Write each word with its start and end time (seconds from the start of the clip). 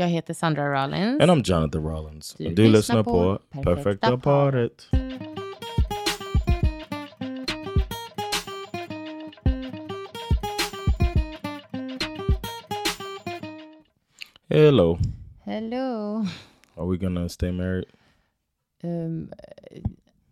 Jag 0.00 0.08
heter 0.08 0.34
Sandra 0.34 0.82
Rollins. 0.84 1.20
And 1.20 1.30
I'm 1.30 1.42
Jonathan 1.44 1.82
Rollins. 1.82 2.34
Du 2.38 2.48
Du, 2.48 2.68
lyssnar 2.68 3.02
på 3.02 3.38
Perfekta 3.62 4.18
paret. 4.18 4.88
Hello. 14.48 14.98
Hello. 15.44 16.24
Are 16.76 16.86
we 16.86 16.96
gonna 16.96 17.28
stay 17.28 17.52
married? 17.52 17.84
Um? 18.82 19.30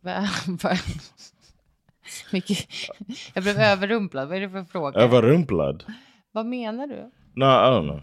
Mycket. 2.33 2.59
Jag 3.35 3.45
blev 3.45 3.59
överrumplad. 3.59 4.29
Vad 4.29 4.37
är 4.37 4.41
det 4.41 4.51
för 4.51 4.65
fråga? 4.65 5.01
Överrumplad? 5.01 5.85
Vad 6.33 6.47
menar 6.47 6.87
du? 6.87 7.11
No, 7.35 7.45
I 7.45 7.71
don't 7.71 7.83
know. 7.89 8.01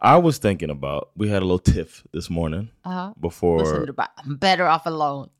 I 0.00 0.16
was 0.16 0.38
thinking 0.38 0.70
about, 0.70 1.10
we 1.16 1.28
had 1.28 1.42
a 1.42 1.44
little 1.44 1.58
tiff 1.58 2.04
this 2.12 2.30
morning 2.30 2.70
Aha. 2.84 3.14
before. 3.20 3.64
Säger 3.64 3.86
du 3.86 3.92
bara, 3.92 4.10
I'm 4.24 4.36
better 4.36 4.66
off 4.66 4.86
alone. 4.86 5.30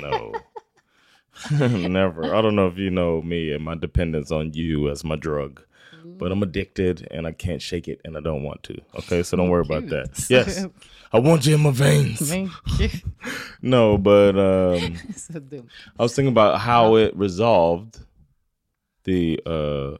No. 0.00 0.32
Never. 1.60 2.34
I 2.34 2.42
don't 2.42 2.54
know 2.56 2.66
if 2.66 2.76
you 2.76 2.90
know 2.90 3.22
me 3.22 3.52
and 3.52 3.64
my 3.64 3.74
dependence 3.74 4.30
on 4.30 4.52
you 4.52 4.90
as 4.90 5.04
my 5.04 5.16
drug, 5.16 5.62
but 6.04 6.32
I'm 6.32 6.42
addicted 6.42 7.06
and 7.10 7.26
I 7.26 7.32
can't 7.32 7.62
shake 7.62 7.88
it 7.88 8.00
and 8.04 8.16
I 8.16 8.20
don't 8.20 8.42
want 8.42 8.62
to. 8.64 8.80
Okay, 8.98 9.22
so 9.22 9.36
don't 9.36 9.48
worry 9.48 9.64
about 9.64 9.86
that. 9.88 10.26
Yes, 10.28 10.66
I 11.12 11.18
want 11.18 11.46
you 11.46 11.54
in 11.54 11.60
my 11.60 11.70
veins. 11.70 12.32
No, 13.62 13.96
but 13.96 14.36
um, 14.36 14.96
dumt. 15.30 15.68
I 15.98 16.02
was 16.02 16.14
thinking 16.14 16.32
about 16.32 16.60
how 16.60 16.96
it 16.96 17.16
resolved 17.16 18.00
the 19.04 19.40
uh, 19.46 19.96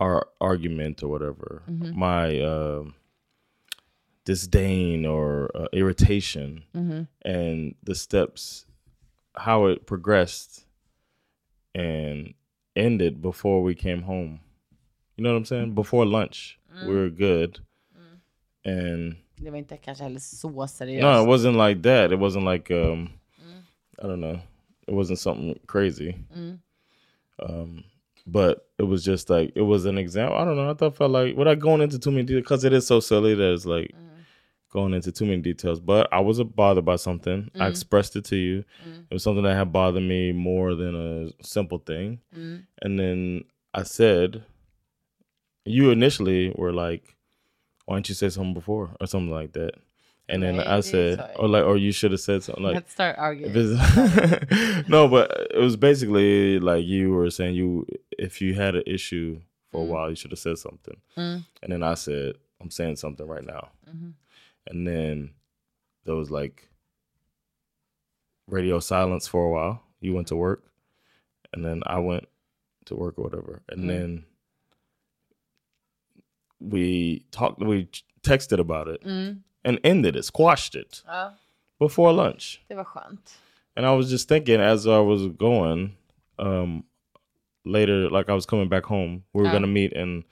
our 0.00 0.26
argument 0.40 1.02
or 1.02 1.08
whatever, 1.08 1.62
my 1.94 2.40
um 2.40 2.94
disdain 4.24 5.04
or 5.06 5.50
uh, 5.54 5.66
irritation, 5.72 6.62
and 7.24 7.74
the 7.82 7.94
steps, 7.94 8.66
how 9.34 9.66
it 9.66 9.86
progressed 9.86 10.66
and 11.74 12.34
ended 12.76 13.20
before 13.22 13.62
we 13.62 13.74
came 13.74 14.02
home. 14.02 14.40
You 15.16 15.24
know 15.24 15.30
what 15.32 15.38
I'm 15.38 15.44
saying? 15.44 15.74
Before 15.74 16.04
lunch, 16.06 16.58
we 16.86 16.94
were 16.94 17.10
good, 17.10 17.60
and 18.64 19.16
Det 19.36 19.50
var 19.50 19.58
inte 19.58 19.76
kanske 19.76 20.04
heller 20.04 20.18
så 20.20 20.66
seriöst. 20.68 21.02
no, 21.02 21.22
it 21.22 21.28
wasn't 21.28 21.68
like 21.68 21.82
that. 21.82 22.12
It 22.12 22.18
wasn't 22.18 22.44
like 22.52 22.70
um 22.74 23.08
I 23.98 24.06
don't 24.06 24.20
know. 24.20 24.38
It 24.86 24.94
wasn't 24.94 25.18
something 25.18 25.58
crazy. 25.66 26.14
Um 27.38 27.82
but 28.26 28.68
it 28.78 28.84
was 28.84 29.04
just 29.04 29.30
like 29.30 29.52
it 29.54 29.62
was 29.62 29.84
an 29.84 29.98
example. 29.98 30.36
I 30.36 30.44
don't 30.44 30.56
know. 30.56 30.70
I 30.70 30.74
thought 30.74 30.96
felt 30.96 31.10
like 31.10 31.36
without 31.36 31.58
going 31.58 31.82
into 31.82 31.98
too 31.98 32.10
many 32.10 32.24
details 32.24 32.42
because 32.42 32.64
it 32.64 32.72
is 32.72 32.86
so 32.86 33.00
silly 33.00 33.34
that 33.34 33.52
it's 33.52 33.66
like 33.66 33.92
mm-hmm. 33.94 34.20
going 34.72 34.94
into 34.94 35.12
too 35.12 35.26
many 35.26 35.42
details. 35.42 35.80
But 35.80 36.08
I 36.12 36.20
was 36.20 36.42
bothered 36.42 36.84
by 36.84 36.96
something. 36.96 37.50
I 37.54 37.58
mm-hmm. 37.58 37.70
expressed 37.70 38.16
it 38.16 38.24
to 38.26 38.36
you. 38.36 38.64
Mm-hmm. 38.82 39.00
It 39.10 39.14
was 39.14 39.22
something 39.22 39.44
that 39.44 39.56
had 39.56 39.72
bothered 39.72 40.02
me 40.02 40.32
more 40.32 40.74
than 40.74 40.94
a 40.94 41.44
simple 41.44 41.78
thing. 41.78 42.20
And 42.32 42.98
then 42.98 43.44
I 43.72 43.82
said, 43.82 44.44
you 45.64 45.90
initially 45.90 46.54
were 46.56 46.72
like, 46.72 47.16
"Why 47.86 47.96
didn't 47.96 48.08
you 48.08 48.14
say 48.14 48.28
something 48.30 48.54
before?" 48.54 48.96
or 49.00 49.06
something 49.06 49.30
like 49.30 49.52
that. 49.52 49.74
And 50.26 50.42
then 50.42 50.56
Nej, 50.56 50.66
I 50.66 50.80
said, 50.80 51.18
sa 51.18 51.26
jag 51.26 51.38
or 51.38 51.48
like, 51.48 51.64
or 51.64 51.76
you 51.76 51.92
should 51.92 52.12
have 52.12 52.20
said 52.20 52.42
something 52.42 52.64
like, 52.64 52.74
Let's 52.74 52.92
start 52.92 53.16
arguing. 53.18 53.52
no, 54.88 55.06
but 55.06 55.48
it 55.50 55.60
was 55.60 55.76
basically 55.76 56.58
like 56.58 56.84
you 56.86 57.12
were 57.12 57.28
saying 57.28 57.54
you 57.54 57.86
if 58.18 58.40
you 58.40 58.54
had 58.54 58.74
an 58.74 58.82
issue 58.86 59.40
for 59.70 59.82
a 59.82 59.86
mm. 59.86 59.88
while, 59.88 60.10
you 60.10 60.16
should 60.16 60.30
have 60.30 60.38
said 60.38 60.58
something. 60.58 60.96
Mm. 61.16 61.44
And 61.62 61.72
then 61.72 61.82
I 61.82 61.94
said, 61.94 62.36
I'm 62.60 62.70
saying 62.70 62.96
something 62.96 63.26
right 63.26 63.44
now. 63.44 63.70
Mm-hmm. 63.88 64.10
And 64.66 64.86
then 64.86 65.30
there 66.04 66.14
was 66.14 66.30
like 66.30 66.68
radio 68.46 68.78
silence 68.78 69.26
for 69.26 69.46
a 69.46 69.50
while. 69.50 69.82
You 70.00 70.14
went 70.14 70.28
to 70.28 70.36
work, 70.36 70.64
and 71.52 71.64
then 71.64 71.82
I 71.86 71.98
went 71.98 72.26
to 72.86 72.94
work 72.94 73.18
or 73.18 73.24
whatever. 73.24 73.62
And 73.68 73.84
mm. 73.84 73.88
then 73.88 74.24
we 76.60 77.26
talked, 77.30 77.60
we 77.60 77.88
texted 78.22 78.58
about 78.58 78.88
it 78.88 79.02
and 79.02 79.80
ended 79.84 80.16
it, 80.16 80.24
squashed 80.24 80.74
it 80.74 81.02
Ja, 81.06 81.30
before 81.78 82.12
lunch. 82.12 82.60
det 82.68 82.74
var 82.74 82.84
skönt. 82.84 83.38
And 83.76 83.86
I 83.86 83.92
was 83.92 84.08
just 84.10 84.28
thinking 84.28 84.60
as 84.60 84.86
I 84.86 84.98
was 84.98 85.26
going, 85.28 85.96
um, 86.38 86.84
later, 87.64 88.08
like 88.10 88.28
I 88.28 88.34
was 88.34 88.46
coming 88.46 88.68
back 88.68 88.84
home, 88.84 89.22
we 89.32 89.42
were 89.42 89.48
Oh. 89.48 89.52
gonna 89.52 89.66
meet 89.66 89.92
and 89.96 90.24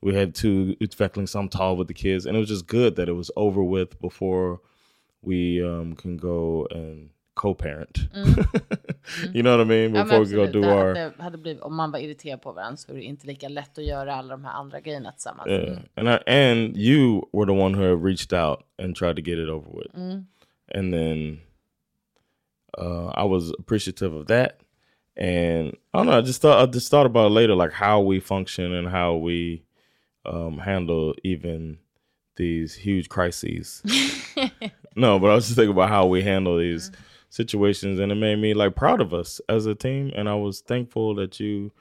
we 0.00 0.14
had 0.14 0.34
two 0.34 0.76
utvecklingssamtal 0.80 1.76
with 1.76 1.88
the 1.88 1.94
kids, 1.94 2.26
and 2.26 2.36
it 2.36 2.40
was 2.40 2.48
just 2.48 2.66
good 2.66 2.94
that 2.96 3.08
it 3.08 3.16
was 3.16 3.30
over 3.36 3.62
with 3.64 3.98
before 4.00 4.58
we 5.22 5.60
um, 5.62 5.96
can 5.96 6.16
go 6.16 6.66
and 6.70 7.10
co-parent. 7.34 7.98
you 9.34 9.42
know 9.42 9.56
what 9.56 9.60
I 9.60 9.64
mean? 9.68 9.90
Mm. 9.90 9.96
Ja, 9.96 10.04
Before 10.04 10.24
we 10.24 10.34
go 10.34 10.46
do 10.46 10.64
our 10.64 10.94
det 10.94 11.12
hade 11.18 11.38
blivit, 11.38 11.62
om 11.62 11.74
man 11.76 11.90
var 11.90 11.98
irriterad 11.98 12.42
på 12.42 12.52
varandra 12.52 12.76
så 12.76 12.92
är 12.92 12.96
det 12.96 13.02
inte 13.02 13.26
lika 13.26 13.48
lätt 13.48 13.78
att 13.78 13.84
göra 13.84 14.14
alla 14.14 14.28
de 14.36 14.44
här 14.44 14.52
andra 14.52 14.80
grejerna 14.80 15.12
tillsammans. 15.12 15.48
Yeah. 15.50 15.78
And 15.94 16.08
I, 16.08 16.18
and 16.26 16.76
you 16.76 17.28
were 17.32 17.46
the 17.46 17.60
one 17.60 17.74
who 17.78 17.82
had 17.90 18.04
reached 18.04 18.32
out 18.32 18.58
and 18.82 18.96
tried 18.96 19.16
to 19.16 19.22
get 19.22 19.38
it 19.38 19.48
over 19.48 19.70
with. 19.72 19.94
And 20.74 20.92
then 20.92 21.40
uh, 22.78 23.12
I 23.16 23.24
was 23.24 23.52
appreciative 23.58 24.14
of 24.14 24.26
that. 24.26 24.60
And 25.18 25.76
I 25.92 25.98
don't 25.98 26.06
know, 26.06 26.18
I 26.18 26.20
just 26.20 26.40
thought 26.40 26.62
I 26.62 26.70
just 26.70 26.90
thought 26.90 27.06
about 27.06 27.26
it 27.26 27.34
later, 27.34 27.54
like 27.56 27.72
how 27.72 28.00
we 28.00 28.20
function 28.20 28.72
and 28.72 28.88
how 28.88 29.16
we 29.16 29.64
um, 30.24 30.58
handle 30.58 31.14
even 31.24 31.78
these 32.36 32.74
huge 32.74 33.08
crises. 33.08 33.82
no, 34.96 35.18
but 35.18 35.30
I 35.30 35.34
was 35.34 35.46
just 35.46 35.56
thinking 35.56 35.72
about 35.72 35.88
how 35.88 36.06
we 36.06 36.22
handle 36.22 36.56
these 36.56 36.92
situations 37.30 37.98
and 37.98 38.12
it 38.12 38.14
made 38.14 38.36
me 38.36 38.54
like 38.54 38.76
proud 38.76 39.00
of 39.00 39.12
us 39.12 39.40
as 39.48 39.66
a 39.66 39.74
team. 39.74 40.12
And 40.14 40.28
I 40.28 40.34
was 40.34 40.60
thankful 40.60 41.16
that 41.16 41.40
you 41.40 41.72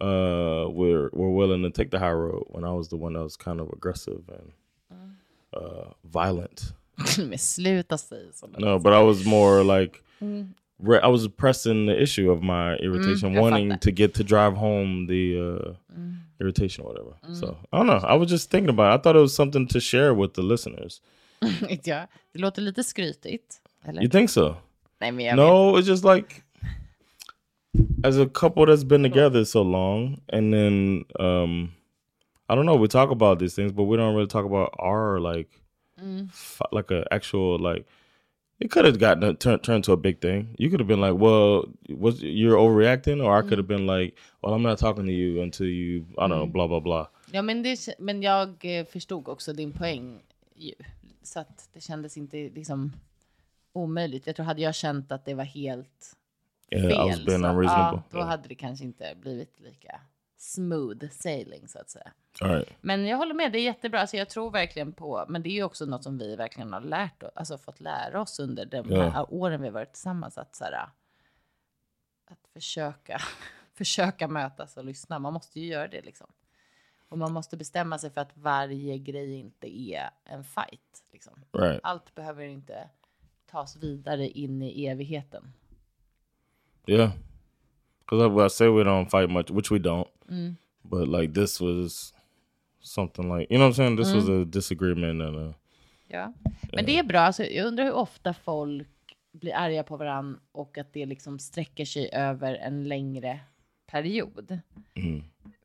uh 0.00 0.66
were 0.68 1.08
were 1.12 1.30
willing 1.30 1.62
to 1.62 1.70
take 1.70 1.92
the 1.92 2.00
high 2.00 2.10
road 2.10 2.44
when 2.48 2.64
I 2.64 2.72
was 2.72 2.88
the 2.88 2.96
one 2.96 3.12
that 3.12 3.22
was 3.22 3.36
kind 3.36 3.60
of 3.60 3.68
aggressive 3.72 4.22
and 4.28 4.52
uh 5.54 5.90
violent. 6.04 6.72
No, 8.60 8.78
but 8.80 8.92
I 8.92 9.00
was 9.02 9.24
more 9.24 9.62
like 9.62 10.02
re- 10.82 11.00
I 11.02 11.08
was 11.08 11.28
pressing 11.28 11.86
the 11.86 12.02
issue 12.02 12.30
of 12.30 12.42
my 12.42 12.74
irritation, 12.76 13.32
jag 13.32 13.42
wanting 13.42 13.78
to 13.78 13.90
get 13.92 14.14
to 14.14 14.24
drive 14.24 14.56
home 14.56 15.06
the 15.06 15.38
uh 15.38 15.74
irritation 16.40 16.84
or 16.84 16.88
whatever. 16.92 17.14
So 17.34 17.56
I 17.72 17.76
don't 17.78 17.86
know. 17.86 18.00
I 18.08 18.14
was 18.14 18.28
just 18.30 18.50
thinking 18.50 18.70
about 18.70 18.92
it. 18.92 18.94
I 18.94 19.02
thought 19.02 19.16
it 19.16 19.20
was 19.22 19.34
something 19.34 19.66
to 19.68 19.80
share 19.80 20.12
with 20.14 20.34
the 20.34 20.42
listeners. 20.42 21.00
Jag. 21.84 22.06
Det 22.32 22.38
låter 22.38 22.62
lite 22.62 22.84
skrytigt. 22.84 23.60
Eller? 23.84 24.02
You 24.02 24.08
think 24.08 24.30
so? 24.30 24.56
Nej, 25.00 25.12
men 25.12 25.24
jag 25.24 25.36
vet. 25.36 25.46
No, 25.46 25.76
it's 25.78 25.86
just 25.88 26.04
like 26.04 26.42
as 28.04 28.18
a 28.18 28.26
couple 28.26 28.66
that's 28.66 28.84
been 28.84 29.02
together 29.02 29.44
so 29.44 29.62
long, 29.62 30.20
and 30.28 30.52
then 30.52 31.04
um, 31.18 31.72
I 32.48 32.54
don't 32.54 32.66
know. 32.66 32.76
We 32.76 32.88
talk 32.88 33.10
about 33.10 33.38
these 33.38 33.54
things, 33.54 33.72
but 33.72 33.84
we 33.84 33.96
don't 33.96 34.14
really 34.14 34.26
talk 34.28 34.44
about 34.44 34.74
our 34.78 35.18
like, 35.20 35.48
fi- 36.30 36.68
like 36.72 36.90
a 36.90 37.04
actual 37.10 37.58
like. 37.58 37.86
It 38.62 38.70
could 38.70 38.84
have 38.84 38.98
gotten 38.98 39.36
turned 39.36 39.62
turned 39.64 39.84
to 39.84 39.92
a 39.92 39.96
big 39.96 40.20
thing. 40.20 40.54
You 40.58 40.70
could 40.70 40.80
have 40.80 40.86
been 40.86 41.00
like, 41.00 41.18
"Well, 41.18 41.64
was 41.88 42.22
you're 42.22 42.56
overreacting," 42.56 43.20
or 43.20 43.38
I 43.38 43.42
could 43.42 43.58
have 43.58 43.66
been 43.66 43.86
like, 43.86 44.14
"Well, 44.40 44.54
I'm 44.54 44.62
not 44.62 44.78
talking 44.78 45.06
to 45.06 45.12
you 45.12 45.42
until 45.42 45.66
you, 45.66 46.04
I 46.16 46.28
don't 46.28 46.28
know, 46.28 46.46
blah 46.46 46.68
blah 46.68 46.80
blah." 46.80 47.06
Ja, 47.32 47.42
men, 47.42 47.62
det, 47.62 47.88
men 47.98 48.22
jag 48.22 48.48
eh, 48.60 48.86
förstod 48.86 49.28
också 49.28 49.52
din 49.52 49.72
poäng. 49.72 50.20
Så 51.22 51.40
att 51.40 51.68
det 51.72 51.80
kändes 51.80 52.16
inte 52.16 52.36
liksom 52.36 52.92
omöjligt. 53.72 54.26
Jag 54.26 54.36
tror 54.36 54.46
hade 54.46 54.62
jag 54.62 54.74
känt 54.74 55.12
att 55.12 55.24
det 55.24 55.34
var 55.34 55.44
helt 55.44 56.16
Yeah, 56.70 56.88
fel. 56.88 57.24
Så, 57.26 57.62
ja, 57.62 58.02
då 58.10 58.20
hade 58.20 58.48
det 58.48 58.54
kanske 58.54 58.84
inte 58.84 59.14
blivit 59.20 59.60
lika 59.60 60.00
smooth 60.42 61.08
sailing 61.10 61.68
så 61.68 61.78
att 61.78 61.90
säga. 61.90 62.12
Right. 62.40 62.68
Men 62.80 63.06
jag 63.06 63.16
håller 63.16 63.34
med, 63.34 63.52
det 63.52 63.58
är 63.58 63.62
jättebra. 63.62 64.00
Alltså 64.00 64.16
jag 64.16 64.28
tror 64.28 64.50
verkligen 64.50 64.92
på, 64.92 65.24
men 65.28 65.42
det 65.42 65.48
är 65.48 65.52
ju 65.52 65.62
också 65.62 65.84
något 65.86 66.04
som 66.04 66.18
vi 66.18 66.36
verkligen 66.36 66.72
har 66.72 66.80
lärt 66.80 67.22
oss, 67.22 67.30
alltså 67.34 67.58
fått 67.58 67.80
lära 67.80 68.20
oss 68.20 68.40
under 68.40 68.66
de 68.66 68.88
här 68.88 69.12
Ja. 69.14 69.26
åren 69.30 69.60
vi 69.60 69.66
har 69.66 69.72
varit 69.72 69.92
tillsammans. 69.92 70.38
Att, 70.38 70.56
så 70.56 70.64
här, 70.64 70.72
att 72.26 72.48
försöka, 72.52 73.20
försöka 73.74 74.28
mötas 74.28 74.76
och 74.76 74.84
lyssna. 74.84 75.18
Man 75.18 75.32
måste 75.32 75.60
ju 75.60 75.66
göra 75.66 75.88
det 75.88 76.02
liksom. 76.02 76.26
Och 77.08 77.18
man 77.18 77.32
måste 77.32 77.56
bestämma 77.56 77.98
sig 77.98 78.10
för 78.10 78.20
att 78.20 78.36
varje 78.36 78.98
grej 78.98 79.34
inte 79.34 79.78
är 79.78 80.10
en 80.24 80.44
fight. 80.44 81.04
Liksom. 81.12 81.44
Right. 81.52 81.80
Allt 81.82 82.14
behöver 82.14 82.44
inte 82.44 82.88
tas 83.46 83.76
vidare 83.76 84.28
in 84.28 84.62
i 84.62 84.86
evigheten. 84.86 85.52
Yeah. 86.86 87.10
Because 88.04 88.22
I, 88.22 88.44
I 88.44 88.48
say 88.48 88.68
we 88.68 88.84
don't 88.84 89.10
fight 89.10 89.30
much, 89.30 89.50
which 89.50 89.70
we 89.70 89.78
don't. 89.78 90.08
But 90.84 91.08
like 91.08 91.34
this 91.34 91.60
was 91.60 92.12
something 92.80 93.38
like, 93.38 93.50
you 93.50 93.58
know 93.58 93.68
what 93.68 93.78
I'm 93.78 93.96
saying? 93.96 93.96
This 93.96 94.12
was 94.12 94.28
a 94.28 94.44
disagreement 94.44 95.22
and 95.22 95.36
a, 95.36 95.54
Ja. 96.12 96.32
Men 96.72 96.84
det 96.84 96.98
är 96.98 97.02
bra. 97.02 97.20
Alltså, 97.20 97.44
jag 97.44 97.66
undrar 97.66 97.84
hur 97.84 97.92
ofta 97.92 98.34
folk 98.34 98.88
blir 99.32 99.54
arga 99.54 99.82
på 99.82 99.96
varandra 99.96 100.40
och 100.52 100.78
att 100.78 100.92
det 100.92 101.06
liksom 101.06 101.38
sträcker 101.38 101.84
sig 101.84 102.10
över 102.12 102.54
en 102.54 102.88
längre 102.88 103.40
period. 103.86 104.58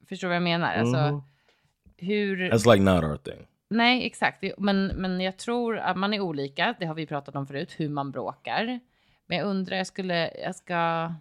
Förstår 0.07 0.27
du 0.27 0.29
vad 0.29 0.35
jag 0.35 0.43
menar? 0.43 0.73
Alltså, 0.73 1.23
hur... 1.97 2.51
that's 2.51 2.73
like 2.73 2.83
not 2.83 3.03
our 3.03 3.17
thing. 3.17 3.47
Nej, 3.69 4.05
exakt. 4.05 4.43
Men, 4.57 4.87
men 4.87 5.21
jag 5.21 5.37
tror 5.37 5.77
att 5.77 5.97
man 5.97 6.13
är 6.13 6.19
olika. 6.19 6.75
Det 6.79 6.85
har 6.85 6.95
vi 6.95 7.05
pratat 7.05 7.35
om 7.35 7.47
förut, 7.47 7.73
hur 7.77 7.89
man 7.89 8.11
bråkar. 8.11 8.79
Men 9.25 9.37
jag 9.37 9.47
undrar, 9.47 9.77
jag 9.77 9.87
skulle, 9.87 10.31
jag 10.43 10.55
ska 10.55 11.13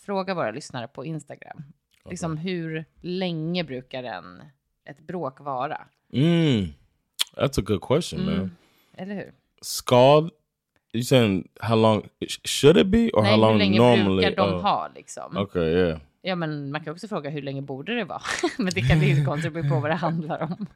fråga 0.00 0.34
våra 0.34 0.50
lyssnare 0.50 0.88
på 0.88 1.04
Instagram. 1.04 1.62
Liksom 2.10 2.36
hur 2.36 2.84
länge 3.00 3.64
brukar 3.64 4.04
en, 4.04 4.42
ett 4.84 5.00
bråk 5.06 5.40
vara? 5.40 5.86
Mm. 6.12 6.66
That's 7.36 7.60
a 7.60 7.62
good 7.66 7.80
question, 7.80 8.24
man. 8.24 8.56
Eller 8.96 9.14
hur? 9.14 9.32
Scald, 9.62 10.30
you 10.92 11.02
saying 11.02 11.48
how 11.60 11.76
long, 11.76 12.08
sh- 12.20 12.48
should 12.48 12.76
it 12.76 12.86
be 12.86 13.10
or 13.10 13.22
Nej, 13.22 13.30
how 13.30 13.40
long 13.40 13.52
hur 13.52 13.58
länge 13.58 13.78
normally? 13.78 14.26
brukar 14.26 14.36
de 14.36 14.54
oh, 14.54 14.62
ha 14.62 14.90
liksom? 14.94 15.36
Okay, 15.36 15.62
yeah. 15.62 16.00
Ja, 16.22 16.34
men 16.34 16.72
man 16.72 16.84
kan 16.84 16.92
också 16.92 17.08
fråga 17.08 17.30
hur 17.30 17.42
länge 17.42 17.62
borde 17.62 17.94
det 17.94 18.04
vara? 18.04 18.22
men 18.58 18.72
det 18.74 18.80
kan 18.80 18.98
bli 18.98 19.16
så 19.16 19.24
konstigt, 19.24 19.52
på 19.52 19.80
vad 19.80 19.90
det 19.90 19.94
handlar 19.94 20.42
om. 20.42 20.66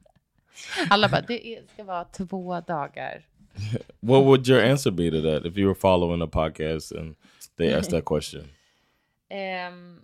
Alla 0.91 1.09
bara, 1.09 1.21
det 1.21 1.71
ska 1.73 1.85
vara 1.85 2.05
två 2.05 2.61
dagar. 2.61 3.27
What 4.01 4.25
would 4.25 4.49
your 4.49 4.65
answer 4.65 4.91
be 4.91 5.11
to 5.11 5.23
that 5.23 5.45
if 5.45 5.59
you 5.59 5.67
were 5.67 5.75
following 5.75 6.23
a 6.23 6.27
podcast 6.27 6.93
and 6.93 7.17
they 7.57 7.73
asked 7.73 7.91
that 7.91 8.05
question? 8.05 8.49
Ehm, 9.37 10.01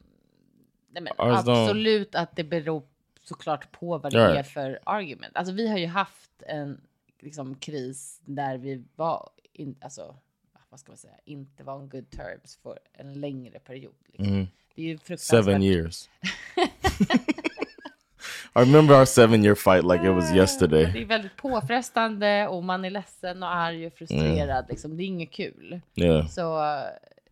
nej 0.90 1.02
men 1.02 1.12
don't- 1.12 1.38
absolut 1.38 2.14
att 2.14 2.36
det 2.36 2.44
beror 2.44 2.82
såklart 3.22 3.72
på 3.72 3.98
vad 3.98 4.12
det 4.12 4.20
är 4.38 4.42
för 4.42 4.78
argument. 4.84 5.36
Alltså 5.36 5.54
vi 5.54 5.68
har 5.68 5.78
ju 5.78 5.86
haft 5.86 6.42
en 6.46 6.80
liksom, 7.20 7.54
kris 7.54 8.20
där 8.24 8.58
vi 8.58 8.84
var, 8.96 9.30
in, 9.52 9.76
alltså, 9.80 10.16
vad 10.68 10.80
ska 10.80 10.92
man 10.92 10.98
säga, 10.98 11.14
inte 11.24 11.64
var 11.64 11.74
on 11.74 11.88
good 11.88 12.10
terms 12.10 12.58
för 12.62 12.78
en 12.92 13.20
längre 13.20 13.58
period. 13.58 13.94
Liksom. 14.06 14.46
Det 14.74 14.82
är 14.82 14.86
ju 14.86 14.98
fruktansvärt. 14.98 15.44
Seven 15.44 15.62
years. 15.62 16.08
I 18.54 18.58
remember 18.60 18.94
our 18.98 19.04
seven 19.04 19.44
year 19.44 19.54
fight 19.54 19.84
like 19.84 20.04
it 20.08 20.14
was 20.14 20.32
yesterday. 20.34 20.92
Det 20.92 21.02
är 21.02 21.06
väldigt 21.06 21.36
påfrestande 21.36 22.48
och 22.48 22.64
man 22.64 22.84
är 22.84 22.90
ledsen 22.90 23.42
och 23.42 23.54
arg 23.54 23.86
och 23.86 23.92
frustrerad. 23.92 24.66
Liksom. 24.68 24.96
Det 24.96 25.02
är 25.02 25.06
inget 25.06 25.30
kul. 25.30 25.80
Yeah. 25.94 26.26
Så 26.26 26.58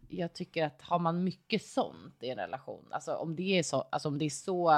jag 0.09 0.33
tycker 0.33 0.65
att 0.67 0.83
har 0.83 0.99
man 0.99 1.25
mycket 1.25 1.63
sånt 1.65 2.17
i 2.21 2.29
en 2.31 2.39
relation, 2.39 2.85
alltså 2.91 3.15
om 3.15 3.37
det 3.37 3.59
är 3.59 3.63
så, 3.63 3.81
alltså 3.91 4.09
om 4.09 4.19
det 4.19 4.25
är 4.25 4.31
så 4.31 4.71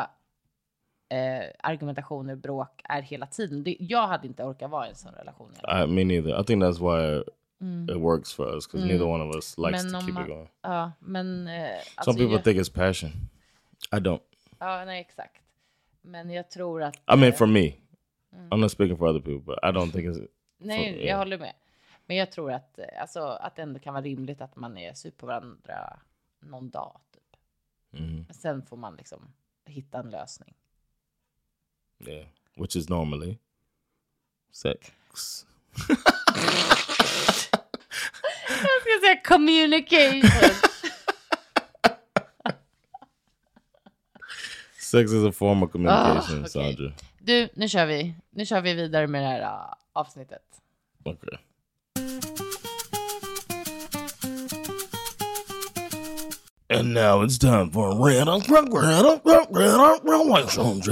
eh, 1.08 1.50
argumentationer, 1.62 2.34
bråk 2.36 2.82
är 2.84 3.02
hela 3.02 3.26
tiden. 3.26 3.62
Det, 3.64 3.76
jag 3.80 4.06
hade 4.06 4.26
inte 4.26 4.44
orkat 4.44 4.70
vara 4.70 4.86
i 4.86 4.88
en 4.90 4.94
sån 4.96 5.12
relation. 5.14 5.52
I, 5.84 5.86
me 5.86 6.04
neither. 6.04 6.40
I 6.40 6.44
think 6.44 6.62
that's 6.62 6.78
why 6.80 7.22
it 7.92 7.96
works 8.02 8.34
for 8.34 8.54
us 8.54 8.66
because 8.66 8.86
neither 8.86 9.06
one 9.06 9.24
of 9.28 9.34
us 9.36 9.58
likes 9.58 9.84
Men 9.84 9.92
to 9.92 10.00
keep 10.00 10.14
man- 10.14 10.22
it 10.22 10.28
going. 10.28 10.48
Ja, 10.62 10.92
men 11.00 11.48
eh, 11.48 11.54
Some 11.54 11.92
alltså, 11.94 12.12
people 12.12 12.32
jag, 12.34 12.44
think 12.44 12.58
it's 12.58 12.74
passion. 12.74 13.10
I 13.92 13.96
don't. 13.96 14.20
Ja, 14.58 14.84
nej 14.84 15.00
exakt. 15.00 15.42
Men 16.02 16.30
jag 16.30 16.50
tror 16.50 16.82
att... 16.82 16.96
I 16.96 17.00
mean, 17.16 17.22
eh, 17.22 17.32
for 17.34 17.46
me, 17.46 17.72
I'm 18.50 18.56
not 18.56 18.72
speaking 18.72 18.96
for 18.98 19.08
other 19.08 19.20
people, 19.20 19.40
but 19.40 19.58
I 19.62 19.66
don't 19.66 19.92
think 19.92 20.04
it's. 20.16 20.26
Nej, 20.58 20.92
för- 20.94 21.00
jag 21.00 21.08
ja. 21.08 21.16
håller 21.16 21.38
med. 21.38 21.52
Men 22.10 22.16
jag 22.16 22.32
tror 22.32 22.52
att, 22.52 22.78
eh, 22.78 23.00
alltså, 23.00 23.20
att 23.20 23.56
det 23.56 23.62
ändå 23.62 23.78
kan 23.78 23.94
vara 23.94 24.04
rimligt 24.04 24.40
att 24.40 24.56
man 24.56 24.78
är 24.78 24.94
sur 24.94 25.10
på 25.10 25.26
varandra 25.26 26.00
någon 26.40 26.70
dag. 26.70 27.00
Typ. 27.12 27.36
Men 28.26 28.34
Sen 28.34 28.66
får 28.66 28.76
man 28.76 28.96
liksom 28.96 29.32
hitta 29.64 29.98
en 29.98 30.10
lösning. 30.10 30.54
Yeah, 31.98 32.26
which 32.56 32.76
is 32.76 32.88
normally 32.88 33.38
sex. 34.52 34.92
Jag 38.48 38.82
ska 38.82 39.00
säga 39.02 39.20
communication. 39.24 40.22
Sex 44.80 45.12
is 45.12 45.24
a 45.24 45.32
form 45.32 45.62
of 45.62 45.72
communication, 45.72 46.38
okej. 46.38 46.50
Sandra. 46.50 46.92
du, 47.18 47.48
nu 47.54 47.68
kör 47.68 47.86
vi. 47.86 48.14
Nu 48.30 48.46
kör 48.46 48.60
vi 48.60 48.74
vidare 48.74 49.06
med 49.06 49.22
det 49.22 49.28
här 49.28 49.40
uh, 49.40 49.74
avsnittet. 49.92 50.62
Okay. 51.04 51.38
And 56.80 56.94
now 56.94 57.22
it's 57.24 57.38
time 57.38 57.70
for 57.70 57.94
random 57.94 58.40
relations. 60.02 60.88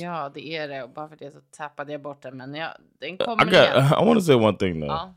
Ja, 0.00 0.30
det 0.34 0.56
är 0.56 0.68
det. 0.68 0.82
Och 0.82 0.90
bara 0.90 1.08
för 1.08 1.16
det 1.16 1.30
så 1.30 1.38
tappade 1.56 1.92
jag 1.92 2.02
bort 2.02 2.22
den. 2.22 2.36
Men 2.36 2.54
ja, 2.54 2.68
den 3.00 3.08
I 3.10 3.16
got. 3.16 3.52
igen. 3.52 3.86
I 3.86 4.04
want 4.04 4.14
to 4.18 4.24
say 4.24 4.34
one 4.34 4.56
thing 4.58 4.80
though. 4.80 4.90
Ja. 4.92 5.14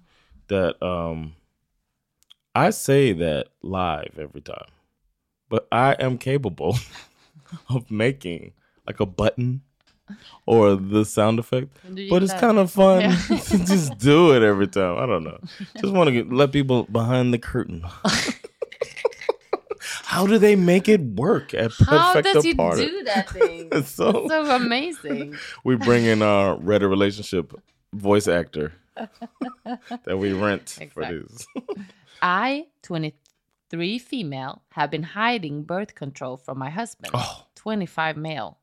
That 0.47 0.81
um, 0.81 1.31
I 2.67 2.71
say 2.71 3.13
that 3.13 3.45
live 3.61 4.11
every 4.23 4.41
time, 4.41 4.69
but 5.49 5.67
I 5.71 5.95
am 6.03 6.17
capable 6.17 6.73
of 7.67 7.89
making 7.91 8.53
like 8.87 8.99
a 9.03 9.05
button 9.05 9.61
or 10.45 10.75
the 10.75 11.05
sound 11.05 11.39
effect. 11.39 11.67
But 12.09 12.23
it's 12.23 12.33
kind 12.39 12.59
of 12.59 12.71
fun 12.71 13.01
Yeah. 13.01 13.15
to 13.49 13.57
just 13.57 13.97
do 13.99 14.33
it 14.35 14.43
every 14.43 14.67
time. 14.67 14.97
I 14.97 15.05
don't 15.05 15.23
know. 15.23 15.39
Just 15.81 15.93
want 15.93 16.09
to 16.09 16.35
let 16.35 16.51
people 16.51 16.83
behind 16.91 17.33
the 17.33 17.39
curtain. 17.39 17.83
How 20.13 20.27
do 20.27 20.37
they 20.37 20.55
make 20.55 20.87
it 20.87 21.01
work 21.01 21.53
at 21.53 21.71
How 21.89 22.13
Perfecto 22.13 22.33
does 22.33 22.43
he 22.43 22.53
Party? 22.55 22.85
do 22.85 23.03
that 23.03 23.29
thing? 23.37 23.69
It's 23.71 23.89
so, 23.89 24.27
so 24.27 24.55
amazing. 24.55 25.35
we 25.63 25.75
bring 25.75 26.05
in 26.05 26.21
our 26.21 26.55
Reddit 26.57 26.89
relationship 26.89 27.53
voice 27.93 28.27
actor 28.27 28.73
that 30.05 30.17
we 30.17 30.33
rent 30.33 30.69
for 30.93 31.01
Exact. 31.03 31.13
these. 31.13 31.47
I, 32.21 32.67
23 32.83 33.99
female, 33.99 34.61
have 34.69 34.89
been 34.91 35.03
hiding 35.03 35.63
birth 35.63 35.95
control 35.95 36.37
from 36.37 36.59
my 36.59 36.69
husband. 36.69 37.11
Oh. 37.13 37.45
25 37.55 38.17
male. 38.17 38.57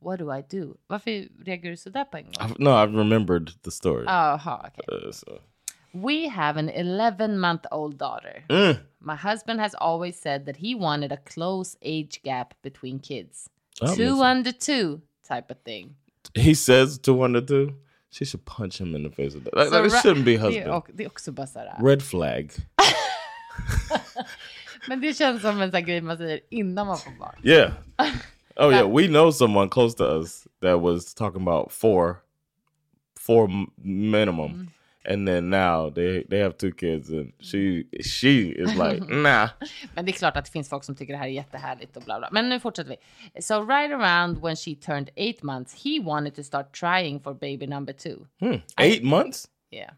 What 0.00 0.18
do 0.18 0.30
I 0.30 0.42
do? 0.42 0.76
Varför 0.86 1.28
reagerar 1.44 1.70
du 1.70 1.76
sådär 1.76 2.04
på 2.04 2.16
en 2.16 2.24
gång? 2.24 2.34
I've, 2.40 2.58
no, 2.58 2.70
I've 2.70 2.94
remembered 2.98 3.50
the 3.62 3.70
story. 3.70 4.04
Jaha, 4.06 4.66
okej. 4.68 5.06
Uh, 5.06 5.12
so. 5.12 5.38
We 5.92 6.28
have 6.28 6.56
an 6.56 6.68
11 6.68 7.38
month 7.38 7.66
old 7.72 7.98
daughter. 7.98 8.44
Mm. 8.48 8.80
My 9.00 9.16
husband 9.16 9.60
has 9.60 9.74
always 9.74 10.16
said 10.16 10.46
that 10.46 10.56
he 10.56 10.74
wanted 10.74 11.12
a 11.12 11.16
close 11.16 11.76
age 11.82 12.22
gap 12.22 12.54
between 12.62 12.98
kids. 12.98 13.48
That 13.80 13.96
two 13.96 14.22
under 14.22 14.52
two 14.52 15.00
type 15.24 15.50
of 15.50 15.58
thing. 15.64 15.96
He 16.34 16.54
says 16.54 16.98
two 16.98 17.22
under 17.22 17.40
two? 17.40 17.74
She 18.10 18.24
should 18.24 18.44
punch 18.44 18.80
him 18.80 18.94
in 18.94 19.04
the 19.04 19.10
face 19.10 19.34
with 19.34 19.44
that. 19.44 19.54
Like, 19.54 19.72
it 19.72 19.92
shouldn't 20.02 20.24
be 20.24 20.36
husband. 20.36 20.82
det 20.94 21.04
är 21.04 21.08
också 21.08 21.32
bara 21.32 21.46
såhär. 21.46 21.76
Red 21.80 22.02
flag. 22.02 22.52
Men 24.88 25.00
det 25.00 25.14
känns 25.14 25.42
som 25.42 25.60
en 25.60 25.70
sån 25.70 25.84
grej 25.84 26.00
man 26.00 26.16
säger 26.16 26.40
innan 26.50 26.86
man 26.86 26.98
får 26.98 27.10
barn. 27.18 27.40
Yeah. 27.42 27.72
Oh 28.56 28.68
yeah, 28.68 28.84
we 28.84 29.06
know 29.06 29.30
someone 29.30 29.70
close 29.70 29.94
to 29.94 30.04
us 30.04 30.46
that 30.60 30.80
was 30.80 31.14
talking 31.14 31.40
about 31.40 31.72
four, 31.72 32.16
four 33.16 33.48
minimum, 33.78 34.70
and 35.04 35.26
then 35.26 35.50
now 35.50 35.90
they 35.90 36.24
they 36.28 36.40
have 36.40 36.56
two 36.56 36.72
kids, 36.72 37.10
and 37.10 37.32
she 37.40 37.84
she 38.02 38.50
is 38.50 38.74
like 38.74 39.00
nah. 39.08 39.48
Men 39.94 40.04
det 40.04 40.12
är 40.12 40.18
klart 40.18 40.36
att 40.36 40.44
det 40.44 40.50
finns 40.50 40.68
folk 40.68 40.84
som 40.84 40.94
tycker 40.94 41.12
det 41.12 41.18
här 41.18 41.26
är 41.26 41.30
jättehärligt 41.30 41.96
och 41.96 42.02
bla 42.02 42.18
bla. 42.18 42.28
Men 42.32 42.48
nu 42.48 42.60
fortsätter 42.60 42.90
vi. 42.90 43.42
So 43.42 43.60
right 43.60 43.92
around 43.92 44.42
when 44.42 44.56
she 44.56 44.74
turned 44.74 45.10
eight 45.16 45.42
months, 45.42 45.84
he 45.84 46.00
wanted 46.00 46.34
to 46.34 46.42
start 46.42 46.72
trying 46.72 47.20
for 47.20 47.34
baby 47.34 47.66
number 47.66 47.92
two. 47.92 48.26
Hmm. 48.40 48.56
Eight 48.78 49.04
months. 49.04 49.48
Yeah. 49.70 49.92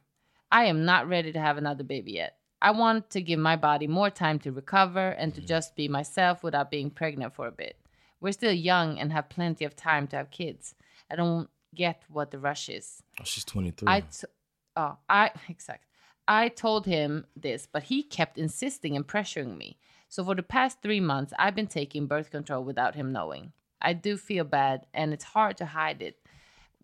I 0.51 0.67
am 0.67 0.85
not 0.85 1.09
ready 1.09 1.33
to 1.33 1.39
have 1.39 1.59
another 1.59 1.85
baby 1.85 2.13
yet. 2.13 2.37
I 2.61 2.71
want 2.71 3.11
to 3.11 3.21
give 3.21 3.41
my 3.41 3.57
body 3.57 3.89
more 3.89 4.11
time 4.11 4.39
to 4.41 4.53
recover 4.53 5.11
and 5.19 5.35
to 5.35 5.41
just 5.41 5.75
be 5.75 5.89
myself 5.89 6.45
without 6.45 6.71
being 6.71 6.91
pregnant 6.91 7.35
for 7.35 7.49
a 7.49 7.53
bit. 7.53 7.77
We're 8.21 8.33
still 8.33 8.53
young 8.53 9.01
and 9.01 9.13
have 9.13 9.29
plenty 9.29 9.65
of 9.65 9.75
time 9.75 10.07
to 10.09 10.17
have 10.17 10.31
kids. 10.31 10.75
I 11.11 11.17
don't 11.17 11.49
get 11.75 12.03
what 12.09 12.31
the 12.31 12.39
rush 12.39 12.69
is. 12.69 13.03
Oh, 13.21 13.25
she's 13.25 13.45
twenty 13.45 13.73
three. 13.73 13.89
I, 13.89 14.01
t- 14.01 14.27
oh, 14.77 14.97
I 15.09 15.31
exact. 15.49 15.85
I 16.29 16.49
told 16.49 16.87
him 16.87 17.27
this, 17.37 17.67
but 17.71 17.85
he 17.85 18.03
kept 18.03 18.39
insisting 18.39 18.97
and 18.97 19.07
pressuring 19.07 19.57
me. 19.57 19.77
So 20.09 20.25
for 20.25 20.35
the 20.35 20.43
past 20.43 20.83
three 20.83 21.01
months, 21.01 21.33
I've 21.39 21.57
been 21.57 21.67
taking 21.67 22.07
birth 22.07 22.31
control 22.31 22.65
without 22.65 22.95
him 22.95 23.13
knowing. 23.13 23.53
I 23.81 23.95
do 23.95 24.17
feel 24.17 24.45
bad, 24.45 24.87
and 24.95 25.13
it's 25.13 25.25
hard 25.25 25.57
to 25.57 25.67
hide 25.67 26.01
it 26.01 26.19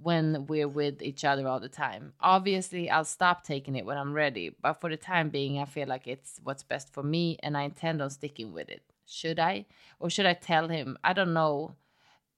when 0.01 0.47
we're 0.47 0.69
with 0.69 1.03
each 1.03 1.25
other 1.25 1.47
all 1.47 1.61
the 1.61 1.69
time. 1.69 2.13
Obviously, 2.21 2.91
I'll 2.91 3.05
stop 3.05 3.45
taking 3.45 3.77
it 3.77 3.87
when 3.87 3.97
I'm 3.97 4.13
ready, 4.13 4.57
but 4.61 4.75
for 4.75 4.91
the 4.91 4.97
time 4.97 5.29
being, 5.29 5.59
I 5.59 5.67
feel 5.67 5.87
like 5.87 6.07
it's 6.07 6.41
what's 6.43 6.65
best 6.65 6.93
for 6.93 7.03
me, 7.03 7.39
and 7.43 7.57
I 7.57 7.63
intend 7.63 8.03
on 8.03 8.11
sticking 8.11 8.53
with 8.53 8.69
it. 8.69 8.83
Should 9.07 9.39
I, 9.39 9.67
or 10.01 10.11
should 10.11 10.27
I 10.27 10.35
tell 10.35 10.69
him? 10.69 10.99
I 11.05 11.13
don't 11.13 11.33
know 11.33 11.77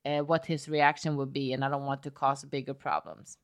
uh, 0.04 0.20
what 0.20 0.46
his 0.46 0.68
reaction 0.68 1.16
would 1.16 1.32
be 1.32 1.52
and 1.52 1.64
I 1.64 1.68
don't 1.68 1.86
want 1.86 2.02
to 2.04 2.10
cause 2.10 2.44
bigger 2.44 2.74
problems. 2.74 3.38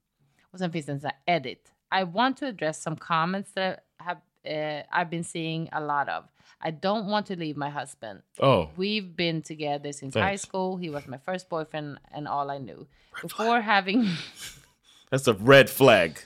Och 0.53 0.59
sen 0.59 0.73
finns 0.73 0.87
det 0.87 0.93
en 0.93 1.01
sån 1.01 1.11
här 1.11 1.37
edit. 1.37 1.73
I 1.91 2.05
want 2.05 2.39
to 2.39 2.47
address 2.47 2.81
some 2.81 2.97
comments 2.97 3.53
that 3.53 3.85
have, 4.01 4.19
uh, 4.49 4.83
I've 4.93 5.11
been 5.11 5.25
seeing 5.25 5.69
a 5.73 5.81
lot 5.81 6.09
of. 6.09 6.25
I 6.61 6.71
don't 6.71 7.07
want 7.07 7.27
to 7.27 7.37
leave 7.37 7.57
my 7.57 7.71
husband. 7.71 8.23
Oh, 8.41 8.71
We've 8.77 9.15
been 9.15 9.43
together 9.43 9.93
since 9.93 10.15
high 10.15 10.37
school. 10.37 10.77
He 10.77 10.91
was 10.91 11.07
my 11.07 11.19
first 11.19 11.49
boyfriend 11.49 11.99
and 12.13 12.27
all 12.27 12.51
I 12.51 12.59
knew. 12.59 12.87
Before 13.21 13.61
having 13.61 14.09
that's 15.11 15.29
a 15.29 15.35
red 15.35 15.69
flag. 15.71 16.19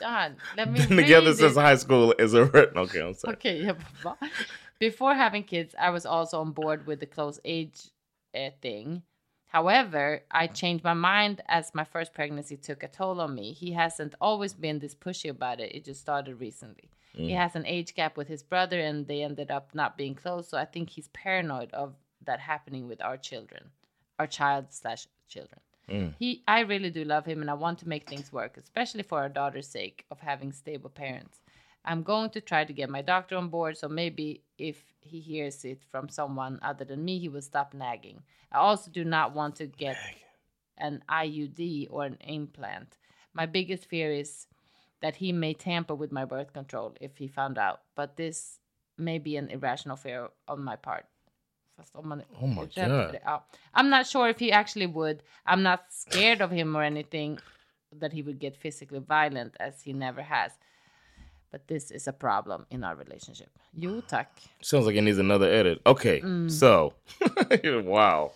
God, 0.00 0.36
let 0.56 0.70
me 0.70 0.78
Been 0.86 0.96
together 0.96 1.34
since 1.34 1.56
high 1.56 1.76
school 1.76 2.14
is 2.18 2.34
a 2.34 2.46
red. 2.46 2.70
Okay, 2.74 3.00
I'm 3.00 3.14
sorry. 3.14 3.34
Okay, 3.34 3.70
va? 4.02 4.16
Before 4.78 5.14
having 5.14 5.44
kids, 5.44 5.74
I 5.78 5.90
was 5.90 6.06
also 6.06 6.40
on 6.40 6.52
board 6.52 6.86
with 6.86 7.00
the 7.00 7.06
close 7.06 7.38
age 7.44 7.90
uh, 8.34 8.48
thing. 8.62 9.02
However, 9.50 10.22
I 10.30 10.46
changed 10.46 10.84
my 10.84 10.94
mind 10.94 11.42
as 11.48 11.74
my 11.74 11.82
first 11.82 12.14
pregnancy 12.14 12.56
took 12.56 12.84
a 12.84 12.88
toll 12.88 13.20
on 13.20 13.34
me. 13.34 13.52
He 13.52 13.72
hasn't 13.72 14.14
always 14.20 14.54
been 14.54 14.78
this 14.78 14.94
pushy 14.94 15.28
about 15.28 15.58
it. 15.58 15.74
It 15.74 15.84
just 15.84 16.00
started 16.00 16.40
recently. 16.40 16.88
He 17.12 17.30
mm. 17.30 17.36
has 17.36 17.56
an 17.56 17.66
age 17.66 17.96
gap 17.96 18.16
with 18.16 18.28
his 18.28 18.44
brother, 18.44 18.78
and 18.78 19.08
they 19.08 19.22
ended 19.22 19.50
up 19.50 19.74
not 19.74 19.98
being 19.98 20.14
close. 20.14 20.48
So 20.48 20.56
I 20.56 20.64
think 20.64 20.90
he's 20.90 21.08
paranoid 21.08 21.72
of 21.72 21.96
that 22.24 22.38
happening 22.38 22.86
with 22.86 23.02
our 23.02 23.16
children, 23.16 23.70
our 24.20 24.28
child 24.28 24.66
slash 24.70 25.08
children. 25.28 25.60
Mm. 25.88 26.14
He, 26.16 26.44
I 26.46 26.60
really 26.60 26.90
do 26.90 27.02
love 27.04 27.26
him, 27.26 27.40
and 27.40 27.50
I 27.50 27.54
want 27.54 27.80
to 27.80 27.88
make 27.88 28.08
things 28.08 28.32
work, 28.32 28.56
especially 28.56 29.02
for 29.02 29.18
our 29.18 29.28
daughter's 29.28 29.66
sake 29.66 30.04
of 30.12 30.20
having 30.20 30.52
stable 30.52 30.90
parents. 30.90 31.40
I'm 31.84 32.02
going 32.02 32.30
to 32.30 32.40
try 32.40 32.64
to 32.64 32.72
get 32.72 32.90
my 32.90 33.02
doctor 33.02 33.36
on 33.36 33.48
board, 33.48 33.76
so 33.76 33.88
maybe 33.88 34.42
if 34.58 34.84
he 35.00 35.20
hears 35.20 35.64
it 35.64 35.82
from 35.90 36.08
someone 36.08 36.58
other 36.62 36.84
than 36.84 37.04
me, 37.04 37.18
he 37.18 37.28
will 37.28 37.42
stop 37.42 37.74
nagging. 37.74 38.22
I 38.52 38.58
also 38.58 38.90
do 38.90 39.04
not 39.04 39.34
want 39.34 39.56
to 39.56 39.66
get 39.66 39.96
an 40.76 41.02
IUD 41.08 41.88
or 41.90 42.04
an 42.04 42.18
implant. 42.20 42.98
My 43.32 43.46
biggest 43.46 43.86
fear 43.86 44.12
is 44.12 44.46
that 45.00 45.16
he 45.16 45.32
may 45.32 45.54
tamper 45.54 45.94
with 45.94 46.12
my 46.12 46.24
birth 46.24 46.52
control 46.52 46.96
if 47.00 47.16
he 47.16 47.28
found 47.28 47.58
out, 47.58 47.80
but 47.94 48.16
this 48.16 48.58
may 48.98 49.18
be 49.18 49.36
an 49.36 49.48
irrational 49.48 49.96
fear 49.96 50.28
on 50.48 50.62
my 50.62 50.76
part. 50.76 51.06
Fast 51.76 51.96
om 51.96 52.08
man 52.08 52.22
Oh 52.40 52.46
my 52.46 52.62
är 52.62 52.88
rädd 52.88 53.10
för 53.10 53.18
God. 53.24 53.42
I'm 53.72 53.90
not 53.90 54.06
sure 54.06 54.28
if 54.28 54.38
he 54.40 54.52
actually 54.52 54.86
would. 54.86 55.22
I'm 55.46 55.62
not 55.62 55.80
scared 55.90 56.42
of 56.42 56.50
him 56.50 56.76
or 56.76 56.82
anything 56.82 57.38
that 58.00 58.12
he 58.12 58.22
would 58.22 58.38
get 58.38 58.56
physically 58.56 58.98
violent 58.98 59.56
as 59.60 59.82
he 59.82 59.92
never 59.92 60.22
has. 60.22 60.52
But 61.52 61.66
this 61.66 61.90
is 61.90 62.08
a 62.08 62.12
problem 62.12 62.66
in 62.70 62.84
our 62.84 62.96
relationship. 62.96 63.48
Jo 63.78 64.00
tack. 64.08 64.28
Sounds 64.62 64.86
like 64.86 64.96
it 64.96 65.02
needs 65.02 65.18
another 65.18 65.50
edit. 65.50 65.80
Okay, 65.84 66.20
mm. 66.20 66.50
so 66.50 66.94
wow. 67.84 68.32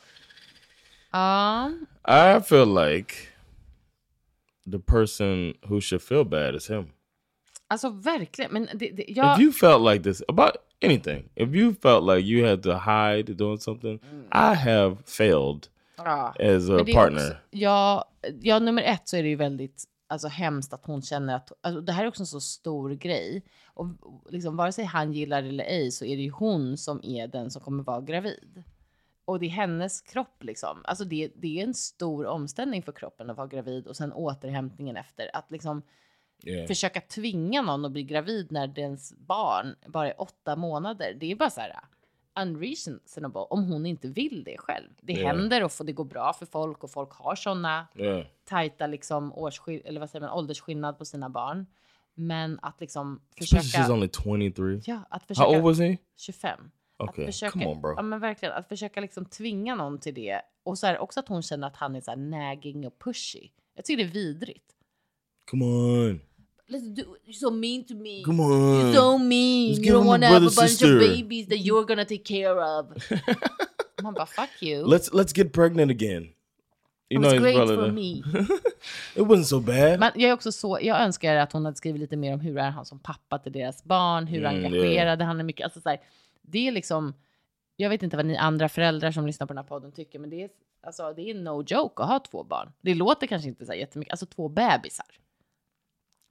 Ja, 1.13 1.71
I 2.05 2.41
feel 2.41 2.67
like 2.67 3.29
the 4.67 4.79
person 4.79 5.55
who 5.69 5.81
should 5.81 6.03
feel 6.03 6.25
bad 6.25 6.55
is 6.55 6.67
him. 6.67 6.93
alltså 7.69 7.89
verkligen. 7.89 8.53
Men 8.53 8.69
det, 8.75 8.91
det, 8.91 9.05
jag, 9.09 9.35
If 9.35 9.43
you 9.43 9.53
felt 9.53 9.93
like 9.93 10.03
this 10.03 10.23
about 10.29 10.57
anything, 10.83 11.29
if 11.35 11.55
you 11.55 11.75
felt 11.83 12.05
like 12.05 12.27
you 12.27 12.47
had 12.47 12.63
to 12.63 12.79
hide 12.79 13.37
doing 13.37 13.59
something, 13.59 14.01
mm. 14.13 14.53
I 14.53 14.55
have 14.55 14.97
failed 15.07 15.69
ja. 15.97 16.35
as 16.41 16.69
a 16.69 16.73
Men 16.73 16.85
det 16.85 16.93
är 16.93 16.95
partner. 16.95 17.31
Också, 17.31 17.37
ja, 17.51 18.05
ja, 18.41 18.59
nummer 18.59 18.83
ett 18.83 19.09
så 19.09 19.17
är 19.17 19.23
det 19.23 19.29
ju 19.29 19.37
väldigt 19.37 19.85
alltså, 20.07 20.29
hemskt 20.29 20.73
att 20.73 20.87
hon 20.87 21.03
känner 21.03 21.35
att... 21.37 21.53
Alltså, 21.61 21.81
det 21.81 21.93
här 21.93 22.05
är 22.05 22.09
också 22.09 22.23
en 22.23 22.27
så 22.27 22.41
stor 22.41 22.91
grej. 22.91 23.45
Och 23.67 23.89
liksom, 24.31 24.57
vare 24.57 24.73
sig 24.73 24.85
han 24.85 25.13
gillar 25.13 25.43
det 25.43 25.49
eller 25.49 25.65
ej 25.65 25.91
så 25.91 26.05
är 26.05 26.17
det 26.17 26.23
ju 26.23 26.31
hon 26.31 26.77
som 26.77 27.01
är 27.05 27.27
den 27.27 27.51
som 27.51 27.63
kommer 27.63 27.85
vara 27.85 28.01
gravid. 28.01 28.63
Och 29.25 29.41
det 29.41 29.47
är 29.47 29.51
hennes 29.51 30.01
kropp 30.01 30.45
liksom. 30.45 30.83
Alltså 30.85 31.05
det, 31.05 31.33
det 31.37 31.61
är 31.61 31.65
en 31.65 31.75
stor 31.75 32.27
omställning 32.27 32.83
för 32.83 32.93
kroppen 32.93 33.31
att 33.31 33.37
vara 33.37 33.47
gravid 33.47 33.87
och 33.87 33.97
sen 33.97 34.13
återhämtningen 34.13 34.97
efter. 34.97 35.31
Att 35.37 35.51
liksom 35.51 35.83
Yeah. 36.47 36.67
försöka 36.67 37.01
tvinga 37.01 37.63
någon 37.63 37.85
att 37.85 37.93
bli 37.93 38.03
gravid 38.03 38.53
när 38.53 38.67
dens 38.67 39.15
barn 39.19 39.75
bara 39.87 40.09
är 40.09 40.21
åtta 40.21 40.57
månader. 40.57 41.17
Det 41.21 41.31
är 41.31 41.37
bara 41.37 41.51
så 41.51 41.61
här 41.61 41.81
unreasonable 42.41 43.41
om 43.51 43.65
hon 43.65 43.87
inte 43.87 44.09
vill 44.09 44.45
det 44.45 44.59
själv. 44.59 44.89
Det 45.01 45.13
Ja. 45.13 45.27
händer 45.27 45.65
och 45.65 45.71
det 45.85 45.93
går 45.93 46.05
bra 46.05 46.33
för 46.33 46.47
folk 46.47 46.85
och 46.85 46.91
folk 46.91 47.13
har 47.13 47.35
såna 47.35 47.87
Yeah. 47.95 48.27
tajta 48.45 48.87
liksom 48.87 49.33
årsskill- 49.33 49.83
eller 49.85 50.01
vad 50.01 50.11
säger 50.11 50.27
man, 50.27 50.39
åldersskillnad 50.39 50.99
på 50.99 51.05
sina 51.05 51.31
barn. 51.31 51.67
Men 52.15 52.59
att 52.63 52.81
liksom 52.81 53.21
Especially 53.37 53.61
she's 53.61 53.63
försöka... 53.63 53.93
only 53.93 54.09
23. 54.53 54.81
Ja, 54.87 55.01
att 55.11 55.23
How 55.23 55.27
försöka... 55.29 55.49
old 55.49 55.63
was 55.63 55.79
he? 55.79 55.97
25. 56.17 56.71
Okay, 56.99 57.25
Att 57.25 57.27
försöka, 57.27 57.51
come 57.53 57.67
on, 57.67 57.81
bro. 57.81 57.95
Ja, 57.97 58.03
men 58.03 58.21
verkligen. 58.21 58.55
Att 58.55 58.69
försöka 58.69 59.01
liksom 59.01 59.25
tvinga 59.25 59.75
någon 59.75 59.99
till 59.99 60.15
det. 60.15 60.41
Och 60.63 60.79
så 60.79 60.87
här, 60.87 60.99
också 60.99 61.21
att 61.21 61.29
hon 61.29 61.43
känner 61.43 61.67
att 61.67 61.77
han 61.77 61.97
är 61.97 62.01
så 62.01 62.11
här 62.11 62.19
nagging 62.19 62.87
och 62.87 62.99
pushy. 62.99 63.49
Jag 63.75 63.85
tycker 63.85 64.05
det 64.05 64.11
är 64.11 64.13
vidrigt. 64.13 64.75
Come 65.51 65.65
on, 65.65 66.21
Let's 66.71 66.89
do, 66.89 67.17
you're 67.25 67.35
so 67.35 67.51
mean 67.51 67.85
to 67.85 67.95
me. 67.95 68.23
come 68.25 68.41
on. 68.41 68.81
You're 68.81 68.95
so 68.95 69.19
mean. 69.19 69.75
Let's 69.75 69.85
You 69.87 69.93
don't 69.93 70.07
want 70.07 70.23
to 70.23 70.29
have 70.29 70.43
a 70.43 70.47
bunch 70.47 70.71
sister. 70.71 70.95
of 70.95 71.01
babies 71.01 71.47
that 71.49 71.59
you're 71.59 71.85
gonna 71.85 72.05
take 72.05 72.25
care 72.25 72.59
of. 72.61 72.87
Man 74.03 74.15
bara 74.15 74.27
fuck 74.27 74.51
you. 74.63 74.87
Let's 74.87 75.13
let's 75.13 75.33
get 75.35 75.53
pregnant 75.53 75.91
again. 75.91 76.29
You 77.11 77.21
his 77.21 77.41
great 77.41 77.57
brother 77.57 77.77
for 77.77 77.83
there. 77.83 77.93
me. 77.93 78.23
It 79.17 79.23
wasn't 79.23 79.45
so 79.45 79.61
bad. 79.61 80.01
Men 80.01 80.13
jag 80.15 80.31
är 80.31 80.33
också 80.33 80.53
så, 80.53 80.79
jag 80.83 81.01
önskar 81.01 81.37
att 81.37 81.53
hon 81.53 81.65
hade 81.65 81.77
skrivit 81.77 82.01
lite 82.01 82.17
mer 82.17 82.35
om 82.35 82.41
hur 82.41 82.59
är 82.59 82.71
han 82.71 82.85
som 82.87 82.99
pappa 82.99 83.39
till 83.39 83.53
deras 83.53 83.85
barn, 83.85 84.27
hur 84.27 84.45
Mm, 84.45 84.65
engagerad 84.65 85.23
han 85.23 85.41
är 85.41 85.45
mycket. 85.45 85.65
Alltså 85.65 85.81
så 85.81 85.89
här, 85.89 86.01
det 86.43 86.69
är 86.69 86.73
liksom, 86.73 87.15
jag 87.77 87.91
vet 87.91 88.03
inte 88.03 88.17
vad 88.17 88.27
ni 88.27 88.37
andra 88.37 88.69
föräldrar 88.69 89.11
som 89.13 89.27
lyssnar 89.27 89.47
på 89.47 89.53
den 89.53 89.59
här 89.59 89.69
podden 89.69 89.93
tycker, 89.93 90.19
men 90.19 90.31
det 90.31 90.43
är, 90.43 90.49
alltså, 90.83 91.13
det 91.17 91.31
är 91.31 91.35
no 91.35 91.65
joke 91.67 92.03
att 92.03 92.09
ha 92.09 92.19
två 92.19 92.45
barn. 92.45 92.73
Det 92.81 92.95
låter 92.95 93.27
kanske 93.27 93.49
inte 93.49 93.67
så 93.67 93.73
här 93.73 93.79
jättemycket, 93.79 94.13
alltså 94.13 94.27
två 94.27 94.49
bebisar. 94.49 95.07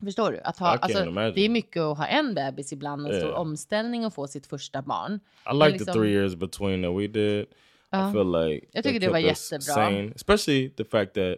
Förstår 0.03 0.31
du? 0.31 0.39
Att 0.39 0.60
ha, 0.60 0.67
alltså, 0.67 1.05
det 1.05 1.41
är 1.41 1.50
mycket 1.50 1.81
att 1.81 1.98
ha 1.98 2.05
en 2.05 2.33
bebis 2.36 2.74
ibland, 2.74 3.07
en 3.07 3.13
stor 3.13 3.29
Yeah. 3.29 3.39
omställning 3.41 4.05
och 4.05 4.13
få 4.13 4.27
sitt 4.27 4.48
första 4.48 4.81
barn. 4.81 5.19
I 5.51 5.53
like 5.53 5.65
the 5.65 5.72
liksom- 5.72 5.93
three 5.93 6.12
years 6.12 6.36
between 6.36 6.83
that 6.83 6.91
we 7.00 7.07
did. 7.07 7.45
Ja. 7.89 8.10
I 8.10 8.13
feel 8.13 8.31
like 8.31 8.67
Jag 8.72 8.83
tycker 8.83 9.00
det 9.00 9.10
var 9.10 9.19
jättebra. 9.19 9.62
sane, 9.62 10.12
especially 10.15 10.69
the 10.69 10.83
fact 10.83 11.13
that 11.13 11.38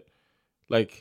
like 0.79 0.93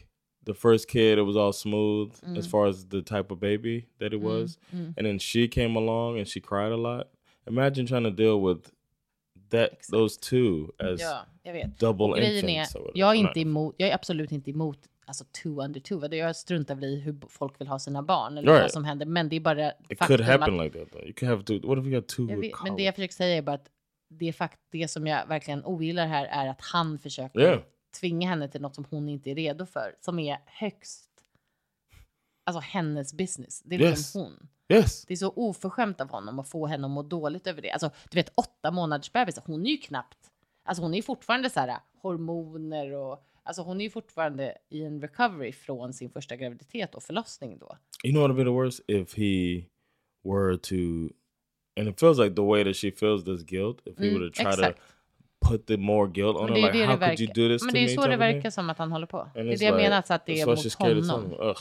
the 0.47 0.55
first 0.55 0.91
kid 0.91 1.19
it 1.19 1.25
was 1.27 1.37
all 1.37 1.53
smooth 1.53 2.13
Mm. 2.27 2.39
as 2.39 2.51
far 2.51 2.69
as 2.69 2.89
the 2.89 3.03
type 3.03 3.27
of 3.35 3.39
baby 3.39 3.85
that 4.01 4.13
it 4.13 4.23
was, 4.23 4.59
and 4.73 4.97
then 4.97 5.19
she 5.19 5.49
came 5.49 5.79
along 5.79 6.19
and 6.19 6.29
she 6.29 6.41
cried 6.41 6.73
a 6.73 6.77
lot. 6.77 7.03
Imagine 7.47 7.87
trying 7.87 8.05
to 8.05 8.11
deal 8.11 8.41
with 8.55 8.69
that 9.51 9.71
those 9.93 10.21
two 10.21 10.73
as 10.79 11.01
Ja, 11.01 11.27
jag 11.43 11.53
vet. 11.53 11.79
double 11.79 12.05
är, 12.07 12.23
infants. 12.23 12.75
whatever. 12.75 12.93
jag 12.95 13.11
är, 13.11 13.15
inte 13.15 13.41
emot, 13.41 13.75
jag 13.79 13.89
är 13.89 13.95
absolut 13.95 14.33
inte 14.33 14.51
emot 14.51 14.79
alltså 15.07 15.25
two 15.25 15.49
under 15.61 15.81
two. 15.81 15.95
Vad 15.95 16.15
Jag 16.15 16.37
struntar 16.37 16.75
väl 16.75 16.85
i 16.85 17.01
hur 17.01 17.17
folk 17.29 17.61
vill 17.61 17.69
ha 17.69 17.79
sina 17.79 18.03
barn 18.03 18.39
eller 18.39 18.53
Right. 18.53 18.63
vad 18.63 18.71
som 18.73 18.85
händer. 18.85 19.07
Men 19.07 19.29
det 19.29 19.37
är 19.37 19.41
bara 19.41 19.71
It 19.71 19.99
faktum 19.99 20.07
could 20.17 20.21
happen 20.21 20.61
att, 20.61 20.65
like 20.67 20.79
that 20.79 20.91
though. 20.93 21.03
You 21.05 21.13
could 21.13 21.31
have 21.31 21.43
two. 21.45 21.61
What 21.69 21.79
if 21.79 21.85
you 21.85 21.95
got 22.01 22.09
two? 22.09 22.27
vet, 22.41 22.53
Men 22.65 22.77
det 22.77 22.83
jag 22.83 22.95
försöker 22.95 23.15
säga 23.15 23.37
är 23.37 23.43
bara 23.43 23.55
att 23.57 23.69
det, 24.11 24.29
är 24.29 24.33
fakt, 24.33 24.59
det 24.71 24.89
som 24.89 25.07
jag 25.07 25.27
verkligen 25.27 25.65
ogillar 25.65 26.07
här 26.07 26.27
är 26.27 26.49
att 26.49 26.61
han 26.61 26.99
försöker 26.99 27.41
Yeah. 27.41 27.61
tvinga 28.01 28.29
henne 28.29 28.49
till 28.49 28.61
något 28.61 28.75
som 28.75 28.85
hon 28.91 29.09
inte 29.09 29.31
är 29.31 29.35
redo 29.35 29.67
för. 29.67 29.95
Som 30.01 30.19
är 30.19 30.39
högst, 30.47 31.09
alltså 32.47 32.61
hennes 32.61 33.15
business. 33.15 33.63
Det 33.65 33.75
är 33.75 33.79
liksom 33.79 33.91
Yes. 33.93 34.15
hon. 34.15 34.49
Yes. 34.69 35.05
Det 35.05 35.15
är 35.15 35.17
så 35.17 35.33
oförskämt 35.37 36.01
av 36.01 36.11
honom 36.11 36.39
att 36.39 36.49
få 36.49 36.67
henne 36.67 36.85
att 36.87 36.91
må 36.91 37.03
dåligt 37.03 37.47
över 37.47 37.63
det. 37.63 37.71
Alltså, 37.71 37.91
du 38.11 38.15
vet, 38.17 38.33
åtta 38.35 38.71
månaders 38.71 39.13
bebis, 39.13 39.39
hon 39.47 39.67
är 39.67 39.71
ju 39.71 39.77
knappt... 39.77 40.19
Alltså 40.65 40.83
hon 40.83 40.93
är 40.95 40.97
ju 40.97 41.03
fortfarande 41.03 41.51
så 41.51 41.61
här 41.61 41.77
hormoner 42.03 42.93
och... 42.93 43.25
Alltså 43.47 43.63
hon 43.63 43.81
är 43.81 43.85
ju 43.85 43.91
fortfarande 43.91 44.55
i 44.71 44.83
en 44.85 45.01
recovery 45.01 45.53
från 45.53 45.93
sin 45.93 46.11
första 46.11 46.37
graviditet 46.37 46.95
och 46.95 47.03
förlossning 47.03 47.59
då. 47.59 47.77
You 48.05 48.13
know 48.15 48.23
what 48.23 48.31
would 48.31 48.37
be 48.37 48.45
the 48.45 48.55
worst 48.55 48.81
if 48.89 49.17
he 49.19 49.65
were 50.25 50.59
to, 50.59 50.75
and 51.81 51.89
it 51.89 52.01
feels 52.01 52.19
like 52.19 52.35
the 52.35 52.43
way 52.43 52.65
that 52.65 52.77
she 52.77 52.91
feels 52.91 53.25
this 53.25 53.43
guilt. 53.43 53.79
If 53.85 53.99
he 53.99 54.05
Mm, 54.09 54.15
would 54.15 54.23
have 54.39 54.53
tried 54.55 54.67
exakt. 54.67 54.79
to 55.43 55.49
put 55.51 55.67
the 55.67 55.77
more 55.77 56.11
guilt 56.11 56.37
on 56.37 56.49
her, 56.49 56.57
like 56.57 56.85
how 56.87 56.97
could 56.97 57.21
you 57.21 57.29
do 57.35 57.49
this 57.55 57.63
Men 57.63 57.71
to 57.71 57.75
det 57.75 57.81
är 57.85 57.97
me? 57.97 58.03
så 58.03 58.07
det 58.07 58.17
verkar 58.17 58.51
som 58.51 58.71
att 58.71 58.79
han 58.79 58.93
håller 58.93 59.07
på. 59.07 59.19
And 59.21 59.31
Det 59.35 59.41
är 59.41 59.45
det 59.59 59.65
jag 59.65 59.75
like- 59.75 59.83
menar, 59.83 60.03
så 60.03 60.15
att 60.15 60.27
det 60.27 60.41
är 60.41 60.47
mot 60.47 61.09
honom. 61.09 61.33
Ugh, 61.41 61.57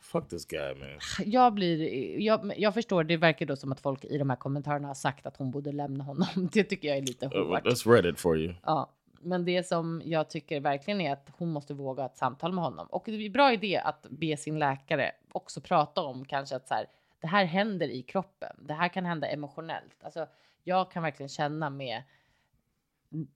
fuck 0.00 0.28
this 0.28 0.44
guy, 0.46 0.74
man. 0.74 0.88
Jag 1.24 1.54
blir... 1.54 1.78
Jag, 2.20 2.52
jag 2.56 2.74
förstår, 2.74 3.04
det 3.04 3.16
verkar 3.16 3.46
då 3.46 3.56
som 3.56 3.72
att 3.72 3.80
folk 3.80 4.04
i 4.04 4.18
de 4.18 4.30
här 4.30 4.36
kommentarerna 4.36 4.88
har 4.88 4.94
sagt 4.94 5.26
att 5.26 5.36
hon 5.36 5.50
borde 5.50 5.72
lämna 5.72 6.04
honom. 6.04 6.26
Det 6.52 6.64
tycker 6.64 6.88
jag 6.88 6.96
är 6.96 7.02
lite 7.02 7.26
Uh, 7.26 7.46
hårt. 7.48 7.64
that's 7.66 7.92
Reddit 7.92 8.20
for 8.20 8.38
you. 8.38 8.54
Ja, 8.62 8.90
men 9.20 9.44
det 9.44 9.66
som 9.66 10.02
jag 10.04 10.30
tycker 10.30 10.60
verkligen 10.60 11.00
är 11.00 11.12
att 11.12 11.30
hon 11.38 11.48
måste 11.48 11.74
våga 11.74 12.04
ett 12.04 12.16
samtal 12.16 12.52
med 12.52 12.64
honom. 12.64 12.86
Och 12.86 13.02
det 13.06 13.12
är 13.12 13.26
en 13.26 13.32
bra 13.32 13.52
idé 13.52 13.76
att 13.84 14.06
be 14.10 14.36
sin 14.36 14.58
läkare 14.58 15.12
också 15.32 15.60
prata 15.60 16.00
om 16.02 16.24
kanske 16.24 16.56
att 16.56 16.68
så 16.68 16.74
här, 16.74 16.86
det 17.20 17.26
här 17.26 17.44
händer 17.44 17.88
i 17.88 18.02
kroppen. 18.02 18.56
Det 18.68 18.74
här 18.74 18.88
kan 18.88 19.04
hända 19.04 19.26
emotionellt. 19.28 19.96
Alltså, 20.04 20.26
jag 20.64 20.90
kan 20.90 21.02
verkligen 21.02 21.28
känna 21.28 21.70
med 21.70 22.02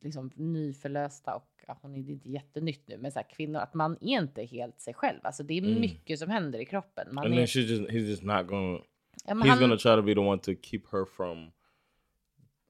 liksom 0.00 0.30
nyförlösta 0.34 1.34
och 1.34 1.48
ja, 1.66 1.78
hon 1.82 1.94
är 1.94 2.10
inte 2.10 2.28
jättenytt 2.28 2.88
nu, 2.88 2.98
men 2.98 3.12
så 3.12 3.18
här, 3.18 3.26
kvinnor 3.30 3.60
att 3.60 3.74
man 3.74 3.92
är 4.00 4.20
inte 4.20 4.42
helt 4.42 4.80
sig 4.80 4.94
själv. 4.94 5.18
Alltså 5.22 5.42
det 5.42 5.58
är 5.58 5.62
mycket 5.62 6.18
som 6.18 6.30
händer 6.30 6.58
i 6.58 6.64
kroppen. 6.64 7.14
Man 7.14 7.24
And 7.24 7.34
är, 7.34 7.38
then 7.38 7.46
she's 7.46 7.66
just, 7.66 7.90
he's 7.90 8.08
just 8.08 8.22
not 8.22 8.46
gonna, 8.46 8.78
ja, 9.26 9.34
he's 9.34 9.48
han- 9.48 9.60
gonna 9.60 9.76
try 9.76 9.96
to 9.96 10.02
be 10.02 10.14
the 10.14 10.20
one 10.20 10.38
to 10.38 10.52
keep 10.62 10.82
her 10.92 11.04
from 11.04 11.52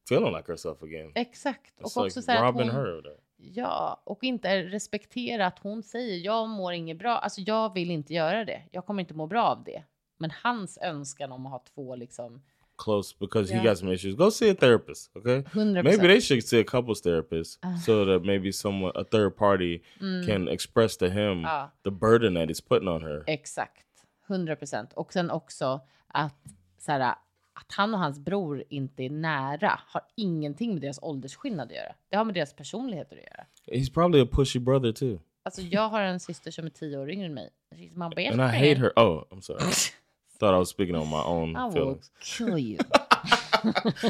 feeling 0.08 0.32
like 0.36 0.52
herself 0.52 0.82
again. 0.82 1.12
Exakt. 1.14 1.72
It's 1.78 1.82
Och 1.82 2.04
också 2.04 2.18
like 2.20 2.20
så 2.22 2.32
robbing 2.32 2.68
hon, 2.70 2.76
her 2.86 2.98
of 2.98 3.04
that. 3.04 3.20
Ja, 3.36 4.02
och 4.04 4.24
inte 4.24 4.62
respektera 4.62 5.46
att 5.46 5.58
hon 5.58 5.82
säger 5.82 6.24
jag 6.24 6.48
mår 6.48 6.72
inget 6.72 6.98
bra. 6.98 7.18
Alltså 7.18 7.40
jag 7.40 7.74
vill 7.74 7.90
inte 7.90 8.14
göra 8.14 8.44
det. 8.44 8.62
Jag 8.70 8.86
kommer 8.86 9.00
inte 9.02 9.14
må 9.14 9.26
bra 9.26 9.42
av 9.44 9.64
det. 9.64 9.82
Men 10.18 10.30
hans 10.42 10.78
önskan 10.82 11.32
om 11.32 11.46
att 11.46 11.52
ha 11.52 11.64
två 11.74 11.96
liksom 11.96 12.42
Close 12.78 13.16
because 13.20 13.52
Yeah. 13.52 13.62
he 13.62 13.68
got 13.68 13.78
some 13.78 13.92
issues. 13.94 14.14
Go 14.16 14.30
see 14.30 14.50
a 14.50 14.54
therapist, 14.60 15.16
okay? 15.16 15.38
100%. 15.52 15.82
Maybe 15.84 16.02
they 16.08 16.20
should 16.20 16.44
see 16.44 16.60
a 16.60 16.64
couples 16.66 17.02
therapist 17.02 17.64
Uh. 17.64 17.76
so 17.78 18.04
that 18.04 18.24
maybe 18.24 18.52
someone, 18.52 18.92
a 19.00 19.04
third 19.04 19.36
party, 19.36 19.82
can 20.26 20.48
express 20.48 20.96
to 20.96 21.06
him 21.06 21.40
Ja. 21.40 21.70
the 21.84 21.90
burden 21.90 22.34
that 22.34 22.48
he's 22.48 22.68
putting 22.68 22.88
on 22.88 23.02
her. 23.02 23.24
Exakt. 23.26 23.86
100 24.28 24.56
procent. 24.56 24.92
Och 24.92 25.12
sen 25.12 25.30
också 25.30 25.80
att, 26.06 26.42
så 26.78 26.92
här, 26.92 27.14
att 27.54 27.72
han 27.72 27.94
och 27.94 28.00
hans 28.00 28.18
bror 28.18 28.64
inte 28.68 29.02
är 29.02 29.10
nära 29.10 29.80
har 29.86 30.02
ingenting 30.16 30.72
med 30.72 30.82
deras 30.82 30.98
åldersskillnad 31.02 31.68
att 31.68 31.76
göra. 31.76 31.94
Det 32.08 32.16
har 32.16 32.24
med 32.24 32.34
deras 32.34 32.54
personligheter 32.54 33.16
att 33.16 33.22
göra. 33.22 33.46
He's 33.80 33.94
probably 33.94 34.22
a 34.22 34.28
pushy 34.32 34.58
brother 34.58 34.92
too. 34.92 35.18
Alltså 35.42 35.62
jag 35.62 35.88
har 35.88 36.00
en 36.00 36.20
syster 36.20 36.50
som 36.50 36.66
är 36.66 36.70
tio 36.70 36.98
år 36.98 37.10
yngre 37.10 37.26
än 37.26 37.34
mig. 37.34 37.50
She's 37.74 38.08
my 38.08 38.14
best 38.14 38.38
And 38.38 38.40
I 38.40 38.68
hate 38.68 38.80
her. 38.80 38.92
Oh, 38.96 39.24
I'm 39.30 39.40
sorry. 39.40 39.60
Thought 40.38 40.54
I 40.54 40.58
was 40.58 40.68
speaking 40.68 40.96
on 40.96 41.08
my 41.08 41.22
own 41.26 41.50
I 41.50 41.54
will 41.54 41.72
feelings. 41.72 42.12
kill 42.20 42.58
you. 42.58 42.78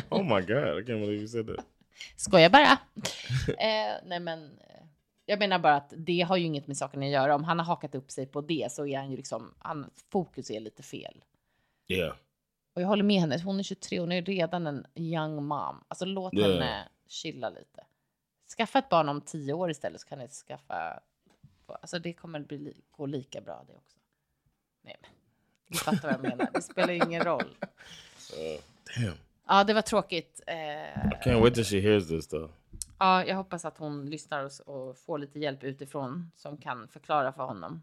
Oh 0.09 0.23
my 0.23 0.41
god, 0.41 0.79
I 0.79 0.83
can't 0.83 1.01
believe 1.01 1.21
you 1.21 1.29
said 1.29 1.47
that. 1.47 1.65
Skojar 2.17 2.51
bara. 2.51 2.73
eh, 3.59 3.95
nej 4.05 4.21
men, 4.21 4.45
eh, 4.45 4.85
jag 5.27 5.39
menar 5.39 5.59
bara 5.59 5.77
att 5.77 5.93
det 5.97 6.21
har 6.21 6.37
ju 6.37 6.45
inget 6.45 6.67
med 6.67 6.77
saken 6.77 7.03
att 7.03 7.09
göra. 7.09 7.35
Om 7.35 7.45
han 7.45 7.59
har 7.59 7.67
hakat 7.67 7.95
upp 7.95 8.11
sig 8.11 8.27
på 8.27 8.41
det 8.41 8.73
så 8.73 8.87
är 8.87 8.99
han 8.99 9.11
ju 9.11 9.17
liksom, 9.17 9.55
hans 9.59 10.05
fokus 10.13 10.51
är 10.51 10.61
lite 10.61 10.83
fel. 10.83 11.25
Yeah. 11.89 12.15
Och 12.75 12.83
jag 12.83 12.87
håller 12.89 13.05
med 13.05 13.21
henne, 13.21 13.41
hon 13.45 13.59
är 13.59 13.63
23, 13.63 14.01
hon 14.01 14.13
är 14.13 14.23
redan 14.23 14.67
en 14.67 14.87
young 14.95 15.35
mom. 15.45 15.85
Alltså 15.89 16.05
låt 16.05 16.33
Ja. 16.35 16.47
henne 16.47 16.89
chilla 17.09 17.49
lite. 17.51 17.85
Skaffa 18.57 18.79
ett 18.79 18.89
barn 18.89 19.09
om 19.09 19.21
tio 19.21 19.53
år 19.53 19.71
istället 19.71 20.01
så 20.01 20.07
kan 20.09 20.19
ni 20.19 20.29
skaffa, 20.29 21.01
alltså 21.67 21.99
det 21.99 22.13
kommer 22.13 22.41
bli, 22.41 22.59
li- 22.59 22.81
gå 22.91 23.07
lika 23.07 23.41
bra 23.41 23.65
det 23.67 23.75
också. 23.75 23.97
Nej 24.83 24.97
men, 25.01 25.11
du 25.69 25.79
fattar 25.79 26.03
vad 26.03 26.13
jag 26.15 26.23
menar, 26.23 26.49
det 26.55 26.63
spelar 26.63 26.93
ingen 27.09 27.23
roll. 27.25 27.57
Damn. 28.97 29.15
Ja, 29.47 29.65
det 29.65 29.75
var 29.75 29.83
tråkigt. 29.83 30.41
Eh, 30.47 30.55
Can't 31.25 31.41
wait 31.41 31.55
till 31.55 31.65
she 31.65 31.81
hears 31.81 32.09
this 32.09 32.29
though. 32.29 32.51
ja, 32.99 33.25
jag 33.25 33.37
hoppas 33.37 33.65
att 33.65 33.79
hon 33.79 34.07
lyssnar 34.11 34.45
och, 34.45 34.89
och 34.89 34.99
får 34.99 35.19
lite 35.19 35.39
hjälp 35.39 35.65
utifrån 35.65 36.31
som 36.37 36.57
kan 36.57 36.89
förklara 36.89 37.33
för 37.33 37.45
honom. 37.45 37.83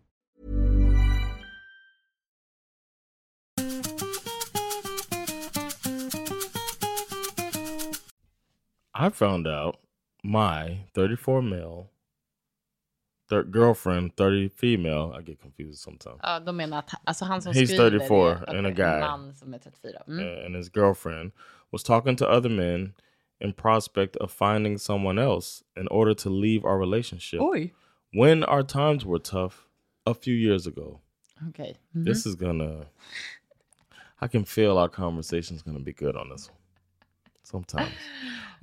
I 8.93 9.09
found 9.09 9.47
out 9.47 9.75
my 10.23 10.85
34 10.95 11.41
male 11.41 11.87
thir- 13.29 13.43
girlfriend, 13.43 14.15
30 14.17 14.49
female. 14.49 15.13
I 15.17 15.21
get 15.21 15.39
confused 15.41 15.79
sometimes. 15.79 16.19
Ja, 16.23 16.39
de 16.39 16.51
menar 16.57 16.79
att 16.79 16.89
alltså 17.03 17.25
han 17.25 17.41
som 17.41 17.53
He's 17.53 17.65
skriver 17.67 17.89
34 17.89 18.31
är 18.47 18.55
and 18.57 18.65
a 18.65 18.69
en 18.69 18.75
guy. 18.75 18.99
man 18.99 19.35
som 19.35 19.53
är 19.53 19.59
34. 19.59 20.03
Mm. 20.07 20.45
and 20.45 20.55
his 20.55 20.69
girlfriend 20.75 21.31
was 21.71 21.83
talking 21.83 22.15
to 22.17 22.25
other 22.25 22.49
men 22.49 22.93
in 23.39 23.53
prospect 23.53 24.15
of 24.15 24.31
finding 24.31 24.77
someone 24.79 25.17
else 25.21 25.63
in 25.79 25.87
order 25.87 26.13
to 26.13 26.29
leave 26.29 26.63
our 26.65 26.77
relationship 26.79 27.39
Oj. 27.41 27.71
when 28.13 28.43
our 28.43 28.63
times 28.63 29.05
were 29.05 29.19
tough 29.19 29.67
a 30.05 30.13
few 30.13 30.35
years 30.35 30.67
ago. 30.67 30.99
Okej. 31.49 31.75
This 32.05 32.25
is 32.25 32.35
gonna 32.35 32.85
I 34.23 34.27
can 34.27 34.45
feel 34.45 34.77
our 34.77 34.89
conversation's 34.89 35.63
gonna 35.63 35.79
be 35.83 35.93
good 35.93 36.15
on 36.15 36.29
this 36.29 36.49
one. 36.49 36.57
Sometimes. 37.51 37.91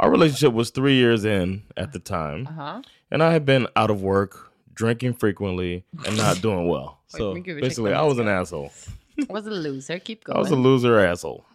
Our 0.01 0.11
relationship 0.11 0.53
was 0.53 0.71
three 0.71 0.95
years 0.95 1.25
in 1.25 1.65
at 1.77 1.93
the 1.93 1.99
time, 1.99 2.47
Aha. 2.49 2.83
and 3.11 3.23
I 3.23 3.33
had 3.33 3.45
been 3.45 3.67
out 3.77 3.91
of 3.91 4.01
work, 4.01 4.53
drinking 4.73 5.15
frequently, 5.15 5.85
and 6.07 6.17
not 6.17 6.41
doing 6.41 6.67
well. 6.67 6.97
So 7.11 7.33
gud, 7.33 7.63
basically, 7.63 7.95
I 7.95 8.03
was 8.03 8.19
an 8.19 8.29
asshole. 8.29 8.71
I 9.19 9.25
was 9.33 9.47
a 9.47 9.51
loser. 9.51 9.99
Keep 9.99 10.25
going. 10.25 10.37
I 10.37 10.41
was 10.41 10.51
a 10.51 10.57
loser 10.57 10.99
asshole. 11.01 11.47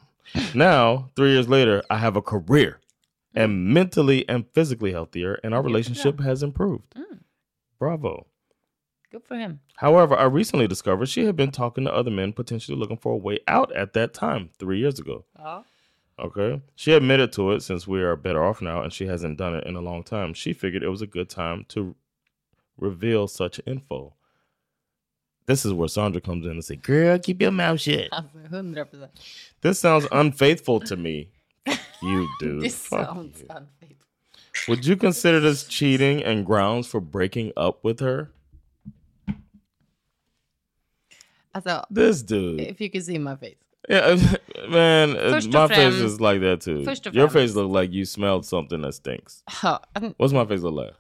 now, 0.56 1.12
three 1.15 1.32
years 1.32 1.48
later, 1.48 1.84
I 1.91 1.98
have 2.00 2.15
a 2.15 2.24
career 2.24 2.80
mm-hmm. 2.80 3.39
and 3.39 3.67
mentally 3.67 4.28
and 4.28 4.46
physically 4.54 4.93
healthier, 4.93 5.39
and 5.43 5.54
our 5.54 5.62
relationship 5.62 6.19
has 6.22 6.41
improved. 6.41 6.96
Mm. 6.96 7.19
Bravo. 7.78 8.26
Good 9.12 9.24
for 9.24 9.38
him. 9.38 9.60
However, 9.76 10.15
I 10.15 10.24
recently 10.24 10.67
discovered 10.67 11.08
she 11.08 11.26
had 11.26 11.36
been 11.36 11.52
talking 11.52 11.84
to 11.84 11.93
other 11.93 12.10
men, 12.10 12.34
potentially 12.34 12.76
looking 12.76 12.98
for 12.98 13.13
a 13.13 13.17
way 13.17 13.38
out 13.48 13.72
at 13.76 13.93
that 13.93 14.15
time, 14.15 14.50
three 14.58 14.80
years 14.80 14.98
ago. 14.98 15.26
Ja. 15.38 15.62
Okay. 16.19 16.62
She 16.76 16.93
admitted 16.93 17.32
to 17.34 17.52
it 17.52 17.62
since 17.63 17.88
we 17.88 18.02
are 18.02 18.15
better 18.15 18.43
off 18.43 18.62
now 18.62 18.82
and 18.84 18.93
she 18.93 19.08
hasn't 19.08 19.38
done 19.38 19.56
it 19.56 19.65
in 19.65 19.76
a 19.76 19.82
long 19.82 20.04
time. 20.04 20.34
She 20.34 20.54
figured 20.54 20.84
it 20.84 20.89
was 20.89 21.02
a 21.02 21.08
good 21.08 21.30
time 21.30 21.65
to 21.69 21.95
reveal 22.78 23.28
such 23.28 23.60
info. 23.65 24.13
This 25.45 25.65
is 25.65 25.73
where 25.73 25.88
Sandra 25.89 26.21
comes 26.21 26.45
in 26.45 26.52
and 26.54 26.63
say, 26.63 26.76
Girl, 26.78 27.19
keep 27.19 27.41
your 27.41 27.52
mouth 27.52 27.82
shut. 27.82 28.10
100 28.12 28.86
procent. 28.86 29.12
This 29.62 29.80
sounds 29.80 30.08
unfaithful 30.12 30.80
to 30.82 30.95
me. 30.95 31.30
You 32.02 32.28
dude. 32.38 32.63
this 32.63 32.76
Fuck 32.76 33.08
sounds 33.08 33.39
you. 33.39 33.47
unfaithful. 33.49 34.08
Would 34.67 34.86
you 34.86 34.97
consider 34.97 35.39
this 35.39 35.63
cheating 35.63 36.21
and 36.21 36.45
grounds 36.45 36.86
for 36.88 36.99
breaking 36.99 37.54
up 37.56 37.82
with 37.84 38.02
her? 38.02 38.30
Alltså, 41.56 41.86
This 41.89 42.21
dude. 42.23 42.60
if 42.60 42.82
you 42.82 42.89
could 42.89 43.06
see 43.06 43.17
my 43.17 43.36
face. 43.38 43.56
Yeah, 43.89 44.17
man, 44.69 45.15
uh, 45.17 45.32
Först 45.32 45.48
och 45.48 45.54
my 45.54 45.67
face 45.67 45.76
främst- 45.76 46.04
is 46.06 46.19
like 46.19 46.39
that 46.39 46.62
too. 46.62 46.84
först 46.86 47.08
och 47.08 47.15
Your 47.15 47.28
främst- 47.28 47.54
face 47.54 47.62
look 47.63 47.82
like 47.82 47.93
you 47.93 48.06
smelled 48.06 48.46
something 48.46 48.82
that 48.84 48.96
stinks. 48.96 49.43
Ja, 49.63 49.84
What's 49.93 50.34
my 50.34 50.46
face 50.48 50.63
look 50.63 50.76
like? 50.86 50.96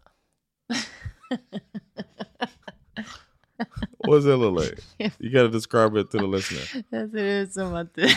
What 4.05 4.15
does 4.17 4.25
it 4.25 4.37
look 4.37 4.59
like? 4.59 4.79
You 5.19 5.31
gotta 5.31 5.47
describe 5.47 5.95
it 5.97 6.11
to 6.11 6.17
the 6.17 6.27
listener. 6.27 6.83
Det 6.89 7.09
ser 7.11 7.41
ut 7.41 7.53
som 7.53 7.73
att 7.75 7.95
du... 7.95 8.07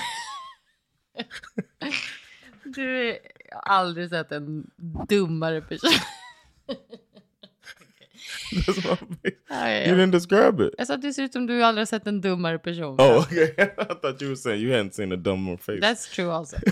du 2.65 3.19
har 3.53 3.61
aldrig 3.61 4.09
sett 4.09 4.33
en 4.33 4.71
dummare 5.09 5.61
person. 5.61 5.91
Ja, 9.49 9.71
ja, 9.71 9.87
You 9.87 9.97
didn't 9.97 10.11
describe 10.11 10.67
it. 10.67 10.75
Jag 10.79 10.87
sa 10.87 10.95
att 10.95 11.03
du 11.03 11.13
ser 11.13 11.23
ut 11.23 11.33
som 11.33 11.47
du 11.47 11.63
aldrig 11.65 11.81
har 11.81 11.87
sett 11.87 12.07
en 12.07 12.21
dummare 12.21 12.59
person. 12.59 13.01
Oh, 13.01 13.19
okay. 13.19 13.45
I 13.59 13.95
thought 14.03 14.23
you 14.23 14.29
were 14.29 14.37
saying 14.37 14.61
you 14.63 14.73
hadn't 14.73 14.93
seen 14.95 15.13
a 15.13 15.17
dumber 15.17 15.57
face. 15.57 15.81
That's 15.81 16.15
true 16.15 16.31
also. 16.33 16.57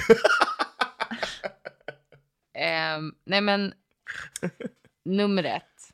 Ehm, 2.57 3.15
nej 3.25 3.41
men, 3.41 3.75
nummer 5.05 5.45
ett. 5.45 5.93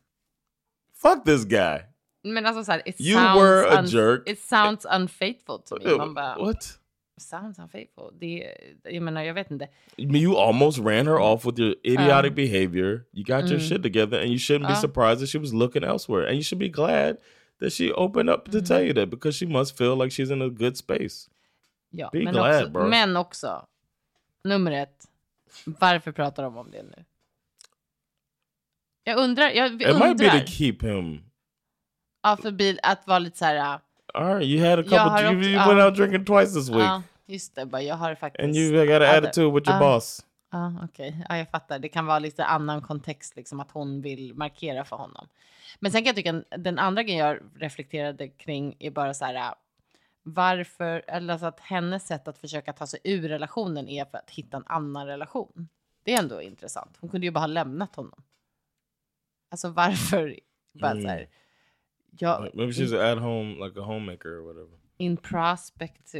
Fuck 1.03 1.25
this 1.25 1.45
guy. 1.45 1.79
Men 2.23 2.47
alltså 2.47 2.65
så 2.65 2.73
här, 2.73 2.83
it 2.89 3.01
You 3.01 3.19
sounds 3.19 3.41
were 3.41 3.69
a 3.69 3.83
jerk. 3.87 4.29
It 4.29 4.41
sounds 4.41 4.87
unfaithful 4.91 5.59
to 5.67 5.77
me. 5.85 5.97
Man 5.97 6.15
bara, 6.15 6.37
What? 6.39 6.79
Sounds 7.21 7.59
unfaithful. 7.59 8.13
Det, 8.21 8.55
jag 8.85 9.03
menar, 9.03 9.23
jag 9.23 9.35
vet 9.35 9.51
inte. 9.51 9.69
You 9.97 10.37
almost 10.37 10.79
ran 10.79 11.07
her 11.07 11.19
off 11.19 11.45
with 11.45 11.61
your 11.61 11.71
um, 11.71 11.93
idiotic 11.93 12.35
behavior. 12.35 13.07
You 13.13 13.25
got 13.25 13.51
your 13.51 13.61
mm. 13.61 13.69
shit 13.69 13.83
together, 13.83 14.19
and 14.21 14.31
you 14.31 14.39
shouldn't 14.39 14.69
be 14.69 14.75
Uh. 14.75 14.81
surprised 14.81 15.21
that 15.21 15.29
she 15.29 15.39
was 15.39 15.53
looking 15.53 15.85
elsewhere. 15.85 16.27
And 16.27 16.37
you 16.37 16.43
should 16.43 16.59
be 16.61 16.69
glad 16.69 17.19
that 17.61 17.73
she 17.73 17.93
opened 17.93 18.31
up 18.31 18.51
to 18.51 18.61
tell 18.61 18.81
you 18.81 18.91
mm-hmm. 18.91 19.01
that 19.01 19.11
because 19.11 19.37
she 19.37 19.47
must 19.47 19.77
feel 19.77 19.97
like 19.97 20.13
she's 20.13 20.31
in 20.31 20.43
a 20.43 20.49
good 20.49 20.77
space. 20.77 21.29
Ja, 21.91 22.09
Be 22.13 22.25
men, 22.25 22.33
glad, 22.33 22.63
också, 22.63 22.71
bro. 22.71 22.89
men 22.89 23.17
också, 23.17 23.67
nummer 24.45 24.73
ett. 24.73 25.07
Varför 25.65 26.13
pratar 26.13 26.43
de 26.43 26.57
om 26.57 26.71
det 26.71 26.83
nu? 26.83 27.05
Jag 29.05 29.19
undrar. 29.19 29.51
Jag 29.51 29.83
It 29.83 29.99
might 29.99 30.19
be 30.19 30.41
to 30.41 30.47
keep 30.47 30.77
him. 30.83 31.25
Ja, 32.23 32.37
för 32.37 32.51
bil, 32.51 32.79
att 32.83 33.07
vara 33.07 33.19
lite 33.19 33.39
så 33.39 33.45
här. 33.45 33.81
All 34.15 34.35
right, 34.35 34.47
you 34.49 34.71
had 34.71 34.79
a 34.79 34.83
couple. 34.83 35.23
Jag 35.23 35.33
you 35.35 35.43
you 35.43 35.59
went 35.59 35.81
out 35.81 35.95
drinking 35.95 36.25
twice 36.25 36.55
this 36.55 36.69
week, 36.69 36.81
Ja, 36.81 37.03
just 37.31 37.55
det. 37.55 37.67
Bara, 37.67 37.83
jag 37.83 37.95
har 37.95 38.15
faktiskt... 38.15 38.45
and 38.45 38.57
you 38.57 38.87
got 38.87 39.03
an 39.03 39.25
attitude 39.25 39.51
with 39.55 39.71
your 39.71 39.83
ja. 39.83 39.95
boss. 39.95 40.27
Ja, 40.51 40.75
okej. 40.85 41.25
Ja, 41.29 41.37
jag 41.39 41.51
fattar. 41.51 41.79
Det 41.79 41.89
kan 41.89 42.07
vara 42.07 42.19
lite 42.19 42.45
annan 42.45 42.83
kontext, 42.83 43.37
liksom 43.37 43.61
att 43.61 43.71
hon 43.71 44.01
vill 44.03 44.35
markera 44.35 44.85
för 44.85 44.97
honom. 44.97 45.29
Men 45.81 45.93
sen 45.93 46.01
kan 46.01 46.07
jag 46.07 46.17
tycka 46.17 46.45
den 46.59 46.79
andra 46.79 47.03
grejen 47.03 47.27
jag 47.27 47.39
reflekterade 47.57 48.29
kring 48.29 48.77
är 48.79 48.91
bara 48.91 49.15
så 49.15 49.25
här. 49.25 49.35
äh, 49.35 49.53
Varför, 50.23 51.03
eller 51.07 51.33
alltså 51.33 51.47
att 51.47 51.61
hennes 51.61 52.07
sätt 52.07 52.29
att 52.29 52.39
försöka 52.39 52.73
ta 52.73 52.87
sig 52.87 53.01
ur 53.05 53.29
relationen 53.29 53.89
är 53.89 54.05
för 54.05 54.19
att 54.19 54.31
hitta 54.31 54.57
en 54.57 54.65
annan 54.67 55.07
relation. 55.07 55.69
Det 56.05 56.15
är 56.15 56.19
ändå 56.19 56.43
intressant. 56.43 56.97
Hon 57.01 57.11
kunde 57.11 57.27
ju 57.27 57.31
bara 57.31 57.41
ha 57.41 57.47
lämnat 57.47 57.97
honom. 57.97 58.23
Alltså 59.51 59.69
varför? 59.69 60.37
Bara 60.73 60.93
så 61.01 61.09
här, 61.09 61.29
jag, 62.19 62.45
Like, 62.45 62.57
maybe 62.57 62.73
she's 62.73 63.13
at 63.13 63.19
home, 63.19 63.67
like 63.67 63.81
a 63.81 63.83
homemaker 63.83 64.29
or 64.29 64.41
whatever. 64.47 64.79
in 64.99 65.17
prospect 65.17 66.13
to... 66.13 66.19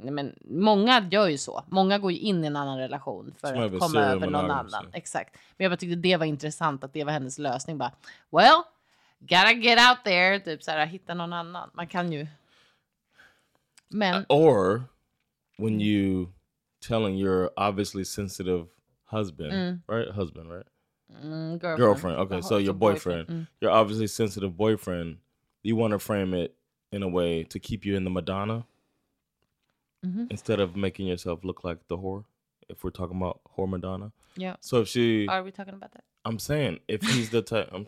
Nej, 0.00 0.12
men 0.12 0.34
många 0.44 1.08
gör 1.10 1.28
ju 1.28 1.38
så. 1.38 1.64
Många 1.68 1.98
går 1.98 2.12
ju 2.12 2.18
in 2.18 2.44
i 2.44 2.46
en 2.46 2.56
annan 2.56 2.78
relation 2.78 3.34
för 3.40 3.48
Som 3.54 3.62
att 3.76 3.78
komma 3.80 4.00
över 4.04 4.26
någon 4.30 4.50
annan. 4.50 4.68
ja. 4.72 4.84
Exakt. 4.92 5.34
Men 5.56 5.64
jag 5.64 5.70
bara 5.72 5.76
tyckte 5.76 5.96
det 5.96 6.16
var 6.16 6.26
intressant 6.26 6.84
att 6.84 6.92
det 6.92 7.04
var 7.04 7.12
hennes 7.12 7.38
lösning. 7.38 7.78
Bara, 7.78 7.92
well, 8.30 8.62
gotta 9.20 9.52
get 9.52 9.78
out 9.90 10.04
there. 10.04 10.40
Typ 10.40 10.62
så 10.62 10.70
här, 10.70 10.86
hitta 10.86 11.14
någon 11.14 11.32
annan. 11.32 11.70
Man 11.74 11.86
kan 11.86 12.12
ju... 12.12 12.26
Men, 13.88 14.24
Or 14.28 14.82
when 15.56 15.80
you 15.80 16.26
telling 16.88 17.16
your 17.18 17.50
obviously 17.56 18.04
sensitive 18.04 18.66
husband, 19.10 19.80
right? 19.88 20.14
Husband, 20.14 20.50
right? 20.52 20.66
mm, 21.22 21.58
girlfriend. 21.58 21.78
Girlfriend. 21.78 22.18
Okay, 22.18 22.42
so 22.42 22.58
your 22.58 22.74
boyfriend, 22.74 23.28
Mm. 23.28 23.46
your 23.60 23.72
obviously 23.72 24.08
sensitive 24.08 24.50
boyfriend. 24.56 25.18
You 25.62 25.76
want 25.76 25.92
to 25.92 25.98
frame 25.98 26.34
it 26.44 26.54
in 26.92 27.02
a 27.02 27.08
way 27.08 27.44
to 27.44 27.58
keep 27.58 27.84
you 27.86 27.96
in 27.96 28.04
the 28.04 28.10
Madonna 28.10 28.64
Mm-hmm. 30.06 30.26
instead 30.30 30.60
of 30.60 30.76
making 30.76 31.08
yourself 31.08 31.44
look 31.44 31.64
like 31.64 31.78
the 31.88 31.98
whore. 31.98 32.24
If 32.68 32.84
we're 32.84 32.90
talking 32.90 33.16
about 33.16 33.40
whore 33.56 33.68
Madonna, 33.68 34.12
yeah. 34.36 34.56
so 34.60 34.82
if 34.82 34.88
she, 34.88 35.26
Are 35.26 35.42
we 35.42 35.50
talking 35.50 35.74
about 35.74 35.92
that? 35.92 36.04
I'm 36.24 36.38
saying 36.38 36.80
if 36.86 37.02
he's 37.02 37.30
the 37.30 37.42
type, 37.42 37.68
I'm, 37.72 37.86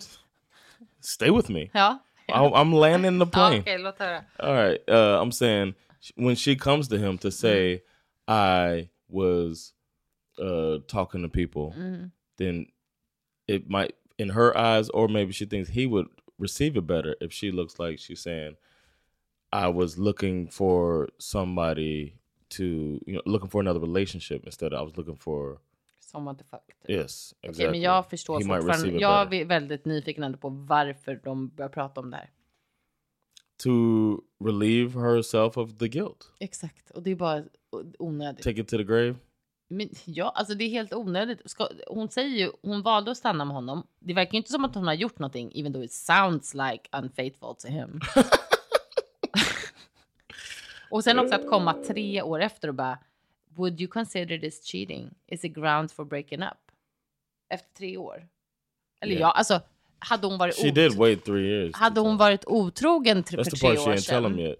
stay 1.01 1.31
with 1.31 1.49
me. 1.51 1.71
Yeah. 1.75 1.99
I, 2.33 2.45
I'm 2.49 2.73
landing 2.73 3.19
the 3.19 3.27
plane. 3.37 3.63
Okej, 3.63 3.79
låt 3.83 3.99
höra. 3.99 4.25
All 4.41 4.55
right. 4.55 4.81
Uh, 4.89 5.21
I'm 5.21 5.33
saying 5.33 5.75
when 6.17 6.35
she 6.35 6.57
comes 6.57 6.89
to 6.89 6.99
him 6.99 7.19
to 7.19 7.31
say, 7.31 7.83
I 8.27 8.89
was 9.09 9.73
uh, 10.39 10.79
talking 10.89 11.23
to 11.23 11.29
people, 11.29 11.75
then 12.39 12.67
it 13.47 13.69
might, 13.69 13.95
in 14.19 14.31
her 14.31 14.57
eyes, 14.57 14.89
or 14.91 15.09
maybe 15.09 15.33
she 15.33 15.45
thinks 15.45 15.71
he 15.71 15.87
would 15.87 16.07
receive 16.39 16.77
it 16.77 16.87
better 16.87 17.17
if 17.21 17.33
she 17.33 17.51
looks 17.51 17.79
like 17.79 17.99
she's 17.99 18.21
saying, 18.23 18.57
I 19.53 19.67
was 19.67 19.99
looking 19.99 20.49
for 20.49 21.11
somebody 21.19 22.13
to, 22.49 22.65
you 23.07 23.15
know, 23.15 23.23
looking 23.27 23.51
for 23.51 23.61
another 23.61 23.81
relationship 23.81 24.47
instead 24.47 24.73
I 24.73 24.83
was 24.83 24.97
looking 24.97 25.17
for, 25.17 25.59
Someone 26.01 26.37
to 26.37 26.45
fuck. 26.45 26.67
Typ. 26.67 26.91
yes, 26.91 27.35
exactly. 27.43 27.71
men 27.71 27.81
jag 27.81 28.11
förstår 28.11 28.39
He 28.39 28.45
fortfarande. 28.45 29.01
Jag 29.01 29.35
är 29.35 29.45
väldigt 29.45 29.85
nyfiken 29.85 30.39
på 30.39 30.49
varför 30.49 31.21
de 31.25 31.49
börjar 31.49 31.69
prata 31.69 32.01
om 32.01 32.11
det 32.11 32.17
här. 32.17 32.31
To 33.63 33.71
relieve 34.45 35.01
herself 35.01 35.57
of 35.57 35.79
the 35.79 35.89
guilt. 35.89 36.33
Exakt, 36.41 36.91
och 36.91 37.03
det 37.03 37.11
är 37.11 37.17
bara 37.17 37.45
onödigt. 37.99 38.45
Take 38.45 38.61
it 38.61 38.69
to 38.69 38.77
the 38.77 38.85
grave. 38.85 39.15
Men 39.69 39.89
ja, 40.05 40.33
alltså 40.35 40.55
det 40.55 40.65
är 40.65 40.69
helt 40.69 40.95
onödigt. 40.95 41.51
Ska, 41.51 41.69
hon 41.87 42.09
säger 42.09 42.39
ju, 42.39 42.53
hon 42.63 42.83
valde 42.83 43.11
att 43.11 43.17
stanna 43.17 43.45
med 43.45 43.55
honom. 43.55 43.87
Det 43.99 44.15
verkar 44.15 44.33
ju 44.33 44.37
inte 44.37 44.53
som 44.53 44.65
att 44.65 44.75
hon 44.75 44.87
har 44.87 44.95
gjort 44.95 45.19
någonting, 45.19 45.53
even 45.55 45.73
though 45.73 45.85
it 45.85 45.93
sounds 45.93 46.55
like 46.55 46.89
unfaithful 46.93 47.55
to 47.59 47.69
him. 47.69 48.01
och 50.91 51.05
sen 51.05 51.19
också 51.19 51.35
att 51.35 51.47
komma 51.49 51.75
tre 51.87 52.23
år 52.23 52.41
efter 52.41 52.69
och 52.69 52.75
bara, 52.75 52.99
would 53.57 53.81
you 53.81 53.89
consider 53.91 54.39
this 54.39 54.65
cheating? 54.65 55.15
Is 55.27 55.45
it 55.45 55.55
grounds 55.55 55.93
for 55.93 56.05
breaking 56.05 56.43
up? 56.43 56.59
Efter 57.49 57.75
tre 57.75 57.97
år. 57.97 58.29
Eller 59.01 59.13
Yeah. 59.15 59.21
ja, 59.21 59.31
alltså 59.33 59.61
hade 59.99 60.27
hon 60.27 60.39
varit, 60.39 60.55
She 60.55 60.71
did 60.71 60.95
wait 60.95 61.25
three 61.25 61.47
years. 61.47 61.75
hade 61.77 62.01
hon 62.01 62.17
varit 62.17 62.45
otrogen 62.47 63.23
tre, 63.23 63.39
That's 63.39 63.45
för 63.45 63.57
the 63.57 63.67
part 63.67 63.79
she 63.79 63.91
år 63.91 63.95
ain't 63.95 64.09
tell 64.09 64.25
him 64.25 64.35
sedan. 64.37 64.41
yet. 64.47 64.59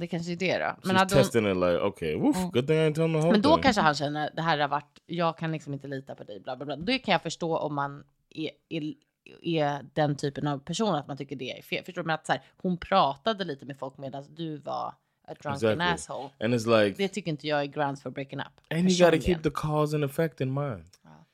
Det 0.00 0.06
kanske 0.06 0.32
är 0.32 0.36
det 0.36 0.58
då. 0.58 0.64
Men, 0.82 0.96
She's 0.96 0.98
hade 0.98 1.14
hon, 1.14 1.22
testing 1.24 1.46
it 1.50 1.56
like, 1.56 1.78
okay, 1.78 2.14
woof, 2.16 2.36
good 2.52 2.66
thing 2.66 2.76
I 2.86 2.94
telling 2.94 3.12
the 3.12 3.18
whole 3.18 3.32
men 3.32 3.42
då 3.42 3.54
thing. 3.54 3.62
kanske 3.62 3.82
han 3.82 3.94
känner 3.94 4.30
det 4.34 4.42
här 4.42 4.58
har 4.58 4.68
varit, 4.68 5.00
jag 5.06 5.38
kan 5.38 5.52
liksom 5.52 5.72
inte 5.72 5.88
lita 5.88 6.14
på 6.14 6.24
dig, 6.24 6.40
bla 6.40 6.56
bla 6.56 6.66
bla. 6.66 6.76
Det 6.76 6.98
kan 6.98 7.12
jag 7.12 7.22
förstå 7.22 7.56
om 7.58 7.74
man 7.74 8.04
är, 8.30 8.50
är, 8.68 8.94
är 9.42 9.86
den 9.94 10.16
typen 10.16 10.46
av 10.46 10.58
person 10.58 10.94
att 10.94 11.06
man 11.08 11.16
tycker 11.16 11.36
det 11.36 11.58
är 11.58 11.62
fel. 11.62 11.84
Förstår 11.84 12.02
du? 12.02 12.06
Men 12.06 12.14
att 12.14 12.26
så 12.26 12.32
här, 12.32 12.42
hon 12.56 12.76
pratade 12.78 13.44
lite 13.44 13.66
med 13.66 13.78
folk 13.78 13.98
medan 13.98 14.24
du 14.34 14.56
var 14.56 14.94
a 15.30 15.34
drunken 15.34 15.70
Exactly. 15.70 15.84
asshole. 15.84 16.30
And 16.40 16.54
it's 16.54 16.66
like, 16.66 16.96
Det 16.96 17.08
tycker 17.08 17.30
inte 17.30 17.46
jag 17.46 17.62
är 17.62 17.66
grounds 17.66 18.02
for 18.02 18.10
breaking 18.10 18.40
up. 18.40 18.60
and 18.70 18.90
you 18.90 18.98
got 18.98 19.10
to 19.10 19.16
personligen. 19.16 19.20
keep 19.20 19.42
the 19.42 19.50
cause 19.50 19.94
and 19.94 20.04
effect 20.04 20.40
in 20.40 20.50
mind. 20.50 20.84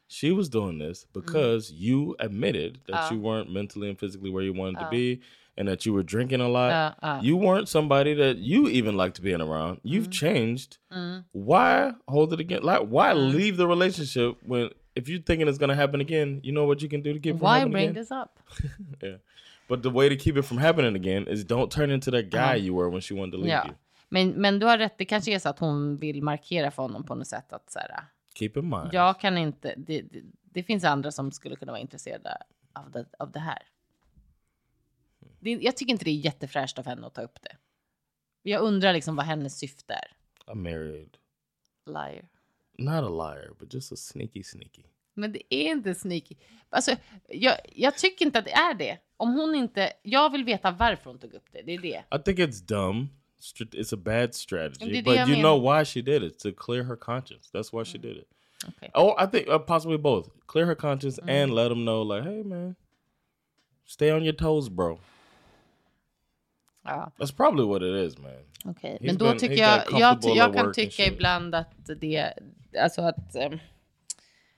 She 0.07 0.31
was 0.31 0.49
doing 0.49 0.79
this 0.79 1.05
mm. 1.05 1.13
because 1.13 1.73
you 1.73 2.15
admitted 2.21 2.79
that 2.87 3.11
you 3.11 3.17
uh. 3.17 3.21
weren't 3.21 3.51
mentally 3.51 3.89
and 3.89 3.99
physically 3.99 4.31
where 4.31 4.45
you 4.45 4.53
wanted 4.53 4.79
to 4.79 4.87
uh. 4.87 4.91
be, 4.91 5.21
and 5.57 5.67
that 5.67 5.87
you 5.87 5.93
were 5.93 6.03
drinking 6.03 6.41
a 6.41 6.49
lot. 6.49 6.71
Uh, 6.71 7.07
uh. 7.07 7.21
You 7.23 7.37
weren't 7.37 7.69
somebody 7.69 8.15
that 8.15 8.37
you 8.39 8.69
even 8.69 8.97
liked 8.97 9.23
being 9.23 9.41
around. 9.41 9.81
You've 9.83 10.09
mm. 10.09 10.13
changed. 10.13 10.79
Mm. 10.93 11.25
Why 11.33 11.93
hold 12.07 12.33
it 12.33 12.41
again? 12.41 12.63
Like, 12.63 12.83
why 12.83 13.11
uh. 13.11 13.15
leave 13.15 13.57
the 13.57 13.67
relationship 13.67 14.37
when 14.43 14.71
if 14.95 15.09
you're 15.09 15.21
thinking 15.21 15.49
it's 15.49 15.59
gonna 15.59 15.75
happen 15.75 16.01
again? 16.01 16.41
You 16.45 16.53
know 16.53 16.65
what 16.65 16.83
you 16.83 16.89
can 16.89 17.03
do 17.03 17.13
to 17.13 17.19
keep 17.19 17.37
Why 17.37 17.65
bring 17.65 17.91
again? 17.91 17.95
this 17.95 18.11
up? 18.11 18.39
Yeah. 19.03 19.17
But 19.67 19.83
the 19.83 19.91
way 19.91 20.11
to 20.11 20.17
keep 20.17 20.37
it 20.37 20.43
from 20.43 20.59
happening 20.59 20.95
again 20.95 21.27
is 21.27 21.43
don't 21.43 21.73
turn 21.73 21.91
into 21.91 22.11
that 22.11 22.31
guy 22.31 22.45
uh-huh. 22.45 22.55
you 22.57 22.75
were 22.75 22.91
when 22.91 23.01
she 23.01 23.15
wanted 23.15 23.33
to 23.33 23.39
leave 23.39 23.49
Ja. 23.49 23.65
you. 23.65 23.75
Men, 24.15 24.31
men 24.31 24.59
du 24.59 24.67
har 24.67 24.79
rätt, 24.79 24.99
det 24.99 25.05
kanske 25.05 25.35
är 25.35 25.39
så 25.39 25.49
att 25.49 25.59
hon 25.59 25.97
vill 25.97 26.23
markera 26.23 26.71
för 26.71 26.83
honom 26.83 27.05
på 27.05 27.15
något 27.15 27.27
sätt 27.27 27.53
att 27.53 27.71
så 27.71 27.79
här, 27.79 28.05
Keep 28.35 28.51
in 28.57 28.69
mind. 28.69 28.89
jag 28.93 29.21
kan 29.21 29.39
inte, 29.39 29.75
det, 29.77 30.03
det, 30.03 30.23
det 30.43 30.63
finns 30.63 30.85
andra 30.85 31.13
som 31.13 31.33
skulle 31.33 31.57
kunna 31.57 31.73
vara 31.73 31.81
intresserade 31.81 32.37
av 32.73 32.91
det, 32.91 33.07
av 33.19 33.31
det 33.31 33.41
här. 33.41 33.63
Det, 35.41 35.51
jag 35.51 35.77
tycker 35.77 35.93
inte 35.93 36.05
det 36.05 36.11
är 36.11 36.15
jättefräscht 36.15 36.79
av 36.79 36.87
henne 36.87 37.07
att 37.07 37.15
ta 37.15 37.23
upp 37.23 37.43
det. 37.43 37.57
Jag 38.43 38.63
undrar 38.63 38.93
liksom 38.93 39.17
vad 39.17 39.27
hennes 39.27 39.59
syfte 39.59 39.95
är. 39.95 40.17
I'm 40.53 40.55
married. 40.55 41.17
Liar. 41.87 42.29
Not 42.79 43.05
a 43.05 43.09
liar, 43.09 43.55
but 43.59 43.75
just 43.75 43.93
a 43.93 43.97
sneaky 43.97 44.43
sneaky. 44.43 44.83
Men 45.15 45.33
det 45.33 45.55
är 45.55 45.71
inte 45.71 45.95
sneaky. 45.95 46.35
Alltså, 46.69 46.97
jag, 47.29 47.55
jag 47.73 47.99
tycker 47.99 48.25
inte 48.25 48.39
att 48.39 48.45
det 48.45 48.53
är 48.55 48.75
det. 48.75 48.99
Om 49.17 49.35
hon 49.35 49.55
inte, 49.55 49.93
jag 50.03 50.33
vill 50.33 50.45
veta 50.45 50.71
varför 50.71 51.11
hon 51.11 51.19
tog 51.19 51.35
upp 51.35 51.47
det. 51.53 51.63
Det 51.63 51.73
är 51.73 51.79
det. 51.79 52.05
I 52.19 52.23
think 52.25 52.39
it's 52.39 52.67
dumb. 52.69 53.09
It's 53.73 53.93
a 53.93 53.97
bad 53.97 54.35
strategy, 54.35 55.03
but 55.03 55.29
you 55.29 55.37
know 55.37 55.57
why 55.57 55.85
she 55.85 56.03
did 56.03 56.23
it 56.23 56.39
to 56.41 56.53
clear 56.53 56.85
her 56.85 56.97
conscience. 56.97 57.51
That's 57.53 57.73
why 57.73 57.85
she 57.85 57.99
did 57.99 58.17
it. 58.17 58.27
Okay. 58.69 58.91
Oh, 58.95 59.15
I 59.19 59.27
think 59.27 59.49
uh, 59.49 59.59
possibly 59.59 59.99
both. 59.99 60.29
Clear 60.47 60.67
her 60.67 60.75
conscience 60.77 61.19
Mm. 61.23 61.31
and 61.31 61.55
let 61.55 61.69
them 61.69 61.85
know, 61.85 62.03
like, 62.03 62.25
hey 62.25 62.43
man, 62.43 62.77
stay 63.85 64.11
on 64.11 64.23
your 64.25 64.35
toes, 64.37 64.69
bro. 64.71 64.99
Ja. 66.85 67.11
That's 67.19 67.33
probably 67.33 67.65
what 67.65 67.83
it 67.83 67.95
is, 68.07 68.19
man. 68.19 68.33
Okej, 68.65 68.99
He's 69.01 69.07
men 69.07 69.17
då 69.19 69.25
been- 69.25 69.39
tycker 69.39 69.57
jag, 69.63 69.83
jag, 70.01 70.19
jag 70.37 70.55
kan 70.55 70.73
tycka 70.73 71.07
ibland 71.07 71.55
att 71.55 71.75
det, 72.01 72.33
alltså 72.83 73.03
att 73.03 73.37
um, 73.53 73.59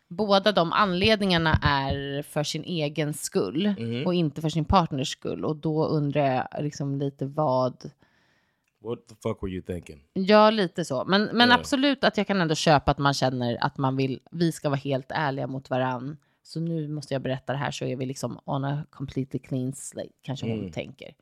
båda 0.08 0.52
de 0.52 0.72
anledningarna 0.72 1.58
är 1.62 2.22
för 2.22 2.42
sin 2.44 2.64
egen 2.64 3.14
skull 3.14 3.74
Mhm. 3.78 4.06
och 4.06 4.14
inte 4.14 4.40
för 4.40 4.48
sin 4.48 4.64
partners 4.64 5.08
skull. 5.08 5.44
Och 5.44 5.56
då 5.56 5.86
undrar 5.86 6.34
jag 6.34 6.62
liksom 6.64 6.98
lite 6.98 7.26
vad, 7.26 7.90
What 8.88 9.08
the 9.08 9.14
fuck 9.22 9.42
were 9.42 9.52
you 9.52 9.62
thinking? 9.62 10.00
ja 10.12 10.50
lite 10.50 10.84
så. 10.84 11.04
Men, 11.04 11.22
men 11.24 11.48
Ja. 11.48 11.54
absolut 11.54 12.04
att 12.04 12.16
jag 12.16 12.26
kan 12.26 12.40
ändå 12.40 12.54
köpa 12.54 12.90
att 12.90 12.98
man 12.98 13.14
känner 13.14 13.58
att 13.64 13.78
man 13.78 13.96
vill, 13.96 14.20
vi 14.30 14.52
ska 14.52 14.68
vara 14.68 14.78
helt 14.78 15.06
ärliga 15.10 15.46
mot 15.46 15.70
varann. 15.70 16.16
Så 16.42 16.60
nu 16.60 16.88
måste 16.88 17.14
jag 17.14 17.22
berätta 17.22 17.52
det 17.52 17.58
här 17.58 17.70
så 17.70 17.84
är 17.84 17.96
vi 17.96 18.06
liksom 18.06 18.40
on 18.44 18.64
a 18.64 18.84
completely 18.90 19.40
clean 19.40 19.72
slate, 19.72 20.08
kanske 20.22 20.46
hon 20.46 20.58
Mm. 20.58 20.72
tänker. 20.72 21.14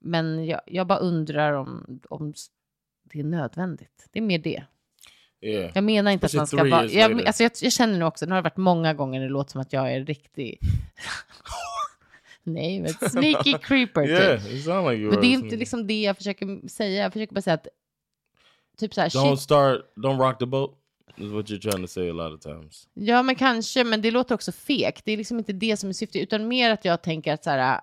Men 0.00 0.46
jag, 0.46 0.60
jag 0.66 0.86
bara 0.86 0.98
undrar 0.98 1.52
om, 1.52 2.00
om 2.10 2.34
det 3.02 3.20
är 3.20 3.24
nödvändigt. 3.24 4.08
Det 4.12 4.18
är 4.18 4.22
mer 4.22 4.38
det. 4.38 4.64
Yeah. 5.40 5.70
Jag 5.74 5.84
menar 5.84 6.10
inte 6.10 6.26
Especially 6.26 6.60
att 6.60 6.80
man 6.80 6.88
ska 6.88 6.98
vara... 6.98 7.10
Jag, 7.16 7.26
alltså 7.26 7.42
jag, 7.42 7.52
jag 7.62 7.72
känner 7.72 7.98
nu 7.98 8.04
också, 8.04 8.26
nu 8.26 8.30
har 8.32 8.36
det 8.36 8.42
varit 8.42 8.56
många 8.56 8.94
gånger 8.94 9.20
det 9.20 9.28
låter 9.28 9.50
som 9.52 9.60
att 9.60 9.72
jag 9.72 9.92
är 9.92 10.04
riktig... 10.04 10.58
Nej, 12.46 12.80
men 12.80 12.92
sneaky 13.10 13.58
creeper 13.58 14.08
Yeah, 14.08 14.42
typ. 14.42 14.52
it 14.52 14.66
like 14.66 14.94
you 14.94 15.10
Men 15.10 15.20
det 15.20 15.26
är 15.26 15.32
inte 15.32 15.56
liksom 15.56 15.86
det 15.86 16.02
jag 16.02 16.16
försöker 16.16 16.68
säga. 16.68 17.02
Jag 17.02 17.12
försöker 17.12 17.34
bara 17.34 17.42
säga 17.42 17.54
att... 17.54 17.66
Typ 18.78 18.94
så 18.94 19.00
här, 19.00 19.08
Don't 19.08 19.30
shit, 19.30 19.40
start. 19.40 19.80
Don't 19.96 20.18
rock 20.18 20.38
the 20.38 20.46
boat. 20.46 20.78
Is 21.16 21.32
what 21.32 21.46
you're 21.46 21.70
trying 21.70 21.86
to 21.86 21.88
say 21.88 22.10
a 22.10 22.12
lot 22.12 22.32
of 22.32 22.40
times. 22.40 22.88
ja 22.94 23.22
men 23.22 23.34
kanske, 23.34 23.84
men 23.84 24.02
det 24.02 24.10
låter 24.10 24.34
också 24.34 24.52
fekt. 24.52 25.04
Det 25.04 25.12
är 25.12 25.16
liksom 25.16 25.38
inte 25.38 25.52
det 25.52 25.76
som 25.76 25.88
är 25.88 25.92
syftet, 25.92 26.22
utan 26.22 26.48
mer 26.48 26.70
att 26.70 26.84
jag 26.84 27.02
tänker 27.02 27.32
att 27.32 27.44
så 27.44 27.50
här... 27.50 27.80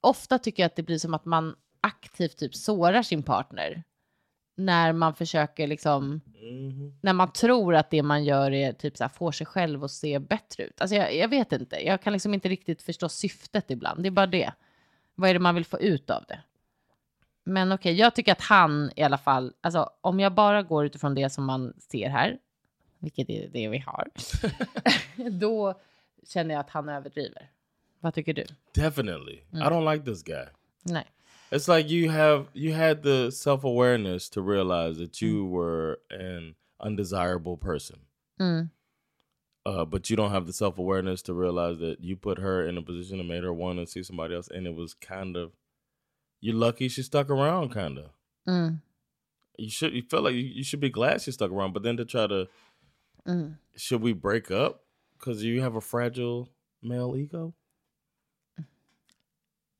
Ofta 0.00 0.38
tycker 0.38 0.62
jag 0.62 0.66
att 0.66 0.76
det 0.76 0.82
blir 0.82 0.98
som 0.98 1.14
att 1.14 1.24
man 1.24 1.54
aktivt 1.80 2.36
typ 2.36 2.54
sårar 2.54 3.02
sin 3.02 3.22
partner. 3.22 3.82
När 4.58 4.92
man 4.92 5.14
försöker 5.14 5.66
liksom, 5.66 6.20
Mhm. 6.42 6.98
när 7.00 7.12
man 7.12 7.32
tror 7.32 7.74
att 7.74 7.90
det 7.90 8.02
man 8.02 8.24
gör 8.24 8.50
är 8.52 8.72
typ 8.72 8.96
så 8.96 9.04
här, 9.04 9.08
får 9.08 9.32
sig 9.32 9.46
själv 9.46 9.84
att 9.84 9.90
se 9.90 10.18
bättre 10.18 10.64
ut. 10.64 10.80
Alltså 10.80 10.96
jag, 10.96 11.14
jag 11.16 11.28
vet 11.28 11.52
inte, 11.52 11.86
jag 11.86 12.02
kan 12.02 12.12
liksom 12.12 12.34
inte 12.34 12.48
riktigt 12.48 12.82
förstå 12.82 13.08
syftet 13.08 13.70
ibland. 13.70 14.02
Det 14.02 14.08
är 14.08 14.10
bara 14.10 14.26
det. 14.26 14.52
Vad 15.14 15.30
är 15.30 15.34
det 15.34 15.40
man 15.40 15.54
vill 15.54 15.64
få 15.64 15.80
ut 15.80 16.10
av 16.10 16.24
det? 16.28 16.40
Men 17.44 17.72
okej, 17.72 17.94
jag 17.94 18.14
tycker 18.14 18.32
att 18.32 18.40
han 18.42 18.90
i 18.96 19.02
alla 19.02 19.18
fall, 19.18 19.52
alltså 19.60 19.90
om 20.00 20.20
jag 20.20 20.34
bara 20.34 20.62
går 20.62 20.86
utifrån 20.86 21.14
det 21.14 21.30
som 21.30 21.44
man 21.44 21.72
ser 21.78 22.08
här, 22.08 22.38
vilket 22.98 23.30
är 23.30 23.48
det 23.48 23.68
vi 23.68 23.78
har, 23.78 24.08
då 25.30 25.80
känner 26.26 26.54
jag 26.54 26.60
att 26.60 26.70
han 26.70 26.88
överdriver. 26.88 27.50
Vad 28.00 28.14
tycker 28.14 28.34
du? 28.34 28.44
Definitely. 28.74 29.34
I 29.52 29.56
don't 29.56 29.92
like 29.92 30.04
this 30.04 30.22
guy. 30.22 30.44
Nej. 30.82 31.04
It's 31.56 31.68
like 31.68 31.88
you 31.88 32.10
have 32.10 32.48
you 32.52 32.74
had 32.74 33.02
the 33.02 33.30
self 33.30 33.64
awareness 33.64 34.28
to 34.30 34.42
realize 34.42 34.98
that 34.98 35.22
you 35.22 35.46
were 35.46 36.00
an 36.10 36.54
undesirable 36.80 37.56
person. 37.56 38.00
Mm. 38.38 38.70
Uh, 39.64 39.86
but 39.86 40.10
you 40.10 40.16
don't 40.16 40.32
have 40.32 40.46
the 40.46 40.52
self 40.52 40.78
awareness 40.78 41.22
to 41.22 41.32
realize 41.34 41.78
that 41.78 42.02
you 42.02 42.14
put 42.14 42.38
her 42.38 42.66
in 42.68 42.76
a 42.76 42.82
position 42.82 43.16
that 43.18 43.24
made 43.24 43.42
her 43.42 43.54
want 43.54 43.78
to 43.78 43.86
see 43.86 44.02
somebody 44.02 44.34
else, 44.34 44.48
and 44.48 44.66
it 44.66 44.74
was 44.74 44.92
kind 44.92 45.34
of 45.34 45.52
you're 46.42 46.54
lucky 46.54 46.88
she 46.88 47.02
stuck 47.02 47.30
around. 47.30 47.70
Kind 47.70 47.98
of, 47.98 48.10
Mm. 48.46 48.82
you 49.56 49.70
should 49.70 49.94
you 49.94 50.02
feel 50.02 50.20
like 50.20 50.34
you, 50.34 50.42
you 50.42 50.62
should 50.62 50.80
be 50.80 50.90
glad 50.90 51.22
she 51.22 51.32
stuck 51.32 51.50
around. 51.50 51.72
But 51.72 51.82
then 51.84 51.96
to 51.96 52.04
try 52.04 52.26
to, 52.26 52.48
Mm. 53.26 53.56
should 53.76 54.02
we 54.02 54.12
break 54.12 54.50
up 54.50 54.84
because 55.18 55.42
you 55.42 55.62
have 55.62 55.74
a 55.74 55.80
fragile 55.80 56.50
male 56.82 57.16
ego? 57.16 57.54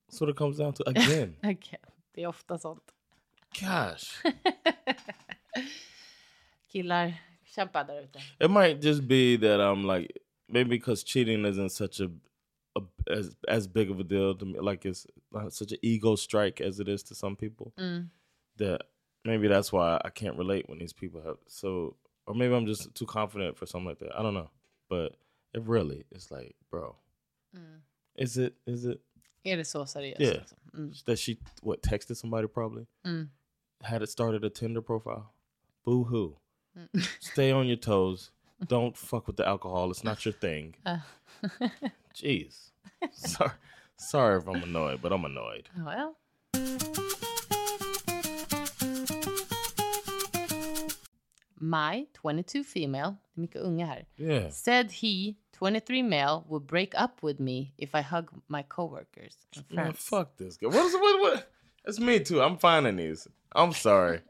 That's 0.07 0.21
what 0.21 0.31
it 0.31 0.37
comes 0.37 0.57
down 0.59 0.73
to 0.75 0.83
again. 0.88 1.37
Okej, 1.42 1.79
det 2.14 2.23
är 2.23 2.27
ofta 2.27 2.59
sånt. 2.59 2.92
Gosh, 3.61 4.23
Killar, 6.69 7.14
kämpa 7.45 7.85
där 7.85 8.03
ute. 8.03 8.19
it 8.40 8.51
might 8.51 8.83
just 8.85 9.03
be 9.09 9.37
that 9.37 9.61
I'm 9.61 9.85
like 9.87 10.12
maybe 10.49 10.71
because 10.71 11.05
cheating 11.05 11.45
isn't 11.45 11.71
such 11.73 12.01
a, 12.01 12.11
a 12.77 12.83
as 13.11 13.37
as 13.49 13.66
big 13.69 13.90
of 13.90 14.01
a 14.01 14.05
deal 14.05 14.35
to 14.35 14.45
me, 14.45 14.61
like 14.61 14.85
it's 14.88 15.07
such 15.51 15.73
an 15.73 15.79
ego 15.83 16.16
strike 16.16 16.61
as 16.61 16.81
it 16.81 16.88
is 16.88 17.03
to 17.05 17.14
some 17.14 17.37
people. 17.37 17.73
Mm. 17.79 18.09
That 18.59 18.81
maybe 19.25 19.49
that's 19.49 19.73
why 19.73 20.01
I 20.05 20.11
can't 20.11 20.37
relate 20.38 20.69
when 20.69 20.79
these 20.79 20.92
people 20.95 21.23
have 21.23 21.37
so, 21.47 21.97
or 22.27 22.35
maybe 22.35 22.55
I'm 22.55 22.66
just 22.66 22.95
too 22.95 23.07
confident 23.07 23.57
for 23.57 23.66
something 23.66 23.88
like 23.88 23.99
that. 24.01 24.19
I 24.19 24.23
don't 24.23 24.35
know, 24.35 24.51
but 24.88 25.16
it 25.55 25.62
really 25.62 26.05
it's 26.11 26.31
like, 26.31 26.55
bro, 26.71 26.97
Mm. 27.57 27.81
is 28.16 28.37
it 28.38 28.55
is 28.66 28.85
it 28.85 29.01
Är 29.47 29.57
det 29.57 29.65
så 29.65 29.87
seriöst? 29.87 30.21
Yeah. 30.21 30.35
Liksom? 30.39 30.59
Mm. 30.75 30.93
that 31.07 31.19
she 31.19 31.37
what 31.63 31.83
texted 31.83 32.17
somebody 32.17 32.49
probably 32.49 32.87
Mm. 33.05 33.29
had 33.83 34.03
it 34.03 34.11
started 34.11 34.45
a 34.45 34.51
Tinder 34.51 34.83
profile? 34.83 35.23
Boo 35.85 36.05
hoo. 36.05 36.37
Mm. 36.77 36.89
Stay 37.21 37.53
on 37.53 37.67
your 37.67 37.77
toes. 37.81 38.33
Don't 38.69 38.97
fuck 38.97 39.27
with 39.27 39.37
the 39.37 39.45
alcohol. 39.45 39.91
It's 39.91 40.05
not 40.05 40.25
your 40.27 40.35
thing. 40.41 40.75
Uh. 40.87 40.99
Jeez. 42.15 42.73
Sorry. 43.13 43.51
Sorry 43.99 44.39
if 44.39 44.47
I'm 44.49 44.63
annoyed, 44.63 45.01
but 45.03 45.13
I'm 45.13 45.25
annoyed. 45.25 45.69
Well. 45.85 46.17
My 51.59 52.07
22 52.15 52.65
female, 52.65 53.17
mycket 53.35 53.63
unga 53.63 53.85
här, 53.87 54.05
Yeah. 54.17 54.51
said 54.51 54.91
he, 54.93 55.37
23 55.57 56.03
male, 56.03 56.45
would 56.49 56.66
break 56.66 56.92
up 56.97 57.23
with 57.23 57.40
me 57.40 57.73
if 57.79 57.95
I 57.95 58.03
hug 58.03 58.31
my 58.47 58.62
coworkers 58.62 59.37
Man, 59.71 59.95
fuck 59.95 60.37
this 60.37 60.59
guy. 60.59 60.69
What 60.69 60.85
is 60.85 60.95
what 60.95 61.21
what? 61.21 61.51
It's 61.87 61.99
me 61.99 62.21
too. 62.21 62.42
I'm 62.42 62.59
finding 62.59 62.97
these. 62.97 63.27
I'm 63.55 63.73
sorry. 63.73 64.21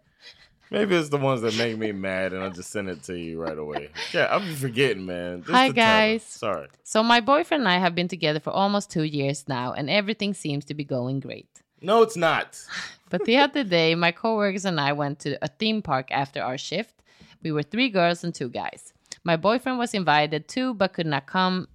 Maybe 0.71 0.95
it's 0.95 1.09
the 1.09 1.17
ones 1.17 1.41
that 1.43 1.57
make 1.57 1.79
me 1.79 1.91
mad 1.93 2.33
and 2.33 2.43
I 2.43 2.49
just 2.51 2.71
send 2.71 2.89
it 2.89 3.03
to 3.05 3.19
you 3.19 3.41
right 3.41 3.59
away. 3.59 3.91
Yeah, 4.13 4.29
I'm 4.31 4.55
forgetting, 4.55 5.07
man. 5.07 5.41
Just 5.43 5.51
Hi, 5.53 5.71
guys. 5.71 6.23
Sorry. 6.23 6.69
So 6.85 7.03
my 7.03 7.21
boyfriend 7.21 7.63
and 7.63 7.69
I 7.69 7.79
have 7.79 7.95
been 7.95 8.09
together 8.09 8.41
for 8.41 8.51
almost 8.51 8.91
two 8.91 9.05
years 9.05 9.49
now, 9.49 9.73
and 9.73 9.89
everything 9.89 10.35
seems 10.35 10.65
to 10.67 10.75
be 10.75 10.85
going 10.85 11.21
great. 11.21 11.49
No, 11.81 12.03
it's 12.03 12.17
not. 12.17 12.65
But 13.09 13.25
the 13.25 13.37
other 13.37 13.63
day, 13.63 13.95
my 13.95 14.11
coworkers 14.11 14.65
and 14.65 14.81
I 14.81 14.93
went 14.93 15.21
to 15.21 15.39
a 15.41 15.47
theme 15.47 15.81
park 15.81 16.09
after 16.11 16.43
our 16.43 16.59
shift. 16.59 17.05
We 17.41 17.53
were 17.53 17.63
three 17.63 17.89
girls 17.89 18.25
and 18.25 18.35
two 18.35 18.49
guys. 18.49 18.93
My 19.27 19.37
boyfriend 19.37 19.77
was 19.77 19.93
invited 19.93 20.47
too, 20.47 20.73
but 20.73 20.93
could 20.93 21.07
not 21.07 21.27
come. 21.27 21.67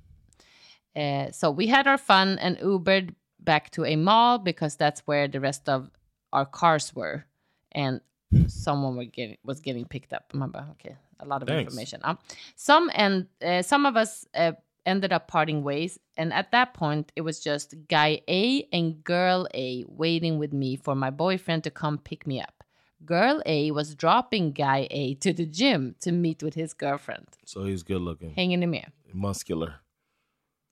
Uh, 0.95 1.31
so 1.31 1.51
we 1.51 1.67
had 1.67 1.85
our 1.85 1.97
fun 1.97 2.39
and 2.39 2.57
Ubered 2.59 3.13
back 3.41 3.71
to 3.71 3.83
a 3.83 3.97
mall 3.97 4.37
because 4.37 4.77
that's 4.77 5.01
where 5.01 5.27
the 5.27 5.41
rest 5.41 5.67
of 5.67 5.91
our 6.31 6.45
cars 6.45 6.95
were, 6.95 7.25
and 7.73 7.99
someone 8.47 8.95
were 8.95 9.03
getting 9.03 9.37
was 9.43 9.59
getting 9.59 9.83
picked 9.83 10.13
up. 10.13 10.31
Remember, 10.31 10.65
okay, 10.71 10.95
a 11.19 11.25
lot 11.25 11.41
of 11.41 11.49
Thanks. 11.49 11.73
information. 11.73 11.99
Um, 12.05 12.17
some 12.55 12.89
and 12.95 13.27
uh, 13.45 13.61
some 13.63 13.85
of 13.85 13.97
us 13.97 14.25
uh, 14.33 14.53
ended 14.85 15.11
up 15.11 15.27
parting 15.27 15.61
ways, 15.61 15.99
and 16.15 16.31
at 16.31 16.53
that 16.53 16.73
point, 16.73 17.11
it 17.17 17.21
was 17.21 17.41
just 17.41 17.75
guy 17.89 18.21
A 18.29 18.65
and 18.71 19.03
girl 19.03 19.45
A 19.53 19.83
waiting 19.89 20.39
with 20.39 20.53
me 20.53 20.77
for 20.77 20.95
my 20.95 21.09
boyfriend 21.09 21.65
to 21.65 21.69
come 21.69 21.97
pick 21.97 22.25
me 22.25 22.39
up. 22.39 22.60
Girl 23.05 23.41
A 23.45 23.71
was 23.71 23.95
dropping 23.95 24.51
guy 24.53 24.87
A 24.91 25.15
to 25.15 25.33
the 25.33 25.45
gym 25.45 25.95
to 25.99 26.11
meet 26.11 26.43
with 26.43 26.55
his 26.55 26.73
girlfriend. 26.73 27.27
So 27.45 27.63
he's 27.63 27.83
good 27.83 28.01
looking, 28.01 28.35
Hänger 28.35 28.57
ni 28.59 28.65
med? 28.67 28.91
muscular. 29.13 29.73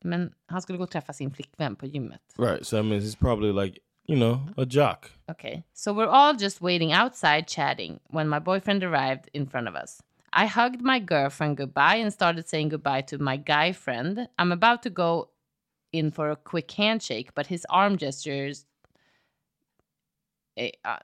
Men 0.03 0.33
han 0.47 0.61
skulle 0.61 0.77
gå 0.77 0.83
och 0.83 0.91
träffa 0.91 1.13
sin 1.13 1.31
flickvän 1.31 1.75
på 1.75 1.85
gymmet. 1.85 2.21
Right. 2.37 2.65
So 2.65 2.79
I 2.79 2.81
mean 2.81 3.01
he's 3.01 3.15
probably 3.15 3.51
like, 3.65 3.79
you 4.07 4.15
know, 4.17 4.39
a 4.57 4.65
jock. 4.65 5.11
Okay, 5.31 5.63
so 5.73 5.93
we're 5.93 6.07
all 6.11 6.33
just 6.33 6.61
waiting 6.61 6.93
outside 6.93 7.47
chatting 7.47 7.99
when 8.09 8.29
my 8.29 8.39
boyfriend 8.39 8.83
arrived 8.83 9.29
in 9.33 9.45
front 9.47 9.67
of 9.67 9.75
us. 9.75 10.01
I 10.31 10.45
hugged 10.45 10.81
my 10.81 10.99
girlfriend 10.99 11.57
goodbye 11.57 11.95
and 11.95 12.13
started 12.13 12.47
saying 12.47 12.69
goodbye 12.69 13.01
to 13.07 13.17
my 13.17 13.37
guy 13.37 13.73
friend. 13.73 14.27
I'm 14.37 14.51
about 14.51 14.83
to 14.83 14.89
go 14.89 15.29
in 15.91 16.11
for 16.11 16.29
a 16.29 16.35
quick 16.35 16.71
handshake, 16.71 17.33
but 17.33 17.47
his 17.47 17.65
arm 17.69 17.97
gestures 17.97 18.65
eh, 20.57 20.71
uh, 20.85 20.97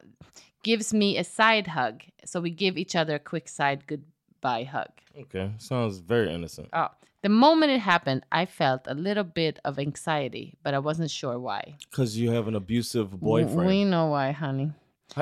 gives 0.66 0.94
me 0.94 1.18
a 1.20 1.24
side 1.24 1.68
hug. 1.68 1.96
So 2.26 2.42
we 2.42 2.50
give 2.50 2.78
each 2.78 2.96
other 2.96 3.16
a 3.16 3.20
quick 3.20 3.48
side 3.48 3.80
goodbye 3.88 4.64
hug. 4.64 4.90
Okay. 5.22 5.52
Sounds 5.58 6.00
very 6.00 6.34
innocent. 6.34 6.68
Oh, 6.74 6.88
the 7.22 7.30
moment 7.30 7.72
it 7.72 7.80
happened, 7.82 8.22
I 8.32 8.46
felt 8.46 8.82
a 8.88 8.94
little 8.94 9.24
bit 9.24 9.60
of 9.64 9.80
anxiety, 9.80 10.54
but 10.64 10.74
I 10.74 10.80
wasn't 10.80 11.12
sure 11.12 11.40
why. 11.40 11.76
Because 11.90 12.18
you 12.18 12.32
have 12.32 12.48
an 12.48 12.56
abusive 12.56 13.08
boyfriend. 13.20 13.68
We 13.68 13.84
know 13.84 14.08
why, 14.08 14.32
honey. 14.32 14.72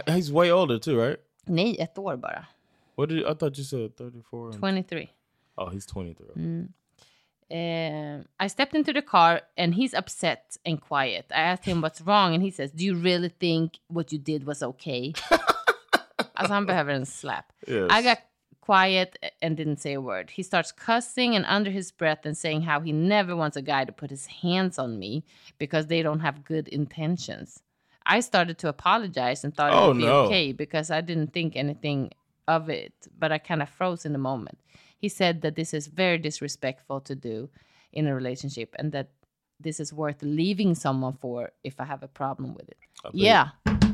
He's 0.07 0.31
way 0.31 0.51
older 0.51 0.79
too, 0.79 0.97
right? 0.97 1.19
Nej, 1.45 1.75
ett 1.79 1.97
år 1.97 2.15
bara. 2.17 2.47
What 2.95 3.09
did 3.09 3.17
you, 3.19 3.27
I 3.27 3.33
thought 3.33 3.57
you 3.57 3.63
said 3.63 3.95
34? 3.97 4.49
and- 4.49 4.59
23. 4.59 5.09
Oh, 5.57 5.69
he's 5.69 5.85
23. 5.85 6.27
Mm. 6.35 6.67
Um, 7.51 8.25
I 8.39 8.47
stepped 8.47 8.75
into 8.75 8.93
the 8.93 9.01
car 9.01 9.41
and 9.57 9.73
he's 9.75 9.93
upset 9.93 10.57
and 10.65 10.79
quiet. 10.81 11.25
I 11.31 11.41
asked 11.41 11.65
him 11.65 11.81
what's 11.81 12.01
wrong 12.01 12.33
and 12.33 12.43
he 12.43 12.51
says, 12.51 12.71
Do 12.71 12.83
you 12.85 12.95
really 12.95 13.29
think 13.29 13.79
what 13.87 14.11
you 14.11 14.17
did 14.19 14.45
was 14.45 14.63
okay? 14.63 15.13
alltså 16.35 16.53
han 16.53 16.65
behöver 16.65 16.91
en 16.93 17.05
slap. 17.05 17.51
Yes. 17.67 17.87
I 17.91 18.01
got 18.01 18.17
quiet 18.61 19.17
and 19.41 19.57
didn't 19.57 19.77
say 19.81 19.93
a 19.93 20.01
word. 20.01 20.29
He 20.31 20.43
starts 20.43 20.71
cussing 20.71 21.35
and 21.35 21.45
under 21.47 21.69
his 21.69 21.91
breath 21.91 22.25
and 22.25 22.37
saying 22.37 22.61
how 22.63 22.79
he 22.79 22.91
never 22.91 23.35
wants 23.35 23.57
a 23.57 23.61
guy 23.61 23.85
to 23.85 23.91
put 23.91 24.09
his 24.09 24.25
hands 24.41 24.79
on 24.79 24.97
me 24.99 25.23
because 25.59 25.87
they 25.87 26.01
don't 26.01 26.21
have 26.21 26.43
good 26.45 26.67
intentions. 26.69 27.61
I 28.05 28.21
started 28.21 28.57
to 28.59 28.69
apologize 28.69 29.43
and 29.43 29.53
thought 29.55 29.71
it 29.73 29.77
Oh, 29.77 29.87
would 29.89 29.97
be 29.97 30.05
no. 30.05 30.21
okay 30.25 30.51
because 30.53 30.91
I 30.91 31.01
didn't 31.01 31.33
think 31.33 31.55
anything 31.55 32.11
of 32.47 32.69
it, 32.69 32.93
but 33.19 33.31
I 33.31 33.37
kind 33.37 33.61
of 33.61 33.69
froze 33.69 34.05
in 34.05 34.11
the 34.13 34.19
moment. 34.19 34.59
He 35.03 35.09
said 35.09 35.41
that 35.41 35.55
this 35.55 35.73
is 35.73 35.87
very 35.87 36.17
disrespectful 36.17 37.01
to 37.01 37.15
do 37.15 37.49
in 37.91 38.07
a 38.07 38.15
relationship 38.15 38.75
and 38.79 38.91
that 38.93 39.07
this 39.63 39.79
is 39.79 39.93
worth 39.93 40.21
leaving 40.23 40.75
someone 40.75 41.13
for 41.21 41.49
if 41.63 41.79
I 41.79 41.83
have 41.83 42.03
a 42.05 42.07
problem 42.07 42.53
with 42.55 42.69
it. 42.69 42.77
Yeah, 43.13 43.47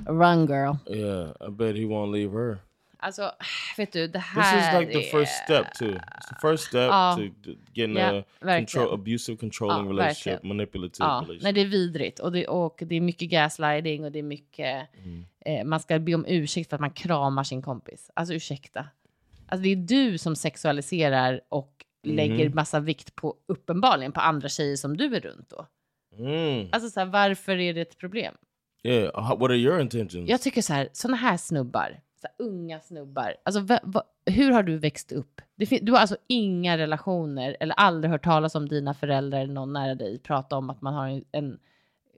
run 0.07 0.45
girl. 0.45 0.77
Yeah, 0.87 1.31
I 1.41 1.49
bet 1.49 1.75
he 1.75 1.85
won't 1.85 2.11
leave 2.11 2.31
her. 2.31 2.57
Alltså, 3.01 3.31
vet 3.77 3.93
du, 3.93 4.07
det 4.07 4.13
This 4.13 4.21
här 4.23 4.57
is 4.59 4.79
like 4.79 4.93
the 4.99 5.03
first 5.11 5.31
är- 5.31 5.43
step 5.45 5.73
too. 5.73 5.95
It's 6.17 6.29
the 6.29 6.35
first 6.41 6.63
step 6.67 6.89
Ja. 6.89 7.15
to 7.17 7.51
getting 7.73 7.97
Ja, 7.97 8.19
a 8.41 8.57
control, 8.57 8.93
abusive, 8.93 9.37
controlling 9.37 9.85
Ja, 9.85 9.91
relationship, 9.91 10.33
verkligen. 10.33 10.47
manipulative 10.47 11.05
Ja, 11.05 11.11
relationship. 11.13 11.43
nej, 11.43 11.53
det 11.53 11.61
är 11.61 11.65
vidrigt. 11.67 12.19
Och 12.19 12.31
det, 12.31 12.47
och 12.47 12.83
det 12.85 12.95
är 12.95 13.01
mycket 13.01 13.29
gaslighting 13.29 14.05
och 14.05 14.11
det 14.11 14.19
är 14.19 14.23
mycket... 14.23 14.87
Mm. 15.03 15.25
Eh, 15.45 15.63
man 15.65 15.79
ska 15.79 15.99
be 15.99 16.15
om 16.15 16.25
ursäkt 16.27 16.69
för 16.69 16.75
att 16.77 16.81
man 16.81 16.91
kramar 16.91 17.43
sin 17.43 17.61
kompis. 17.61 18.11
Alltså 18.13 18.33
ursäkta. 18.33 18.85
Alltså 19.49 19.63
det 19.63 19.69
är 19.69 19.75
du 19.75 20.17
som 20.17 20.35
sexualiserar 20.35 21.41
och 21.49 21.85
Mhm. 22.05 22.15
lägger 22.15 22.49
massa 22.49 22.79
vikt 22.79 23.15
på, 23.15 23.35
uppenbarligen, 23.47 24.11
på 24.11 24.19
andra 24.19 24.49
tjejer 24.49 24.75
som 24.75 24.97
du 24.97 25.15
är 25.15 25.19
runt 25.19 25.49
då. 25.49 25.67
Mm. 26.17 26.67
Alltså 26.71 26.89
så 26.89 26.99
här, 26.99 27.07
varför 27.07 27.57
är 27.59 27.73
det 27.73 27.81
ett 27.81 27.97
problem? 27.97 28.35
Yeah. 28.83 29.15
how- 29.15 29.39
What 29.39 29.49
are 29.49 29.57
your 29.57 29.81
intentions? 29.81 30.29
Jag 30.29 30.41
tycker 30.41 30.61
så 30.61 30.73
här, 30.73 30.89
såna 30.93 31.17
här 31.17 31.37
snubbar, 31.37 31.99
så 32.21 32.27
här, 32.27 32.45
unga 32.47 32.79
snubbar, 32.79 33.35
alltså 33.43 33.61
va, 33.61 33.79
va, 33.83 34.03
hur 34.25 34.51
har 34.51 34.63
du 34.63 34.77
växt 34.77 35.11
upp? 35.11 35.41
Du 35.81 35.91
har 35.91 35.99
alltså 35.99 36.17
inga 36.27 36.77
relationer 36.77 37.57
eller 37.59 37.75
aldrig 37.75 38.11
hört 38.11 38.23
talas 38.23 38.55
om 38.55 38.69
dina 38.69 38.93
föräldrar 38.93 39.39
eller 39.41 39.53
någon 39.53 39.73
nära 39.73 39.95
dig 39.95 40.19
prata 40.19 40.57
om 40.57 40.69
att 40.69 40.81
man 40.81 40.93
har 40.93 41.07
en, 41.07 41.23
en 41.31 41.59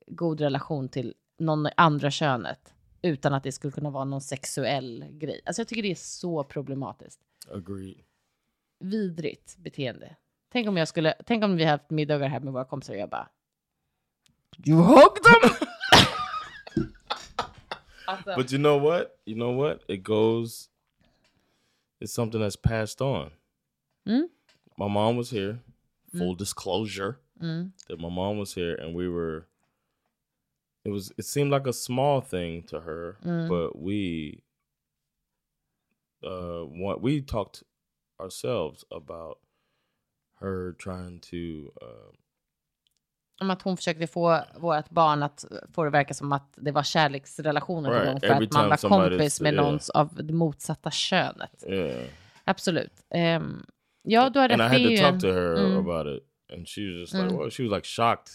god 0.08 0.42
relation 0.42 0.90
till 0.90 1.14
någon 1.40 1.68
andra 1.78 2.12
könet. 2.12 2.74
Utan 3.02 3.34
att 3.34 3.44
det 3.44 3.52
skulle 3.52 3.72
kunna 3.72 3.90
vara 3.90 4.06
någon 4.06 4.22
sexuell 4.22 5.06
grej. 5.12 5.42
Alltså 5.46 5.60
jag 5.60 5.68
tycker 5.68 5.82
det 5.82 5.92
är 5.92 5.96
så 5.96 6.44
problematiskt. 6.44 7.20
Agreed. 7.52 8.04
Vidrigt 8.80 9.58
beteende. 9.58 10.16
Tänk 10.52 10.68
om 10.68 10.78
jag 10.78 10.88
skulle, 10.88 11.14
tänk 11.26 11.44
om 11.44 11.56
vi 11.56 11.64
haft 11.64 11.90
middagar 11.90 12.28
här 12.28 12.40
med 12.40 12.54
våra 12.54 12.66
kompisar 12.66 12.94
och 12.94 13.00
jag 13.00 13.10
bara 13.10 13.30
You 14.66 14.78
hugged 14.78 15.24
them! 15.24 15.68
alltså, 18.06 18.36
But 18.36 18.52
you 18.52 18.60
know 18.60 18.82
what? 18.82 19.22
You 19.26 19.36
know 19.36 19.56
what? 19.56 19.82
It 19.88 20.04
goes. 20.04 20.70
It's 22.00 22.14
something 22.14 22.42
that's 22.42 22.58
passed 22.58 23.02
on. 23.02 23.32
Mm. 24.06 24.30
My 24.78 24.88
mom 24.88 25.18
was 25.18 25.32
here. 25.32 25.60
Full 26.12 26.36
disclosure 26.36 27.16
mm, 27.42 27.72
that 27.88 28.00
my 28.00 28.10
mom 28.10 28.38
was 28.38 28.54
here, 28.54 28.76
and 28.76 28.96
we 28.96 29.08
were. 29.08 29.48
It 30.84 30.92
was. 30.92 31.12
It 31.18 31.26
seemed 31.26 31.52
like 31.54 31.70
a 31.70 31.74
small 31.74 32.22
thing 32.22 32.64
to 32.68 32.80
her, 32.82 33.16
Mm. 33.24 33.48
but 33.50 33.76
we. 33.76 34.34
Uh, 36.24 36.66
what 36.84 37.02
we 37.04 37.22
talked 37.22 37.64
ourselves 38.20 38.84
about 38.92 39.38
her 40.40 40.74
trying 40.74 41.20
to. 41.20 41.72
Uh, 41.82 42.12
om 43.42 43.50
att 43.50 43.62
hon 43.62 43.78
försökte 43.78 44.08
få 44.08 44.40
vårt 44.56 44.90
barn 44.90 45.24
att 45.24 45.46
få 45.74 45.84
det 45.84 45.90
verka 45.90 46.14
som 46.14 46.32
att 46.32 46.54
det 46.58 46.72
var 46.72 46.84
kärleksrelationer 46.84 47.92
Right, 48.06 48.20
för 48.20 48.28
every 48.28 48.46
att 48.46 48.54
man 48.54 48.70
var 48.70 48.78
kompis 48.90 49.42
med 49.42 49.54
yeah. 49.54 49.66
någons 49.66 49.90
av 49.90 50.16
det 50.16 50.34
motsatta 50.34 50.92
könet. 50.92 51.64
yeah. 51.68 52.06
Absolut. 52.44 52.94
Ehm, 53.10 53.66
ja, 54.04 54.30
du 54.30 54.40
har 54.40 54.50
rätt. 54.50 54.60
and 54.62 54.74
I 54.76 54.78
had 54.88 54.98
to 54.98 55.04
talk 55.12 55.22
to 55.22 55.28
her 55.28 55.56
Mm. 55.66 55.78
about 55.90 56.08
it, 56.18 56.24
and 56.54 56.68
she 56.68 56.82
was 56.82 57.00
just 57.00 57.14
like, 57.14 57.26
Mm. 57.26 57.38
"Well," 57.38 57.50
she 57.52 57.64
was 57.64 57.72
like 57.72 57.88
shocked, 57.88 58.32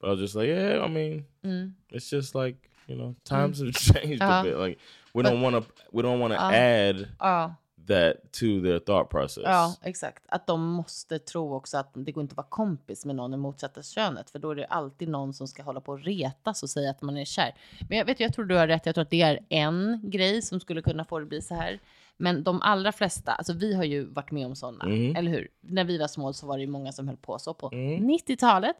but 0.00 0.08
I 0.08 0.10
was 0.10 0.20
just 0.20 0.34
like, 0.34 0.46
"Yeah, 0.48 0.86
I 0.86 0.88
mean, 0.92 1.24
Mm. 1.42 1.74
it's 1.90 2.16
just 2.16 2.34
like 2.34 2.58
you 2.86 2.98
know, 2.98 3.14
times 3.22 3.60
have 3.60 3.72
changed 4.02 4.22
a 4.22 4.26
Uh-huh. 4.28 4.42
bit. 4.42 4.58
Like 4.68 4.80
we 5.14 5.22
But- 5.22 5.32
don't 5.32 5.42
want 5.42 5.66
to, 5.66 5.72
we 5.92 6.02
don't 6.02 6.18
want 6.20 6.34
to 6.34 6.38
Uh, 6.40 6.52
add 6.54 7.06
Ja, 7.18 7.54
that 7.88 8.16
to 8.32 8.46
their 8.62 8.78
thought 8.78 9.10
process. 9.10 9.44
ja, 9.46 9.74
exakt. 9.82 10.22
Att 10.28 10.46
de 10.46 10.64
måste 10.66 11.18
tro 11.18 11.54
också 11.54 11.78
att 11.78 11.90
det 11.94 12.12
går 12.12 12.22
inte 12.22 12.32
att 12.32 12.36
vara 12.36 12.46
kompis 12.50 13.04
med 13.04 13.16
någon 13.16 13.34
i 13.34 13.36
motsatta 13.36 13.82
könet. 13.82 14.30
För 14.30 14.38
då 14.38 14.50
är 14.50 14.54
det 14.54 14.66
alltid 14.66 15.08
någon 15.08 15.34
som 15.34 15.48
ska 15.48 15.62
hålla 15.62 15.80
på 15.80 15.92
och 15.92 16.00
retas 16.04 16.62
och 16.62 16.70
säga 16.70 16.90
att 16.90 17.02
man 17.02 17.16
är 17.16 17.24
kär. 17.24 17.54
Men 17.88 17.98
jag 17.98 18.04
vet, 18.04 18.20
jag 18.20 18.34
tror 18.34 18.44
du 18.44 18.54
har 18.56 18.66
rätt. 18.66 18.86
Jag 18.86 18.94
tror 18.94 19.02
att 19.02 19.10
det 19.10 19.22
är 19.22 19.38
en 19.48 20.00
grej 20.02 20.42
som 20.42 20.60
skulle 20.60 20.82
kunna 20.82 21.04
få 21.04 21.18
det 21.18 21.26
bli 21.26 21.42
så 21.42 21.54
här. 21.54 21.78
Men 22.16 22.42
de 22.44 22.62
allra 22.62 22.92
flesta, 22.92 23.32
alltså 23.32 23.52
vi 23.52 23.74
har 23.74 23.84
ju 23.84 24.04
varit 24.04 24.30
med 24.30 24.46
om 24.46 24.56
sådana, 24.56 24.84
Mhm. 24.86 25.16
eller 25.16 25.30
hur? 25.30 25.48
När 25.60 25.84
vi 25.84 25.98
var 25.98 26.08
små 26.08 26.32
så 26.32 26.46
var 26.46 26.56
det 26.56 26.60
ju 26.64 26.70
många 26.70 26.92
som 26.92 27.08
höll 27.08 27.16
på 27.16 27.38
så 27.38 27.54
på 27.54 27.70
Mm. 27.72 28.06
90-talet. 28.06 28.76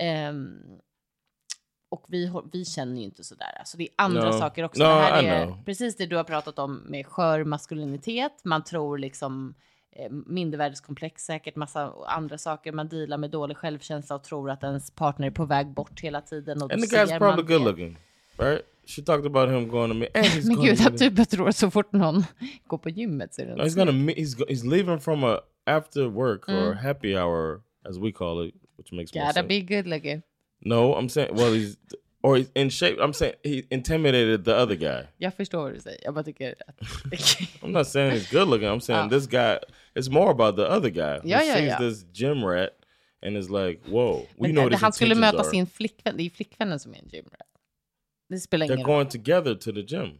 Ehm, 0.00 0.58
och 1.88 2.04
vi, 2.08 2.32
vi 2.52 2.64
känner 2.64 2.96
ju 2.96 3.02
inte 3.04 3.24
sådär. 3.24 3.56
Alltså 3.58 3.76
det 3.76 3.82
är 3.84 3.88
andra 3.98 4.30
No. 4.30 4.38
saker 4.38 4.64
också. 4.64 4.82
No, 4.82 4.88
det 4.88 4.94
här 4.94 5.22
I 5.22 5.26
är 5.26 5.44
know. 5.46 5.64
precis 5.64 5.96
det 5.96 6.06
du 6.06 6.16
har 6.16 6.24
pratat 6.24 6.58
om 6.58 6.74
med 6.86 7.06
skör 7.06 7.44
maskulinitet. 7.44 8.32
Man 8.44 8.64
tror 8.64 8.98
liksom 8.98 9.54
eh, 9.96 10.10
mindervärdeskomplex 10.26 11.22
säkert, 11.24 11.56
massa 11.56 11.92
andra 12.06 12.38
saker. 12.38 12.72
Man 12.72 12.88
dealar 12.88 13.18
med 13.18 13.30
dålig 13.30 13.56
självkänsla 13.56 14.16
och 14.16 14.22
tror 14.24 14.50
att 14.50 14.62
ens 14.62 14.90
partner 14.90 15.26
är 15.26 15.30
på 15.30 15.44
väg 15.44 15.66
bort 15.66 16.00
hela 16.00 16.20
tiden. 16.20 16.62
Och 16.62 16.72
and 16.72 16.82
the 16.82 16.96
guy's 16.96 17.18
probably 17.18 17.42
good 17.56 17.60
det. 17.60 17.70
looking, 17.70 17.98
right? 18.38 18.60
She 18.86 19.02
talked 19.02 19.26
about 19.26 19.48
him 19.50 19.68
going 19.68 19.90
to 19.90 19.94
me, 19.94 20.06
and 20.14 20.26
he's 20.26 20.46
Men 20.56 20.64
gud, 20.66 20.86
att 20.86 21.16
du 21.16 21.24
tror 21.24 21.50
så 21.50 21.70
fort 21.70 21.92
någon 21.92 22.24
går 22.66 22.78
på 22.78 22.90
gymmet 22.90 23.34
så 23.34 23.42
är 23.42 23.46
det 23.46 23.56
No, 23.56 23.62
he's 23.62 23.76
gonna. 23.76 23.92
He's 23.92 24.36
he's 24.48 24.70
leaving 24.70 25.00
from 25.00 25.24
a 25.24 25.38
after 25.66 26.06
work 26.08 26.48
or 26.48 26.52
Mm. 26.52 26.76
happy 26.76 27.16
hour, 27.16 27.60
as 27.88 27.98
we 27.98 28.12
call 28.12 28.48
it, 28.48 28.54
which 28.76 28.92
makes 28.92 29.12
Gotta 29.12 29.42
be 29.42 29.60
good 29.60 29.86
looking. 29.86 30.22
No, 30.60 30.94
I'm 30.94 31.08
saying, 31.08 31.34
well, 31.36 31.52
he's 31.54 31.76
or 32.22 32.36
he's 32.38 32.50
in 32.54 32.70
shape. 32.70 32.96
I'm 33.00 33.12
saying 33.12 33.34
he 33.44 33.62
intimidated 33.70 34.44
the 34.44 34.54
other 34.56 34.76
guy. 34.76 35.06
Jag 35.18 35.34
förstår 35.34 35.62
vad 35.62 35.72
du 35.74 35.80
säger. 35.80 36.00
Jag 36.04 36.14
bara 36.14 36.24
tycker. 36.24 36.54
I'm 37.62 37.70
not 37.72 37.86
saying 37.86 38.12
he's 38.12 38.30
good 38.32 38.48
looking. 38.48 38.68
I'm 38.68 38.80
saying 38.80 39.06
Oh. 39.06 39.10
this 39.10 39.26
guy. 39.26 39.58
It's 39.94 40.10
more 40.10 40.30
about 40.30 40.56
the 40.56 40.66
other 40.76 40.90
guy 40.90 41.18
who 41.18 41.28
Yeah, 41.28 41.42
yeah, 41.44 41.56
sees 41.56 41.66
yeah. 41.66 41.78
this 41.80 42.04
gym 42.12 42.44
rat 42.44 42.70
and 43.22 43.36
is 43.36 43.50
like, 43.50 43.80
"Whoa, 43.86 44.26
we 44.38 44.48
Men 44.48 44.52
know 44.54 44.68
his 44.70 44.80
han 44.80 44.92
skulle 44.92 45.14
möta 45.14 45.38
are." 45.38 45.44
sin 45.50 45.66
flickvän. 45.66 46.16
Det 46.16 46.22
är 46.22 46.24
ju 46.24 46.30
flickvännen 46.30 46.78
som 46.80 46.94
är 46.94 46.98
en 46.98 47.08
gymrat. 47.08 47.40
Det 48.28 48.38
spelar 48.40 48.66
They're 48.66 48.72
ingen 48.74 48.86
roll. 48.86 48.96
going 48.96 49.08
together 49.08 49.54
to 49.54 49.72
the 49.72 49.80
gym. 49.80 50.18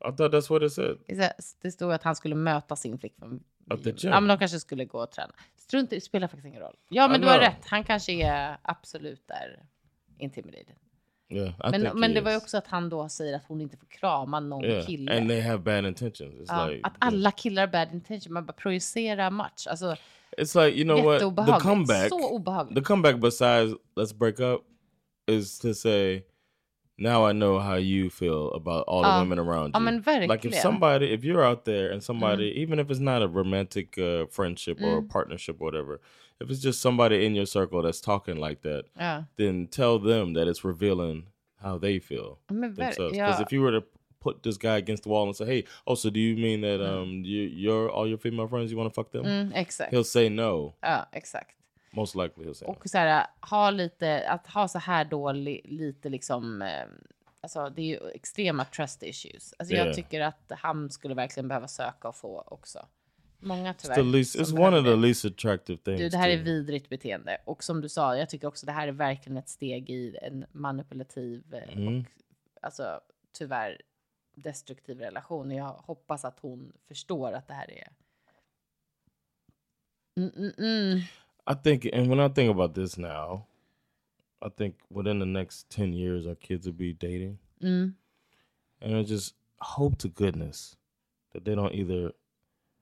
I 0.00 0.10
thought 0.16 0.32
that's 0.32 0.50
what 0.50 0.62
it 0.62 0.72
said. 0.72 0.96
Det 1.06 1.32
så- 1.42 1.56
Det 1.62 1.70
stod 1.72 1.92
att 1.92 2.02
han 2.02 2.16
skulle 2.16 2.34
möta 2.34 2.76
sin 2.76 2.98
flickvän. 2.98 3.40
At 3.70 3.84
the 3.84 3.90
gym. 3.90 4.12
Ja, 4.12 4.20
men 4.20 4.28
de 4.28 4.38
kanske 4.38 4.60
skulle 4.60 4.84
gå 4.84 5.02
och 5.02 5.10
träna. 5.10 5.32
Strunt 5.56 5.90
det 5.90 6.00
spelar 6.00 6.28
faktiskt 6.28 6.46
ingen 6.46 6.62
roll. 6.62 6.76
Ja, 6.88 7.08
men 7.08 7.20
I 7.20 7.24
du 7.24 7.30
har 7.30 7.38
know. 7.38 7.48
rätt. 7.48 7.66
Han 7.66 7.84
kanske 7.84 8.12
är 8.12 8.56
absolut 8.62 9.28
där 9.28 9.62
intimidated. 10.18 10.74
Yeah, 11.30 11.48
I 11.48 11.78
Men, 11.78 12.00
men 12.00 12.14
det 12.14 12.20
var 12.20 12.30
ju 12.30 12.36
också 12.36 12.56
att 12.56 12.66
han 12.66 12.88
då 12.88 13.08
säger 13.08 13.36
att 13.36 13.44
hon 13.48 13.60
inte 13.60 13.76
får 13.76 13.86
krama 13.86 14.40
någon 14.40 14.64
yeah, 14.64 14.86
kille. 14.86 15.18
and 15.18 15.28
they 15.28 15.40
have 15.40 15.58
bad 15.58 15.86
intentions. 15.86 16.48
Ja, 16.48 16.66
like 16.66 16.80
att 16.86 16.94
alla 16.98 17.30
killar 17.30 17.62
har 17.62 17.72
bad 17.72 17.94
intention. 17.94 18.32
Man 18.32 18.46
bara 18.46 18.52
projicerar 18.52 19.30
match. 19.30 19.66
Alltså, 19.66 19.96
It's 20.38 20.64
like 20.64 20.78
you 20.78 20.84
know 20.84 21.04
what 21.04 21.20
the 21.20 21.60
comeback. 21.68 22.08
Så 22.08 22.30
obehagligt. 22.30 22.76
The 22.76 22.82
comeback 22.84 23.16
besides 23.20 23.74
let's 23.96 24.18
break 24.18 24.40
up 24.40 24.60
is 25.26 25.58
to 25.58 25.74
say 25.74 26.22
now 26.98 27.24
I 27.24 27.32
know 27.32 27.58
how 27.60 27.76
you 27.76 28.10
feel 28.10 28.50
about 28.52 28.84
all 28.88 29.02
the 29.02 29.08
Ja. 29.08 29.20
women 29.20 29.38
around 29.38 29.68
you. 29.74 29.80
Ja, 29.80 29.90
you. 29.90 30.02
men 30.02 30.28
like 30.28 30.44
if. 30.44 30.52
Mm. 30.52 30.62
somebody 30.62 31.12
if 31.12 31.24
you're 31.24 31.44
out 31.44 31.64
there 31.64 31.90
and 31.92 32.02
somebody 32.02 32.44
even 32.62 32.78
if 32.78 32.90
it's 32.90 33.00
not 33.00 33.22
a 33.22 33.28
romantic 33.28 33.96
uh, 33.98 34.26
friendship 34.30 34.78
or 34.82 34.98
a 34.98 35.02
Mm. 35.02 35.08
partnership 35.08 35.56
or 35.60 35.64
whatever 35.64 36.00
if 36.40 36.50
it's 36.50 36.60
just 36.60 36.80
somebody 36.80 37.24
in 37.26 37.34
your 37.34 37.46
circle 37.46 37.82
that's 37.82 38.00
talking 38.00 38.36
like 38.36 38.60
that 38.62 38.84
ja. 38.96 39.22
then 39.36 39.66
tell 39.68 39.98
them 39.98 40.34
that 40.34 40.46
it's 40.48 40.64
revealing 40.64 41.24
how 41.62 41.78
they 41.78 41.98
feel 42.00 42.38
Men 42.50 42.74
themselves. 42.74 43.12
Because 43.16 43.40
if 43.40 43.52
you 43.52 43.60
were 43.62 43.72
to 43.80 43.82
put 44.20 44.42
this 44.42 44.56
guy 44.56 44.76
against 44.78 45.02
the 45.04 45.08
wall 45.08 45.26
and 45.26 45.34
say, 45.36 45.46
"Hey, 45.46 45.64
oh, 45.86 45.94
so 45.96 46.10
do 46.10 46.18
you 46.20 46.36
mean 46.36 46.60
that 46.62 46.80
Mm. 46.80 46.88
um 47.02 47.08
you, 47.24 47.42
you're 47.42 47.88
all 47.90 48.06
your 48.06 48.18
female 48.18 48.48
friends 48.48 48.70
you 48.70 48.76
want 48.76 48.90
to 48.90 48.94
fuck 48.94 49.10
them?" 49.12 49.24
Mm, 49.24 49.52
exakt. 49.56 49.90
He'll 49.92 50.04
say 50.04 50.28
no. 50.28 50.74
Ja, 50.82 51.04
exakt. 51.12 51.54
Most 51.90 52.14
likely 52.14 52.44
he'll 52.44 52.54
say 52.54 52.68
no. 52.68 52.72
Och 52.74 52.88
så 52.90 52.98
här, 52.98 53.26
ha 53.40 53.70
lite, 53.70 54.28
att 54.30 54.46
ha 54.46 54.68
så 54.68 54.78
här 54.78 55.04
dålig, 55.04 55.60
lite 55.64 56.08
liksom, 56.08 56.62
eh, 56.62 56.84
alltså 57.40 57.70
det 57.70 57.82
är 57.82 57.86
ju 57.86 58.10
extrema 58.10 58.64
trust 58.64 59.02
issues. 59.02 59.54
Alltså 59.58 59.74
Yeah. 59.74 59.86
jag 59.86 59.96
tycker 59.96 60.20
att 60.20 60.52
han 60.58 60.90
skulle 60.90 61.14
verkligen 61.14 61.48
behöva 61.48 61.68
söka 61.68 62.08
och 62.08 62.16
få 62.16 62.40
också. 62.46 62.86
Många 63.40 63.72
It's 63.72 63.76
tyvärr. 63.82 63.94
the 63.96 64.02
least. 64.02 64.32
som 64.46 64.58
It's 64.58 64.66
one 64.66 64.78
of 64.78 64.84
the 64.84 64.96
least 64.96 65.24
attractive 65.24 65.78
things. 65.82 65.98
Du, 66.00 66.08
det 66.08 66.16
här 66.16 66.28
är 66.28 66.36
too. 66.36 66.44
vidrigt 66.44 66.88
beteende. 66.88 67.38
Och 67.44 67.64
som 67.64 67.80
du 67.80 67.88
sa, 67.88 68.16
jag 68.16 68.28
tycker 68.28 68.48
också 68.48 68.66
det 68.66 68.72
här 68.72 68.88
är 68.88 68.92
verkligen 68.92 69.36
ett 69.36 69.48
steg 69.48 69.90
i 69.90 70.16
en 70.22 70.44
manipulativ 70.52 71.54
eh, 71.54 71.72
Mm. 71.78 71.98
och 71.98 72.04
alltså 72.62 73.00
tyvärr 73.32 73.82
destruktiv 74.36 74.98
relation. 75.00 75.50
Jag 75.50 75.68
hoppas 75.72 76.24
att 76.24 76.38
hon 76.40 76.72
förstår 76.88 77.32
att 77.32 77.48
det 77.48 77.54
här 77.54 77.70
är... 77.70 77.88
Mm, 80.16 80.30
mm, 80.36 80.52
mm. 80.58 81.00
I 81.50 81.54
think, 81.54 81.84
and 81.92 82.08
when 82.10 82.20
I 82.20 82.28
think 82.28 82.50
about 82.50 82.74
this 82.74 82.98
now, 82.98 83.46
I 84.42 84.48
think 84.50 84.74
within 84.90 85.18
the 85.18 85.26
next 85.26 85.68
ten 85.70 85.92
years, 85.92 86.26
our 86.26 86.34
kids 86.36 86.66
will 86.66 86.76
be 86.78 86.92
dating, 86.92 87.38
Mm. 87.62 87.94
and 88.80 88.94
I 88.94 89.02
just 89.04 89.34
hope 89.58 89.96
to 89.98 90.08
goodness 90.08 90.76
that 91.32 91.44
they 91.44 91.54
don't 91.54 91.72
either 91.74 92.12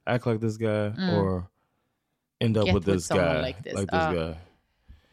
act 0.06 0.26
like 0.26 0.40
this 0.40 0.56
guy 0.58 0.92
or 1.16 1.42
end 2.40 2.56
up 2.56 2.62
Mm. 2.62 2.66
Get 2.66 2.74
with 2.74 2.86
with 2.86 2.96
this 2.96 3.06
someone 3.06 3.34
guy, 3.34 3.46
like 3.46 3.62
this. 3.62 3.72
this 3.80 3.88
Ah. 3.92 4.12
guy. 4.12 4.34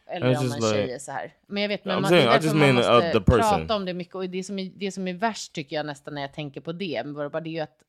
Eller 0.06 0.26
om 0.38 0.44
en 0.44 0.50
like- 0.50 0.72
tjej 0.72 0.92
är 0.92 0.98
så 0.98 1.12
här. 1.12 1.32
Men 1.46 1.62
jag 1.62 1.68
vet, 1.68 1.84
men 1.84 2.02
man, 2.02 2.10
saying, 2.10 2.26
det 2.26 2.48
är 2.48 2.54
man 2.54 2.68
uh, 2.68 2.74
måste 2.74 3.20
prata 3.20 3.76
om 3.76 3.84
det 3.84 3.94
mycket. 3.94 4.14
Och 4.14 4.30
det 4.30 4.44
som, 4.44 4.58
är, 4.58 4.70
det 4.76 4.92
som 4.92 5.08
är 5.08 5.14
värst 5.14 5.52
tycker 5.52 5.76
jag 5.76 5.86
nästan 5.86 6.14
när 6.14 6.20
jag 6.20 6.32
tänker 6.32 6.60
på 6.60 6.72
det, 6.72 7.02
det 7.02 7.48
är 7.48 7.48
ju 7.48 7.60
att, 7.60 7.82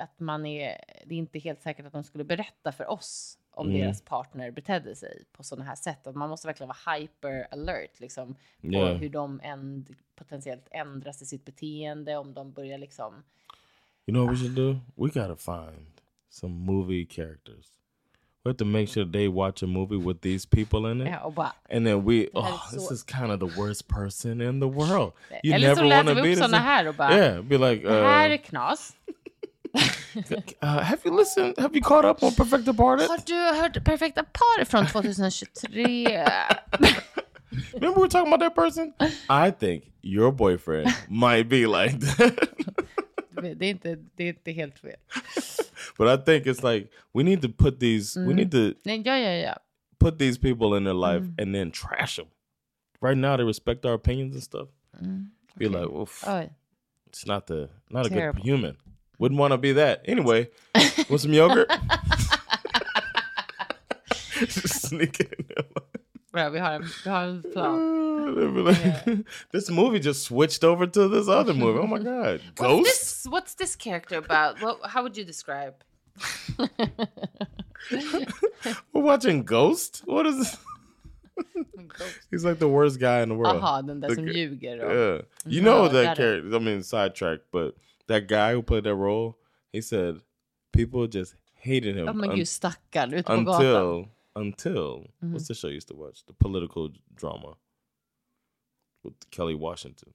att 0.00 0.20
man 0.20 0.46
är, 0.46 0.84
det 1.06 1.14
är 1.14 1.18
inte 1.18 1.38
helt 1.38 1.62
säkert 1.62 1.86
att 1.86 1.92
de 1.92 2.04
skulle 2.04 2.24
berätta 2.24 2.72
för 2.72 2.90
oss 2.90 3.38
om 3.54 3.68
Mm. 3.68 3.80
deras 3.80 4.02
partner 4.02 4.50
betedde 4.50 4.96
sig 4.96 5.24
på 5.32 5.42
sådana 5.42 5.64
här 5.64 5.74
sätt. 5.76 6.06
Och 6.06 6.16
man 6.16 6.30
måste 6.30 6.46
verkligen 6.46 6.68
vara 6.84 6.96
hyper 6.96 7.46
alert 7.50 8.00
liksom, 8.00 8.34
på 8.60 8.66
Yeah. 8.72 8.96
hur 8.96 9.08
de 9.08 9.40
änd, 9.42 9.96
potentiellt 10.16 10.68
ändras 10.70 11.22
i 11.22 11.26
sitt 11.26 11.44
beteende, 11.44 12.16
om 12.16 12.34
de 12.34 12.52
börjar 12.52 12.78
liksom... 12.78 13.14
You 14.06 14.14
know 14.14 14.26
what 14.26 14.34
we 14.34 14.38
should 14.38 14.54
do? 14.56 14.72
We 14.96 15.20
gotta 15.20 15.36
find 15.36 15.86
some 16.30 16.54
movie 16.54 17.06
characters. 17.10 17.66
We 18.44 18.48
have 18.48 18.58
to 18.58 18.64
make 18.64 18.86
sure 18.86 19.04
they 19.12 19.28
watch 19.28 19.62
a 19.62 19.66
movie 19.66 19.96
with 20.08 20.20
these 20.20 20.48
people 20.48 20.90
in 20.90 21.00
it. 21.00 21.08
Ja, 21.08 21.20
och 21.20 21.32
bara, 21.32 21.52
And 21.70 21.86
then 21.86 22.04
we, 22.04 22.28
oh, 22.34 22.44
är 22.68 22.70
this 22.74 22.90
is 22.90 23.04
kind 23.04 23.30
of 23.32 23.40
the 23.40 23.60
worst 23.60 23.88
person 23.88 24.40
in 24.40 24.60
the 24.60 24.66
world. 24.66 25.12
You 25.44 25.54
Eller 25.54 25.68
never 25.68 25.96
want 25.96 26.08
to 26.08 26.14
be 26.14 26.20
upp 26.32 26.38
this. 26.42 26.52
här 26.52 26.88
och 26.88 26.94
bara, 26.94 27.18
yeah, 27.18 27.42
be 27.42 27.58
like, 27.58 27.88
det 27.88 28.04
här 28.04 28.30
är 28.30 28.34
uh, 28.38 28.42
knas. 28.44 28.96
Uh, 30.62 30.78
have 30.82 31.00
you 31.04 31.10
listened? 31.16 31.54
Have 31.58 31.74
you 31.74 31.82
caught 31.82 32.04
up 32.04 32.22
on 32.22 32.32
Perfect 32.34 32.64
Departed? 32.64 33.08
Har 33.08 33.18
du 33.26 33.34
hört 33.60 33.84
Perfekta 33.84 34.22
par 34.22 34.64
från 34.64 34.86
2023? 34.86 36.06
Remember 37.74 37.96
we 37.96 38.00
were 38.02 38.08
talking 38.08 38.32
about 38.32 38.40
that 38.40 38.54
person? 38.54 38.94
I 39.28 39.50
think 39.50 39.92
your 40.02 40.32
boyfriend 40.32 40.88
might 41.08 41.48
be 41.48 41.66
like 41.66 41.98
that. 42.00 42.48
det, 43.42 43.66
är 43.66 43.70
inte, 43.70 43.96
det 44.16 44.24
är 44.24 44.28
inte 44.28 44.52
helt 44.52 44.78
fel. 44.78 44.96
but 45.98 46.08
I 46.08 46.16
think 46.24 46.46
it's 46.46 46.62
like 46.62 46.88
we 47.14 47.22
need 47.22 47.42
to 47.42 47.48
put 47.48 47.78
these, 47.80 48.16
we 48.20 48.34
need 48.34 48.50
to 48.52 48.74
Nej, 48.84 49.02
ja, 49.04 49.16
ja, 49.18 49.30
ja. 49.30 49.54
put 49.98 50.18
these 50.18 50.38
people 50.38 50.76
in 50.76 50.84
their 50.84 50.94
life 50.94 51.22
Mm. 51.24 51.34
and 51.38 51.54
then 51.54 51.70
trash 51.70 52.16
them. 52.16 52.26
Right 53.00 53.18
now, 53.18 53.36
they 53.36 53.44
respect 53.44 53.84
our 53.84 53.94
opinions 53.94 54.34
and 54.34 54.42
stuff. 54.42 54.68
be 55.58 55.68
like, 55.68 55.88
oof, 55.90 56.22
Oj. 56.26 56.50
it's 57.08 57.26
not 57.26 57.46
the 57.46 57.68
not 57.90 58.06
a 58.06 58.08
Terrible. 58.08 58.40
good 58.42 58.48
human. 58.50 58.76
Wouldn't 59.22 59.38
want 59.38 59.52
to 59.52 59.58
be 59.58 59.70
that. 59.74 60.02
Anyway, 60.04 60.48
want 61.08 61.20
some 61.20 61.32
yogurt? 61.32 61.70
Just 64.40 64.82
sneak 64.88 65.20
it 65.20 65.32
in 65.38 65.44
there. 65.48 65.64
Bra, 66.32 66.50
vi 66.50 66.58
har 66.58 66.72
en, 66.74 66.82
vi 67.04 67.10
har 67.10 67.24
en 67.28 67.42
plan. 67.52 68.34
They'd 68.34 68.54
be 68.54 68.62
like, 68.62 69.26
this 69.52 69.70
movie 69.70 70.00
just 70.00 70.24
switched 70.24 70.64
over 70.64 70.88
to 70.88 71.06
this 71.08 71.28
other 71.28 71.54
movie. 71.54 71.78
Oh 71.78 71.86
my 71.86 72.00
god, 72.00 72.40
What's 72.56 72.60
Ghost. 72.60 72.84
this, 72.84 73.26
what's 73.30 73.54
this 73.54 73.76
character 73.76 74.16
about? 74.16 74.60
What, 74.60 74.80
how 74.90 75.04
would 75.04 75.16
you 75.16 75.24
describe? 75.24 75.74
We're 78.92 79.02
watching 79.02 79.44
Ghost. 79.44 80.02
What 80.04 80.26
is? 80.26 80.38
This? 80.38 82.18
He's 82.30 82.44
like 82.44 82.58
the 82.58 82.68
worst 82.68 82.98
guy 82.98 83.20
in 83.22 83.28
the 83.28 83.34
world. 83.36 83.62
Aha, 83.62 83.82
den 83.82 84.00
där 84.00 84.08
The 84.08 84.14
som 84.16 84.26
g- 84.26 84.32
ljuger. 84.32 84.80
Och, 84.84 84.92
Yeah, 84.92 85.20
you 85.46 85.60
know 85.62 85.82
No, 85.84 85.88
that 85.88 86.16
character. 86.16 86.56
I 86.56 86.58
mean, 86.58 86.82
sidetrack, 86.82 87.40
but 87.52 87.76
that 88.08 88.26
guy 88.28 88.52
who 88.54 88.62
played 88.62 88.84
that 88.84 88.94
role, 88.96 89.34
he 89.72 89.80
said 89.80 90.20
people 90.72 91.06
just 91.06 91.34
hated 91.54 91.96
him 91.96 92.06
Ja 92.06 92.12
men 92.12 92.30
un- 92.30 92.36
gud 92.36 92.46
stackarn 92.46 93.12
ute 93.14 93.26
på 93.26 93.32
gatan. 93.32 93.48
until 93.48 94.08
until 94.34 94.92
Mm-hmm. 94.98 95.32
what's 95.32 95.46
the 95.48 95.54
show 95.54 95.68
you 95.68 95.76
used 95.76 95.88
to 95.88 95.94
watch? 95.96 96.24
The 96.26 96.32
political 96.32 96.88
drama 97.14 97.56
with 99.04 99.14
Kelly 99.30 99.54
Washington. 99.54 100.12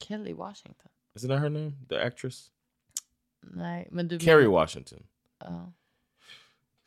Kelly 0.00 0.32
Washington. 0.34 0.90
Isn't 1.16 1.28
that 1.30 1.38
her 1.40 1.50
name? 1.50 1.72
The 1.88 1.96
actress 2.04 2.50
Nej, 3.56 3.86
men 3.90 4.08
du 4.08 4.18
Kerry 4.18 4.46
Washington. 4.48 5.04
Ja. 5.44 5.72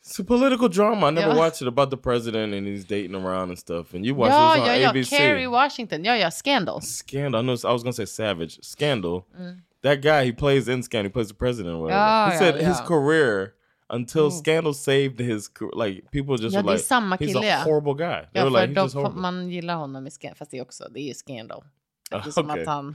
It's 0.04 0.18
a 0.20 0.24
political 0.24 0.68
drama. 0.68 1.06
I 1.06 1.10
never 1.10 1.28
Yeah. 1.28 1.38
watched 1.38 1.62
it 1.62 1.68
about 1.68 1.90
the 1.90 1.96
president 1.96 2.52
and 2.54 2.66
he's 2.66 2.84
dating 2.84 3.14
around 3.14 3.50
and 3.50 3.58
stuff. 3.58 3.94
And 3.94 4.04
you 4.04 4.14
watch 4.16 4.30
Ja, 4.32 4.52
this 4.54 4.60
on 4.62 4.66
ja, 4.66 4.74
ja, 4.74 4.88
ABC. 4.90 5.16
Kerry 5.16 5.46
Washington. 5.46 6.04
Ja, 6.04 6.14
ja, 6.16 6.30
Scandal. 6.30 6.80
Scandal. 6.80 7.40
I 7.40 7.42
know. 7.44 7.52
I 7.54 7.72
was 7.72 7.82
gonna 7.82 7.92
say 7.92 8.06
Savage. 8.06 8.58
Scandal. 8.62 9.24
Mm. 9.38 9.62
That 9.82 10.02
guy 10.02 10.24
he 10.24 10.32
plays 10.32 10.68
in 10.68 10.82
Scandal. 10.82 11.08
He 11.10 11.12
plays 11.12 11.28
the 11.28 11.34
president. 11.34 11.74
Or 11.76 11.82
whatever. 11.82 12.00
Ja, 12.00 12.26
he 12.26 12.32
ja, 12.34 12.38
said 12.38 12.54
his 12.56 12.78
ja. 12.78 12.82
Mm. 12.84 12.86
career 12.86 13.54
until 13.90 14.30
Scandal 14.30 14.74
saved 14.74 15.20
his. 15.20 15.50
Like 15.72 16.02
people 16.10 16.36
just 16.36 16.54
Ja, 16.54 16.62
were 16.62 16.72
like, 16.72 17.20
he's 17.20 17.36
a 17.36 17.44
ja. 17.44 17.62
horrible 17.64 17.94
guy. 17.94 18.26
They 18.32 18.40
Ja, 18.40 18.44
were 18.44 18.50
like, 18.50 18.74
dock 18.74 18.84
just 18.86 18.94
horrible. 18.94 19.20
man 19.20 19.50
gillar 19.50 19.76
honom 19.76 20.06
i 20.06 20.10
Scandal. 20.10 20.36
Fast 20.36 20.50
det 20.50 20.58
är 20.58 20.62
också, 20.62 20.84
det 20.90 21.00
är 21.00 21.08
ju 21.08 21.14
Scandal. 21.14 21.62
Eftersom 22.18 22.46
okay. 22.50 22.62
att 22.62 22.68
han... 22.68 22.94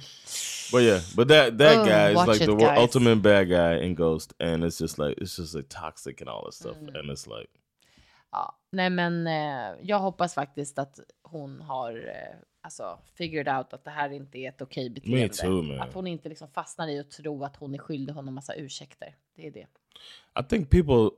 But 0.71 0.81
yeah, 0.81 1.01
but 1.15 1.27
that 1.29 1.57
that 1.57 1.77
Oh, 1.77 1.85
guy 1.85 2.11
is 2.11 2.27
like 2.27 2.43
it, 2.43 2.49
the 2.59 2.65
guys. 2.65 2.79
ultimate 2.79 3.15
bad 3.15 3.47
guy 3.47 3.85
in 3.85 3.95
Ghost, 3.95 4.33
and 4.39 4.63
it's 4.63 4.81
just 4.81 4.97
like 4.97 5.13
it's 5.21 5.39
just 5.39 5.53
like 5.55 5.69
toxic 5.69 6.21
and 6.21 6.29
all 6.29 6.45
this 6.45 6.55
stuff, 6.55 6.77
Mm. 6.77 6.95
and 6.95 7.11
it's 7.11 7.27
like 7.39 7.49
Ja, 8.31 8.59
nej 8.71 8.89
men 8.89 9.27
eh, 9.27 9.75
jag 9.81 9.99
hoppas 9.99 10.33
faktiskt 10.33 10.79
att 10.79 10.99
hon 11.23 11.61
har 11.61 11.91
eh, 12.07 12.35
alltså 12.61 12.99
figured 13.15 13.47
out 13.57 13.73
att 13.73 13.83
det 13.83 13.89
här 13.91 14.09
inte 14.11 14.37
är 14.37 14.49
ett 14.49 14.61
okej 14.61 14.89
beteende. 14.89 15.27
too. 15.29 15.79
Att 15.79 15.93
hon 15.93 16.07
inte 16.07 16.29
liksom 16.29 16.47
fastnar 16.47 16.87
i 16.87 16.99
att 16.99 17.11
tro 17.11 17.43
att 17.43 17.55
hon 17.55 17.73
är 17.73 17.77
skyldig 17.77 18.13
honom 18.13 18.35
massa 18.35 18.53
ursäkter. 18.55 19.15
Det 19.35 19.47
är 19.47 19.51
det. 19.51 19.67
I 20.39 20.43
think 20.49 20.69
people 20.69 21.09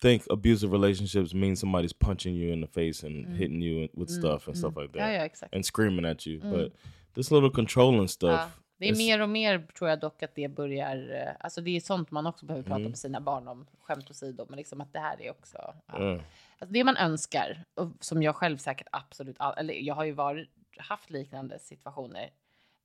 think 0.00 0.22
abusive 0.30 0.72
relationships 0.74 1.34
mean 1.34 1.54
somebody's 1.54 1.94
punching 2.00 2.36
you 2.36 2.52
in 2.52 2.66
the 2.66 2.68
face 2.92 3.06
and 3.06 3.26
hitting 3.36 3.62
you 3.62 3.88
with 3.92 4.12
stuff 4.12 4.48
and 4.48 4.58
stuff 4.58 4.74
like 4.76 4.92
that, 4.92 5.02
Mm. 5.02 5.14
Ja, 5.14 5.28
ja, 5.42 5.48
and 5.52 5.64
screaming 5.66 6.04
at 6.04 6.26
you. 6.26 6.40
But 6.40 6.72
this 7.16 7.30
little 7.30 7.50
controlling 7.50 8.08
stuff. 8.08 8.30
Ja, 8.40 8.48
det 8.78 8.88
är 8.88 8.92
it's- 8.92 8.96
mer 8.98 9.20
och 9.20 9.28
mer 9.28 9.58
tror 9.78 9.90
jag 9.90 10.00
dock 10.00 10.22
att 10.22 10.34
det 10.34 10.48
börjar, 10.48 10.96
eh, 11.26 11.34
alltså 11.40 11.60
det 11.60 11.76
är 11.76 11.80
sånt 11.80 12.10
man 12.10 12.26
också 12.26 12.46
behöver 12.46 12.66
Mm. 12.66 12.78
prata 12.78 12.88
med 12.88 12.98
sina 12.98 13.20
barn 13.20 13.48
om, 13.48 13.66
skämt 13.82 14.10
åsido, 14.10 14.46
men 14.48 14.56
liksom 14.56 14.80
att 14.80 14.92
det 14.92 14.98
här 14.98 15.22
är 15.22 15.30
också, 15.30 15.58
ja. 15.86 16.00
Yeah. 16.02 16.20
alltså 16.58 16.72
det 16.72 16.84
man 16.84 16.96
önskar, 16.96 17.64
och 17.74 17.88
som 18.00 18.22
jag 18.22 18.36
själv 18.36 18.56
säkert 18.58 18.86
absolut, 18.92 19.36
eller 19.56 19.74
jag 19.74 19.94
har 19.94 20.04
ju 20.04 20.12
varit, 20.12 20.48
haft 20.78 21.10
liknande 21.10 21.58
situationer, 21.58 22.30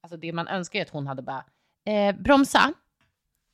alltså 0.04 0.18
det 0.18 0.34
man 0.34 0.48
önskar 0.48 0.80
är 0.80 0.84
att 0.84 0.90
hon 0.90 1.08
hade 1.08 1.22
bara, 1.22 1.44
eh, 1.86 2.16
bromsa, 2.16 2.74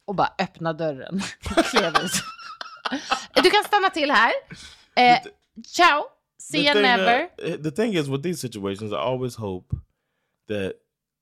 och 0.06 0.16
bara 0.16 0.34
öppna 0.40 0.74
dörren. 0.74 1.22
Du 3.44 3.50
kan 3.50 3.64
stanna 3.64 3.90
till 3.90 4.12
här, 4.12 4.32
eh, 4.96 5.18
ciao, 5.66 6.04
see 6.42 6.66
you 6.72 6.82
never. 6.82 7.20
that- 7.38 7.50
eh, 7.50 7.56
the 7.64 7.72
thing 7.72 7.94
is 7.94 8.08
with 8.08 8.24
these 8.24 8.40
situations, 8.48 8.92
I 8.92 8.96
always 8.96 9.36
hope 9.36 9.76
that 10.48 10.76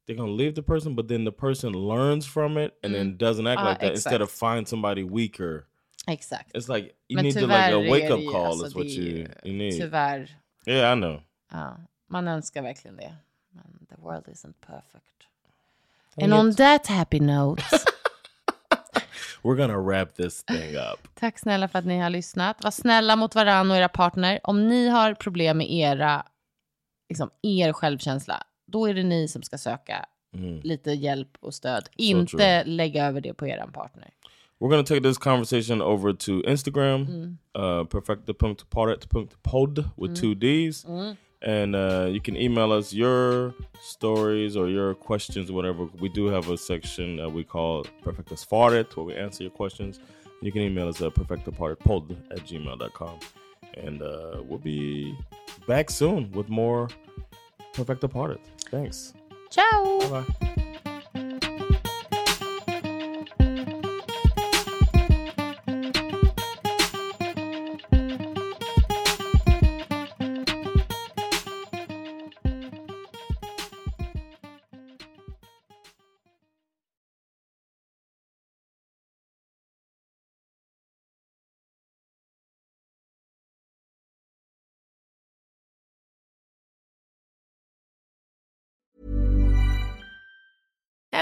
they're 0.05 0.15
gonna 0.15 0.31
leave 0.31 0.53
the 0.55 0.61
person, 0.61 0.95
but 0.95 1.07
then 1.07 1.25
the 1.25 1.31
person 1.31 1.73
learns 1.73 2.25
from 2.25 2.57
it 2.57 2.73
and 2.83 2.93
then 2.93 3.17
doesn't 3.17 3.47
act 3.47 3.59
Ah, 3.61 3.69
like 3.69 3.79
that 3.79 3.91
instead 3.91 4.21
of 4.21 4.29
exakt. 4.29 4.39
find 4.39 4.67
somebody 4.67 5.03
weaker. 5.03 5.65
Exakt. 6.07 6.51
It's 6.55 6.69
like 6.69 6.95
you 7.07 7.15
Men 7.15 7.25
need 7.25 7.33
to 7.33 7.47
like 7.47 7.73
a 7.73 7.79
wake 7.79 8.11
up 8.11 8.19
call 8.31 8.45
alltså, 8.45 8.65
is 8.65 8.75
what 8.75 8.85
you, 8.87 9.27
you 9.43 9.53
need. 9.53 9.73
Tyvärr. 9.81 10.29
Yeah, 10.67 10.91
I 10.93 10.95
know. 10.95 11.21
Ja, 11.51 11.77
man 12.07 12.27
önskar 12.27 12.61
verkligen 12.61 12.97
det. 12.97 13.15
Men 13.51 13.87
the 13.89 13.95
world 14.01 14.27
isn't 14.27 14.53
perfect. 14.61 15.27
And 16.21 16.33
on 16.33 16.53
that 16.55 16.87
happy 16.87 17.19
note. 17.19 17.63
We're 19.43 19.55
gonna 19.55 19.79
wrap 19.79 20.15
this 20.15 20.43
thing 20.43 20.75
up. 20.75 21.07
tack 21.19 21.39
snälla 21.39 21.67
för 21.67 21.79
att 21.79 21.85
ni 21.85 21.99
har 21.99 22.09
lyssnat. 22.09 22.63
Var 22.63 22.71
snälla 22.71 23.15
mot 23.15 23.35
varandra 23.35 23.73
och 23.75 23.77
era 23.79 23.89
partner. 23.89 24.39
Om 24.43 24.67
ni 24.67 24.87
har 24.89 25.13
problem 25.13 25.57
med 25.57 25.71
era, 25.71 26.25
liksom, 27.09 27.29
er 27.41 27.73
självkänsla, 27.73 28.43
då 28.65 28.85
är 28.85 28.93
det 28.93 29.03
ni 29.03 29.27
som 29.27 29.43
ska 29.43 29.57
söka 29.57 30.05
Mm. 30.33 30.59
lite 30.63 30.91
hjälp 30.91 31.37
och 31.39 31.53
stöd. 31.53 31.89
Inte 31.97 32.31
true. 32.37 32.63
lägga 32.65 33.05
över 33.05 33.21
det 33.21 33.33
på 33.33 33.47
er 33.47 33.67
partner. 33.73 34.09
We're 34.59 34.69
gonna 34.69 34.83
take 34.83 35.01
this 35.01 35.17
conversation 35.17 35.81
over 35.81 36.13
to 36.13 36.43
Instagram, 36.49 37.05
Mm. 37.05 37.37
uh, 37.57 37.83
perfecta.paret.pod 37.87 39.89
with 39.97 40.21
two 40.21 40.33
D's. 40.35 40.85
Mm. 40.85 41.15
And 41.41 41.75
uh, 41.75 42.07
you 42.13 42.21
can 42.21 42.37
email 42.37 42.71
us 42.71 42.93
your 42.93 43.53
stories 43.81 44.55
or 44.55 44.69
your 44.69 44.93
questions, 44.95 45.49
whatever. 45.51 45.87
We 46.01 46.09
do 46.09 46.27
have 46.29 46.53
a 46.53 46.57
section 46.57 47.17
that 47.17 47.31
we 47.33 47.43
call 47.43 47.85
Perfectus 48.03 48.45
Farted, 48.49 48.85
where 48.95 49.05
we 49.05 49.23
answer 49.23 49.43
your 49.43 49.53
questions. 49.57 49.99
You 50.41 50.51
can 50.51 50.61
email 50.61 50.87
us 50.89 51.01
at 51.01 51.13
perfectapartedpod 51.13 52.15
at 52.31 52.39
gmail.com. 52.47 53.19
And 53.85 54.01
uh, 54.01 54.41
we'll 54.49 54.63
be 54.63 55.13
back 55.67 55.91
soon 55.91 56.31
with 56.31 56.49
more 56.49 56.87
Perfecta 57.73 58.07
Parted. 58.07 58.39
Thanks. 58.69 59.13
Ciao! 59.49 59.99
Bye 60.09 60.64